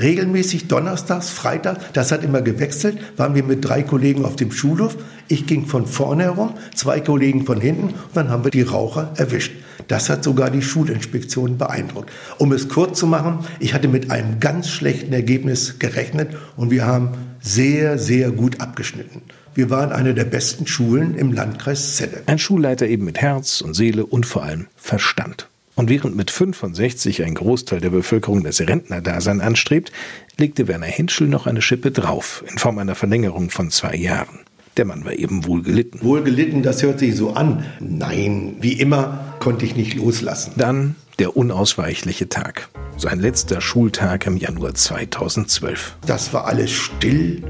Regelmäßig 0.00 0.66
donnerstags, 0.66 1.30
freitags, 1.30 1.84
das 1.92 2.10
hat 2.10 2.24
immer 2.24 2.42
gewechselt, 2.42 2.98
waren 3.16 3.34
wir 3.34 3.44
mit 3.44 3.64
drei 3.64 3.82
Kollegen 3.82 4.24
auf 4.24 4.34
dem 4.36 4.50
Schulhof. 4.50 4.96
Ich 5.28 5.46
ging 5.46 5.66
von 5.66 5.86
vorne 5.86 6.24
herum, 6.24 6.54
zwei 6.74 7.00
Kollegen 7.00 7.46
von 7.46 7.60
hinten 7.60 7.88
und 7.88 8.14
dann 8.14 8.28
haben 8.28 8.44
wir 8.44 8.50
die 8.50 8.62
Raucher 8.62 9.12
erwischt. 9.16 9.52
Das 9.88 10.10
hat 10.10 10.24
sogar 10.24 10.50
die 10.50 10.62
Schulinspektion 10.62 11.58
beeindruckt. 11.58 12.10
Um 12.38 12.52
es 12.52 12.68
kurz 12.68 12.98
zu 12.98 13.06
machen, 13.06 13.40
ich 13.60 13.74
hatte 13.74 13.88
mit 13.88 14.10
einem 14.10 14.40
ganz 14.40 14.68
schlechten 14.68 15.12
Ergebnis 15.12 15.78
gerechnet 15.78 16.30
und 16.56 16.70
wir 16.70 16.86
haben 16.86 17.10
sehr, 17.40 17.98
sehr 17.98 18.30
gut 18.30 18.60
abgeschnitten. 18.60 19.22
Wir 19.54 19.70
waren 19.70 19.92
eine 19.92 20.14
der 20.14 20.24
besten 20.24 20.66
Schulen 20.66 21.14
im 21.14 21.32
Landkreis 21.32 21.96
Celle. 21.96 22.22
Ein 22.26 22.38
Schulleiter 22.38 22.86
eben 22.86 23.04
mit 23.04 23.20
Herz 23.20 23.60
und 23.60 23.74
Seele 23.74 24.04
und 24.04 24.26
vor 24.26 24.42
allem 24.42 24.66
Verstand. 24.74 25.48
Und 25.76 25.88
während 25.88 26.14
mit 26.16 26.30
65 26.30 27.24
ein 27.24 27.34
Großteil 27.34 27.80
der 27.80 27.90
Bevölkerung 27.90 28.44
das 28.44 28.60
Rentnerdasein 28.60 29.40
anstrebt, 29.40 29.90
legte 30.38 30.68
Werner 30.68 30.86
Henschel 30.86 31.26
noch 31.26 31.46
eine 31.46 31.62
Schippe 31.62 31.90
drauf, 31.90 32.44
in 32.48 32.58
Form 32.58 32.78
einer 32.78 32.94
Verlängerung 32.94 33.50
von 33.50 33.70
zwei 33.70 33.96
Jahren. 33.96 34.40
Der 34.76 34.84
Mann 34.84 35.04
war 35.04 35.12
eben 35.12 35.46
wohl 35.46 35.62
gelitten. 35.62 36.00
Wohl 36.02 36.22
gelitten, 36.22 36.62
das 36.62 36.82
hört 36.82 36.98
sich 36.98 37.14
so 37.14 37.32
an. 37.34 37.64
Nein, 37.80 38.56
wie 38.60 38.72
immer 38.72 39.36
konnte 39.38 39.64
ich 39.64 39.76
nicht 39.76 39.94
loslassen. 39.94 40.52
Dann 40.56 40.96
der 41.20 41.36
unausweichliche 41.36 42.28
Tag. 42.28 42.68
Sein 42.96 43.20
letzter 43.20 43.60
Schultag 43.60 44.26
im 44.26 44.36
Januar 44.36 44.74
2012. 44.74 45.96
Das 46.06 46.32
war 46.32 46.46
alles 46.46 46.72
still, 46.72 47.42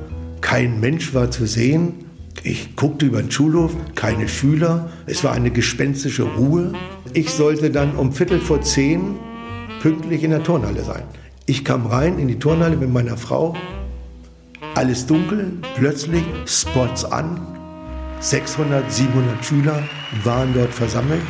kein 0.43 0.81
Mensch 0.81 1.15
war 1.15 1.31
zu 1.31 1.47
sehen. 1.47 2.04
Ich 2.43 2.77
guckte 2.77 3.07
über 3.07 3.23
den 3.23 3.31
Schulhof, 3.31 3.75
keine 3.95 4.29
Schüler. 4.29 4.91
Es 5.07 5.25
war 5.25 5.33
eine 5.33 5.51
gespenstische 5.51 6.25
Ruhe. 6.25 6.73
Ich 7.13 7.31
sollte 7.31 7.71
dann 7.71 7.95
um 7.97 8.13
Viertel 8.13 8.41
vor 8.41 8.61
zehn 8.61 9.17
pünktlich 9.81 10.23
in 10.23 10.31
der 10.31 10.43
Turnhalle 10.43 10.83
sein. 10.83 11.05
Ich 11.47 11.65
kam 11.65 11.87
rein 11.87 12.19
in 12.19 12.29
die 12.29 12.39
Turnhalle 12.39 12.77
mit 12.77 12.93
meiner 12.93 13.17
Frau. 13.17 13.55
Alles 14.75 15.07
dunkel, 15.07 15.53
plötzlich 15.77 16.25
Spots 16.47 17.05
an. 17.05 17.41
600, 18.21 18.91
700 18.91 19.45
Schüler 19.45 19.83
waren 20.25 20.53
dort 20.55 20.73
versammelt. 20.73 21.23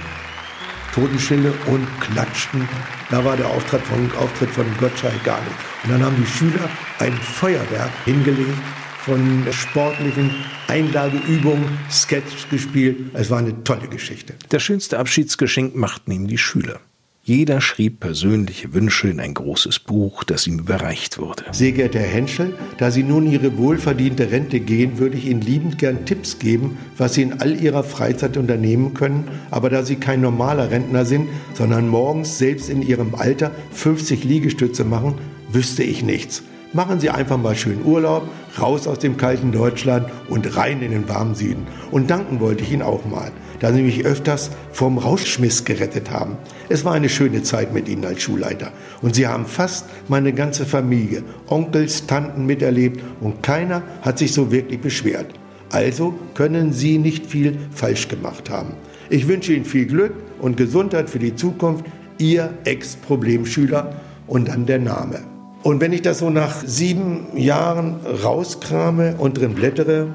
Totenstille 0.95 1.53
und 1.67 1.87
klatschten. 2.01 2.69
Da 3.11 3.25
war 3.25 3.37
der 3.37 3.49
Auftritt 3.49 3.83
von, 3.83 4.11
Auftritt 4.19 4.51
von 4.51 4.67
Gottschalk 4.79 5.23
gar 5.25 5.41
nicht. 5.41 5.57
Und 5.83 5.91
dann 5.93 6.05
haben 6.05 6.17
die 6.17 6.27
Schüler 6.27 6.71
ein 7.01 7.13
Feuerwerk 7.13 7.91
hingelegt 8.05 8.63
von 9.05 9.47
sportlichen 9.51 10.31
Einlageübungen, 10.67 11.79
Sketch 11.91 12.49
gespielt. 12.51 13.11
Es 13.13 13.31
war 13.31 13.39
eine 13.39 13.63
tolle 13.63 13.89
Geschichte. 13.89 14.35
Das 14.49 14.63
schönste 14.63 14.99
Abschiedsgeschenk 14.99 15.77
machten 15.77 16.11
ihm 16.11 16.27
die 16.27 16.39
Schüler. 16.39 16.81
Jeder 17.23 17.61
schrieb 17.61 18.01
persönliche 18.01 18.73
Wünsche 18.75 19.09
in 19.09 19.21
ein 19.21 19.33
großes 19.33 19.79
Buch, 19.79 20.25
das 20.25 20.47
ihm 20.47 20.59
überreicht 20.59 21.19
wurde. 21.19 21.45
Sehr 21.53 21.73
geehrter 21.73 21.99
Herr 21.99 22.09
Henschel, 22.09 22.55
da 22.79 22.91
Sie 22.91 23.03
nun 23.03 23.27
Ihre 23.27 23.57
wohlverdiente 23.59 24.31
Rente 24.31 24.61
gehen, 24.61 24.99
würde 24.99 25.17
ich 25.17 25.27
Ihnen 25.27 25.41
liebend 25.41 25.79
gern 25.79 26.05
Tipps 26.07 26.39
geben, 26.39 26.77
was 26.97 27.15
Sie 27.15 27.23
in 27.23 27.41
all 27.41 27.59
Ihrer 27.61 27.83
Freizeit 27.83 28.37
unternehmen 28.37 28.95
können. 28.95 29.29
Aber 29.51 29.71
da 29.71 29.85
Sie 29.85 29.97
kein 29.97 30.21
normaler 30.21 30.71
Rentner 30.71 31.05
sind, 31.05 31.29
sondern 31.55 31.89
morgens 31.89 32.39
selbst 32.39 32.69
in 32.69 32.83
Ihrem 32.83 33.15
Alter 33.15 33.51
50 33.73 34.25
Liegestütze 34.25 34.85
machen, 34.85 35.15
wüsste 35.51 35.83
ich 35.83 36.03
nichts. 36.03 36.43
Machen 36.75 36.99
Sie 37.01 37.09
einfach 37.09 37.39
mal 37.39 37.55
schön 37.55 37.85
Urlaub, 37.85 38.29
raus 38.61 38.87
aus 38.87 38.99
dem 38.99 39.17
kalten 39.17 39.53
Deutschland 39.53 40.09
und 40.29 40.57
rein 40.57 40.83
in 40.83 40.91
den 40.91 41.09
warmen 41.09 41.35
Süden. 41.35 41.67
Und 41.91 42.11
danken 42.11 42.41
wollte 42.41 42.63
ich 42.63 42.73
Ihnen 42.73 42.83
auch 42.83 43.05
mal, 43.05 43.31
da 43.61 43.73
Sie 43.73 43.83
mich 43.83 44.05
öfters 44.05 44.51
vom 44.73 44.99
Rauschmiss 44.99 45.65
gerettet 45.65 46.11
haben. 46.11 46.37
Es 46.69 46.85
war 46.85 46.95
eine 46.95 47.09
schöne 47.09 47.43
Zeit 47.43 47.73
mit 47.73 47.89
Ihnen 47.89 48.05
als 48.05 48.23
Schulleiter. 48.23 48.73
Und 49.03 49.15
Sie 49.15 49.27
haben 49.27 49.47
fast 49.47 49.87
meine 50.09 50.33
ganze 50.33 50.67
Familie, 50.67 51.23
Onkels, 51.47 52.07
Tanten 52.07 52.47
miterlebt 52.47 53.03
und 53.21 53.43
keiner 53.43 53.83
hat 54.03 54.19
sich 54.19 54.33
so 54.33 54.51
wirklich 54.51 54.81
beschwert. 54.81 55.27
Also 55.71 56.15
können 56.35 56.73
Sie 56.73 56.99
nicht 56.99 57.27
viel 57.27 57.59
falsch 57.73 58.09
gemacht 58.09 58.51
haben. 58.51 58.75
Ich 59.11 59.29
wünsche 59.29 59.53
Ihnen 59.53 59.65
viel 59.65 59.87
Glück 59.87 60.15
und 60.41 60.57
Gesundheit 60.57 61.11
für 61.11 61.19
die 61.19 61.35
Zukunft. 61.35 61.85
Ihr 62.19 62.55
Ex-Problemschüler 62.65 63.93
und 64.29 64.49
dann 64.49 64.67
der 64.67 64.79
Name. 64.79 65.34
Und 65.65 65.81
wenn 65.81 65.95
ich 65.95 66.03
das 66.03 66.19
so 66.19 66.29
nach 66.29 66.57
sieben 66.67 67.39
Jahren 67.39 67.97
rauskrame 68.23 69.15
und 69.17 69.39
drin 69.39 69.55
blättere, 69.55 70.09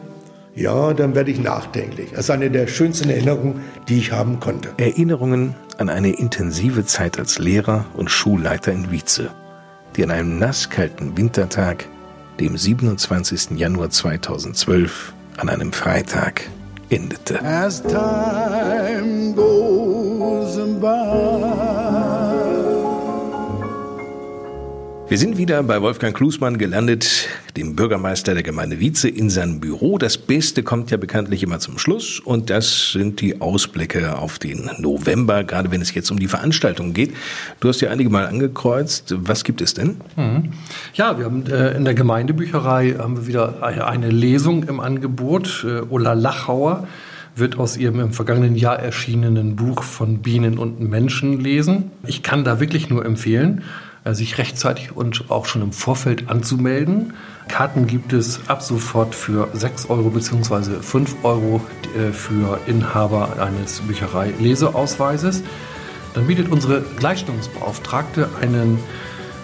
ja, 0.54 0.94
dann 0.94 1.16
werde 1.16 1.32
ich 1.32 1.40
nachdenklich. 1.40 2.12
Das 2.12 2.26
ist 2.26 2.30
eine 2.30 2.52
der 2.52 2.68
schönsten 2.68 3.10
Erinnerungen, 3.10 3.62
die 3.88 3.98
ich 3.98 4.12
haben 4.12 4.40
konnte. 4.40 4.70
Erinnerungen 4.78 5.56
an 5.80 5.90
eine 5.90 6.12
intensive 6.12 6.86
Zeit 6.86 7.18
als 7.18 7.40
Lehrer 7.40 7.86
und 7.98 8.12
Schulleiter 8.12 8.72
in 8.72 8.92
Wietze, 8.92 9.32
die 9.96 10.04
an 10.04 10.12
einem 10.12 10.38
nasskalten 10.38 11.18
Wintertag, 11.18 11.86
dem 12.40 12.56
27. 12.56 13.58
Januar 13.58 13.90
2012, 13.90 15.14
an 15.38 15.50
einem 15.50 15.74
Freitag, 15.74 16.44
endete. 16.92 17.44
As 17.44 17.82
time 17.82 19.34
goes 19.34 20.58
by. 20.80 21.49
Wir 25.10 25.18
sind 25.18 25.40
wieder 25.40 25.64
bei 25.64 25.82
Wolfgang 25.82 26.16
Klusmann 26.16 26.60
gelandet, 26.60 27.30
dem 27.58 27.76
Bürgermeister 27.76 28.36
der 28.36 28.44
Gemeinde 28.44 28.80
Wietze, 28.80 29.10
in 29.10 29.32
seinem 29.32 29.60
Büro. 29.60 29.98
Das 29.98 30.20
Beste 30.20 30.62
kommt 30.62 30.92
ja 30.92 30.98
bekanntlich 30.98 31.42
immer 31.42 31.58
zum 31.58 31.80
Schluss 31.80 32.20
und 32.20 32.52
das 32.52 32.92
sind 32.92 33.20
die 33.20 33.42
Ausblicke 33.42 34.20
auf 34.20 34.38
den 34.38 34.70
November, 34.78 35.44
gerade 35.44 35.72
wenn 35.72 35.82
es 35.82 35.96
jetzt 35.96 36.12
um 36.12 36.20
die 36.20 36.28
Veranstaltung 36.28 36.94
geht. 36.94 37.16
Du 37.60 37.70
hast 37.70 37.82
ja 37.82 37.90
einige 37.90 38.12
Mal 38.12 38.28
angekreuzt. 38.28 39.16
Was 39.18 39.44
gibt 39.44 39.62
es 39.62 39.74
denn? 39.74 39.98
Mhm. 40.16 40.52
Ja, 40.94 41.18
wir 41.18 41.26
haben 41.26 41.44
äh, 41.48 41.76
in 41.76 41.86
der 41.86 41.96
Gemeindebücherei 41.96 42.94
haben 43.00 43.18
wir 43.18 43.26
wieder 43.26 43.64
eine 43.64 44.12
Lesung 44.12 44.66
im 44.66 44.80
Angebot. 44.80 45.66
Äh, 45.68 45.82
Ulla 45.90 46.14
Lachauer 46.14 46.88
wird 47.36 47.58
aus 47.58 47.78
ihrem 47.78 48.00
im 48.00 48.14
vergangenen 48.14 48.54
Jahr 48.54 48.78
erschienenen 48.78 49.56
Buch 49.56 49.82
von 49.82 50.20
Bienen 50.20 50.60
und 50.60 50.80
Menschen 50.88 51.40
lesen. 51.40 51.90
Ich 52.06 52.22
kann 52.22 52.44
da 52.44 52.60
wirklich 52.60 52.92
nur 52.92 53.04
empfehlen. 53.04 53.64
Äh, 54.06 54.14
sich 54.14 54.38
rechtzeitig 54.38 54.96
und 54.96 55.30
auch 55.30 55.46
schon 55.46 55.62
im 55.62 55.74
Vorfeld 55.74 56.30
anzumelden. 56.30 57.14
Karten 57.50 57.86
gibt 57.86 58.14
es 58.14 58.48
ab 58.48 58.62
sofort 58.62 59.14
für 59.14 59.50
6 59.54 59.90
Euro 59.90 60.10
bzw. 60.10 60.82
5 60.82 61.18
Euro 61.24 61.60
äh, 61.98 62.14
für 62.14 62.60
Inhaber 62.66 63.42
eines 63.42 63.82
Bücherei-Leseausweises. 63.82 65.44
Dann 66.14 66.28
bietet 66.28 66.50
unsere 66.50 66.82
Gleichstellungsbeauftragte 66.82 68.30
einen 68.42 68.80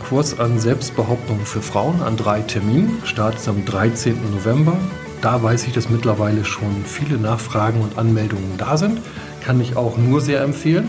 Kurs 0.07 0.39
an 0.39 0.57
Selbstbehauptung 0.57 1.39
für 1.45 1.61
Frauen 1.61 2.01
an 2.01 2.15
drei 2.15 2.39
Terminen, 2.41 3.01
startet 3.03 3.45
am 3.49 3.65
13. 3.65 4.15
November. 4.31 4.77
Da 5.21 5.43
weiß 5.43 5.67
ich, 5.67 5.73
dass 5.73 5.89
mittlerweile 5.89 6.45
schon 6.45 6.85
viele 6.85 7.17
Nachfragen 7.17 7.81
und 7.81 7.97
Anmeldungen 7.97 8.53
da 8.57 8.77
sind. 8.77 8.99
Kann 9.43 9.59
ich 9.59 9.75
auch 9.75 9.97
nur 9.97 10.21
sehr 10.21 10.41
empfehlen. 10.41 10.87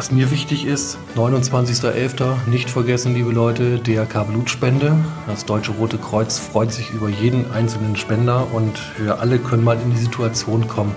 Was 0.00 0.10
mir 0.10 0.30
wichtig 0.30 0.64
ist, 0.64 0.96
29.11. 1.14 2.48
nicht 2.48 2.70
vergessen, 2.70 3.12
liebe 3.12 3.32
Leute, 3.32 3.78
DRK 3.78 4.24
Blutspende. 4.24 4.96
Das 5.26 5.44
Deutsche 5.44 5.72
Rote 5.72 5.98
Kreuz 5.98 6.38
freut 6.38 6.72
sich 6.72 6.88
über 6.92 7.10
jeden 7.10 7.50
einzelnen 7.52 7.96
Spender 7.96 8.46
und 8.54 8.80
wir 8.96 9.20
alle 9.20 9.38
können 9.38 9.62
mal 9.62 9.78
in 9.78 9.90
die 9.90 9.98
Situation 9.98 10.66
kommen, 10.66 10.94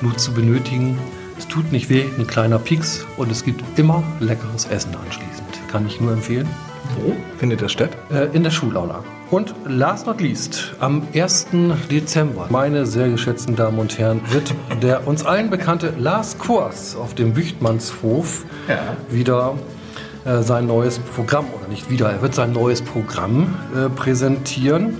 Blut 0.00 0.20
zu 0.20 0.34
benötigen. 0.34 0.98
Es 1.38 1.48
tut 1.48 1.72
nicht 1.72 1.88
weh, 1.88 2.04
ein 2.18 2.26
kleiner 2.26 2.58
Pieks 2.58 3.06
und 3.16 3.32
es 3.32 3.42
gibt 3.42 3.64
immer 3.78 4.02
leckeres 4.20 4.66
Essen 4.66 4.94
anschließend. 5.02 5.61
Kann 5.72 5.86
ich 5.86 6.00
nur 6.02 6.12
empfehlen. 6.12 6.48
Wo 7.00 7.16
findet 7.38 7.62
das 7.62 7.72
statt? 7.72 7.90
Äh, 8.10 8.26
in 8.36 8.42
der 8.42 8.50
Schulaula. 8.50 9.02
Und 9.30 9.54
last 9.64 10.06
not 10.06 10.20
least, 10.20 10.74
am 10.78 11.08
1. 11.14 11.46
Dezember, 11.90 12.48
meine 12.50 12.84
sehr 12.84 13.08
geschätzten 13.08 13.56
Damen 13.56 13.78
und 13.78 13.96
Herren, 13.96 14.20
wird 14.30 14.54
der 14.82 15.08
uns 15.08 15.24
allen 15.24 15.48
bekannte 15.48 15.94
Lars 15.96 16.36
Kurs 16.36 16.94
auf 16.94 17.14
dem 17.14 17.32
Büchtmannshof 17.32 18.44
ja. 18.68 18.98
wieder 19.08 19.54
äh, 20.26 20.42
sein 20.42 20.66
neues 20.66 20.98
Programm, 20.98 21.46
oder 21.58 21.68
nicht 21.68 21.88
wieder, 21.88 22.10
er 22.10 22.20
wird 22.20 22.34
sein 22.34 22.52
neues 22.52 22.82
Programm 22.82 23.54
äh, 23.74 23.88
präsentieren. 23.88 24.98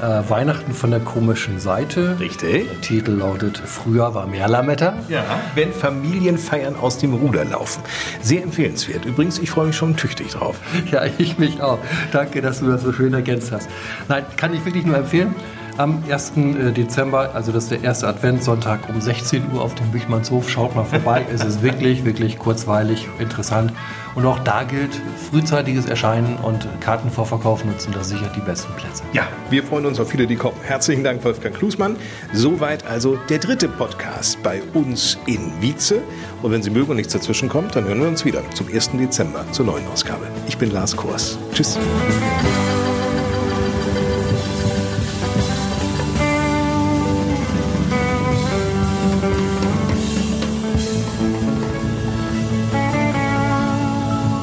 Äh, 0.00 0.30
Weihnachten 0.30 0.72
von 0.72 0.90
der 0.90 1.00
komischen 1.00 1.60
Seite. 1.60 2.18
Richtig. 2.18 2.68
Der 2.70 2.80
Titel 2.80 3.10
lautet 3.12 3.58
Früher 3.58 4.14
war 4.14 4.26
mehr 4.26 4.48
Lametta. 4.48 4.94
Ja. 5.08 5.24
Wenn 5.54 5.72
Familienfeiern 5.72 6.74
aus 6.76 6.96
dem 6.96 7.12
Ruder 7.12 7.44
laufen. 7.44 7.82
Sehr 8.22 8.42
empfehlenswert. 8.42 9.04
Übrigens, 9.04 9.38
ich 9.38 9.50
freue 9.50 9.66
mich 9.66 9.76
schon 9.76 9.96
tüchtig 9.96 10.32
drauf. 10.32 10.56
Ja, 10.90 11.02
ich 11.18 11.38
mich 11.38 11.60
auch. 11.60 11.78
Danke, 12.10 12.40
dass 12.40 12.60
du 12.60 12.66
das 12.66 12.82
so 12.82 12.92
schön 12.92 13.12
ergänzt 13.12 13.52
hast. 13.52 13.68
Nein, 14.08 14.24
kann 14.36 14.54
ich 14.54 14.64
wirklich 14.64 14.84
nur 14.86 14.96
empfehlen. 14.96 15.34
Am 15.76 16.02
1. 16.10 16.32
Dezember, 16.76 17.30
also 17.34 17.52
das 17.52 17.64
ist 17.64 17.70
der 17.70 17.82
erste 17.84 18.08
Adventssonntag 18.08 18.88
um 18.88 19.00
16 19.00 19.52
Uhr 19.52 19.60
auf 19.60 19.74
dem 19.74 19.90
Büchmannshof. 19.90 20.48
Schaut 20.48 20.74
mal 20.74 20.84
vorbei. 20.84 21.24
es 21.32 21.44
ist 21.44 21.62
wirklich, 21.62 22.04
wirklich 22.04 22.38
kurzweilig, 22.38 23.08
interessant. 23.18 23.72
Und 24.14 24.26
auch 24.26 24.38
da 24.40 24.64
gilt 24.64 24.90
frühzeitiges 25.30 25.86
Erscheinen 25.86 26.36
und 26.38 26.66
Kartenvorverkauf 26.80 27.64
nutzen. 27.64 27.92
Das 27.92 28.08
sichert 28.08 28.34
die 28.36 28.40
besten 28.40 28.72
Plätze. 28.74 29.02
Ja, 29.12 29.28
wir 29.50 29.62
freuen 29.62 29.86
uns 29.86 30.00
auf 30.00 30.10
viele, 30.10 30.26
die 30.26 30.36
kommen. 30.36 30.56
Herzlichen 30.62 31.04
Dank, 31.04 31.24
Wolfgang 31.24 31.54
Klusmann. 31.54 31.96
Soweit 32.32 32.86
also 32.86 33.16
der 33.28 33.38
dritte 33.38 33.68
Podcast 33.68 34.42
bei 34.42 34.62
uns 34.74 35.18
in 35.26 35.52
Wietze. 35.60 36.02
Und 36.42 36.52
wenn 36.52 36.62
Sie 36.62 36.70
mögen 36.70 36.90
und 36.90 36.96
nichts 36.96 37.12
dazwischen 37.12 37.48
kommt, 37.48 37.76
dann 37.76 37.84
hören 37.84 38.00
wir 38.00 38.08
uns 38.08 38.24
wieder 38.24 38.42
zum 38.54 38.68
1. 38.68 38.92
Dezember 38.92 39.44
zur 39.52 39.66
neuen 39.66 39.86
Ausgabe. 39.88 40.26
Ich 40.46 40.58
bin 40.58 40.70
Lars 40.70 40.96
Kors. 40.96 41.38
Tschüss. 41.52 41.78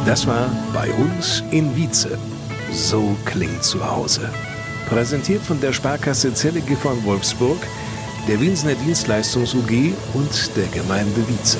Das 0.08 0.26
war 0.26 0.50
bei 0.74 0.90
uns 0.94 1.44
in 1.52 1.76
Wietze. 1.76 2.18
So 2.72 3.14
klingt 3.26 3.62
zu 3.62 3.86
Hause. 3.86 4.30
Präsentiert 4.88 5.42
von 5.42 5.60
der 5.60 5.74
Sparkasse 5.74 6.34
Zellige 6.34 6.78
von 6.78 7.04
Wolfsburg, 7.04 7.58
der 8.26 8.40
Winsener 8.40 8.76
Dienstleistungs 8.76 9.54
UG 9.54 9.92
und 10.14 10.56
der 10.56 10.68
Gemeinde 10.68 11.28
Wietze. 11.28 11.58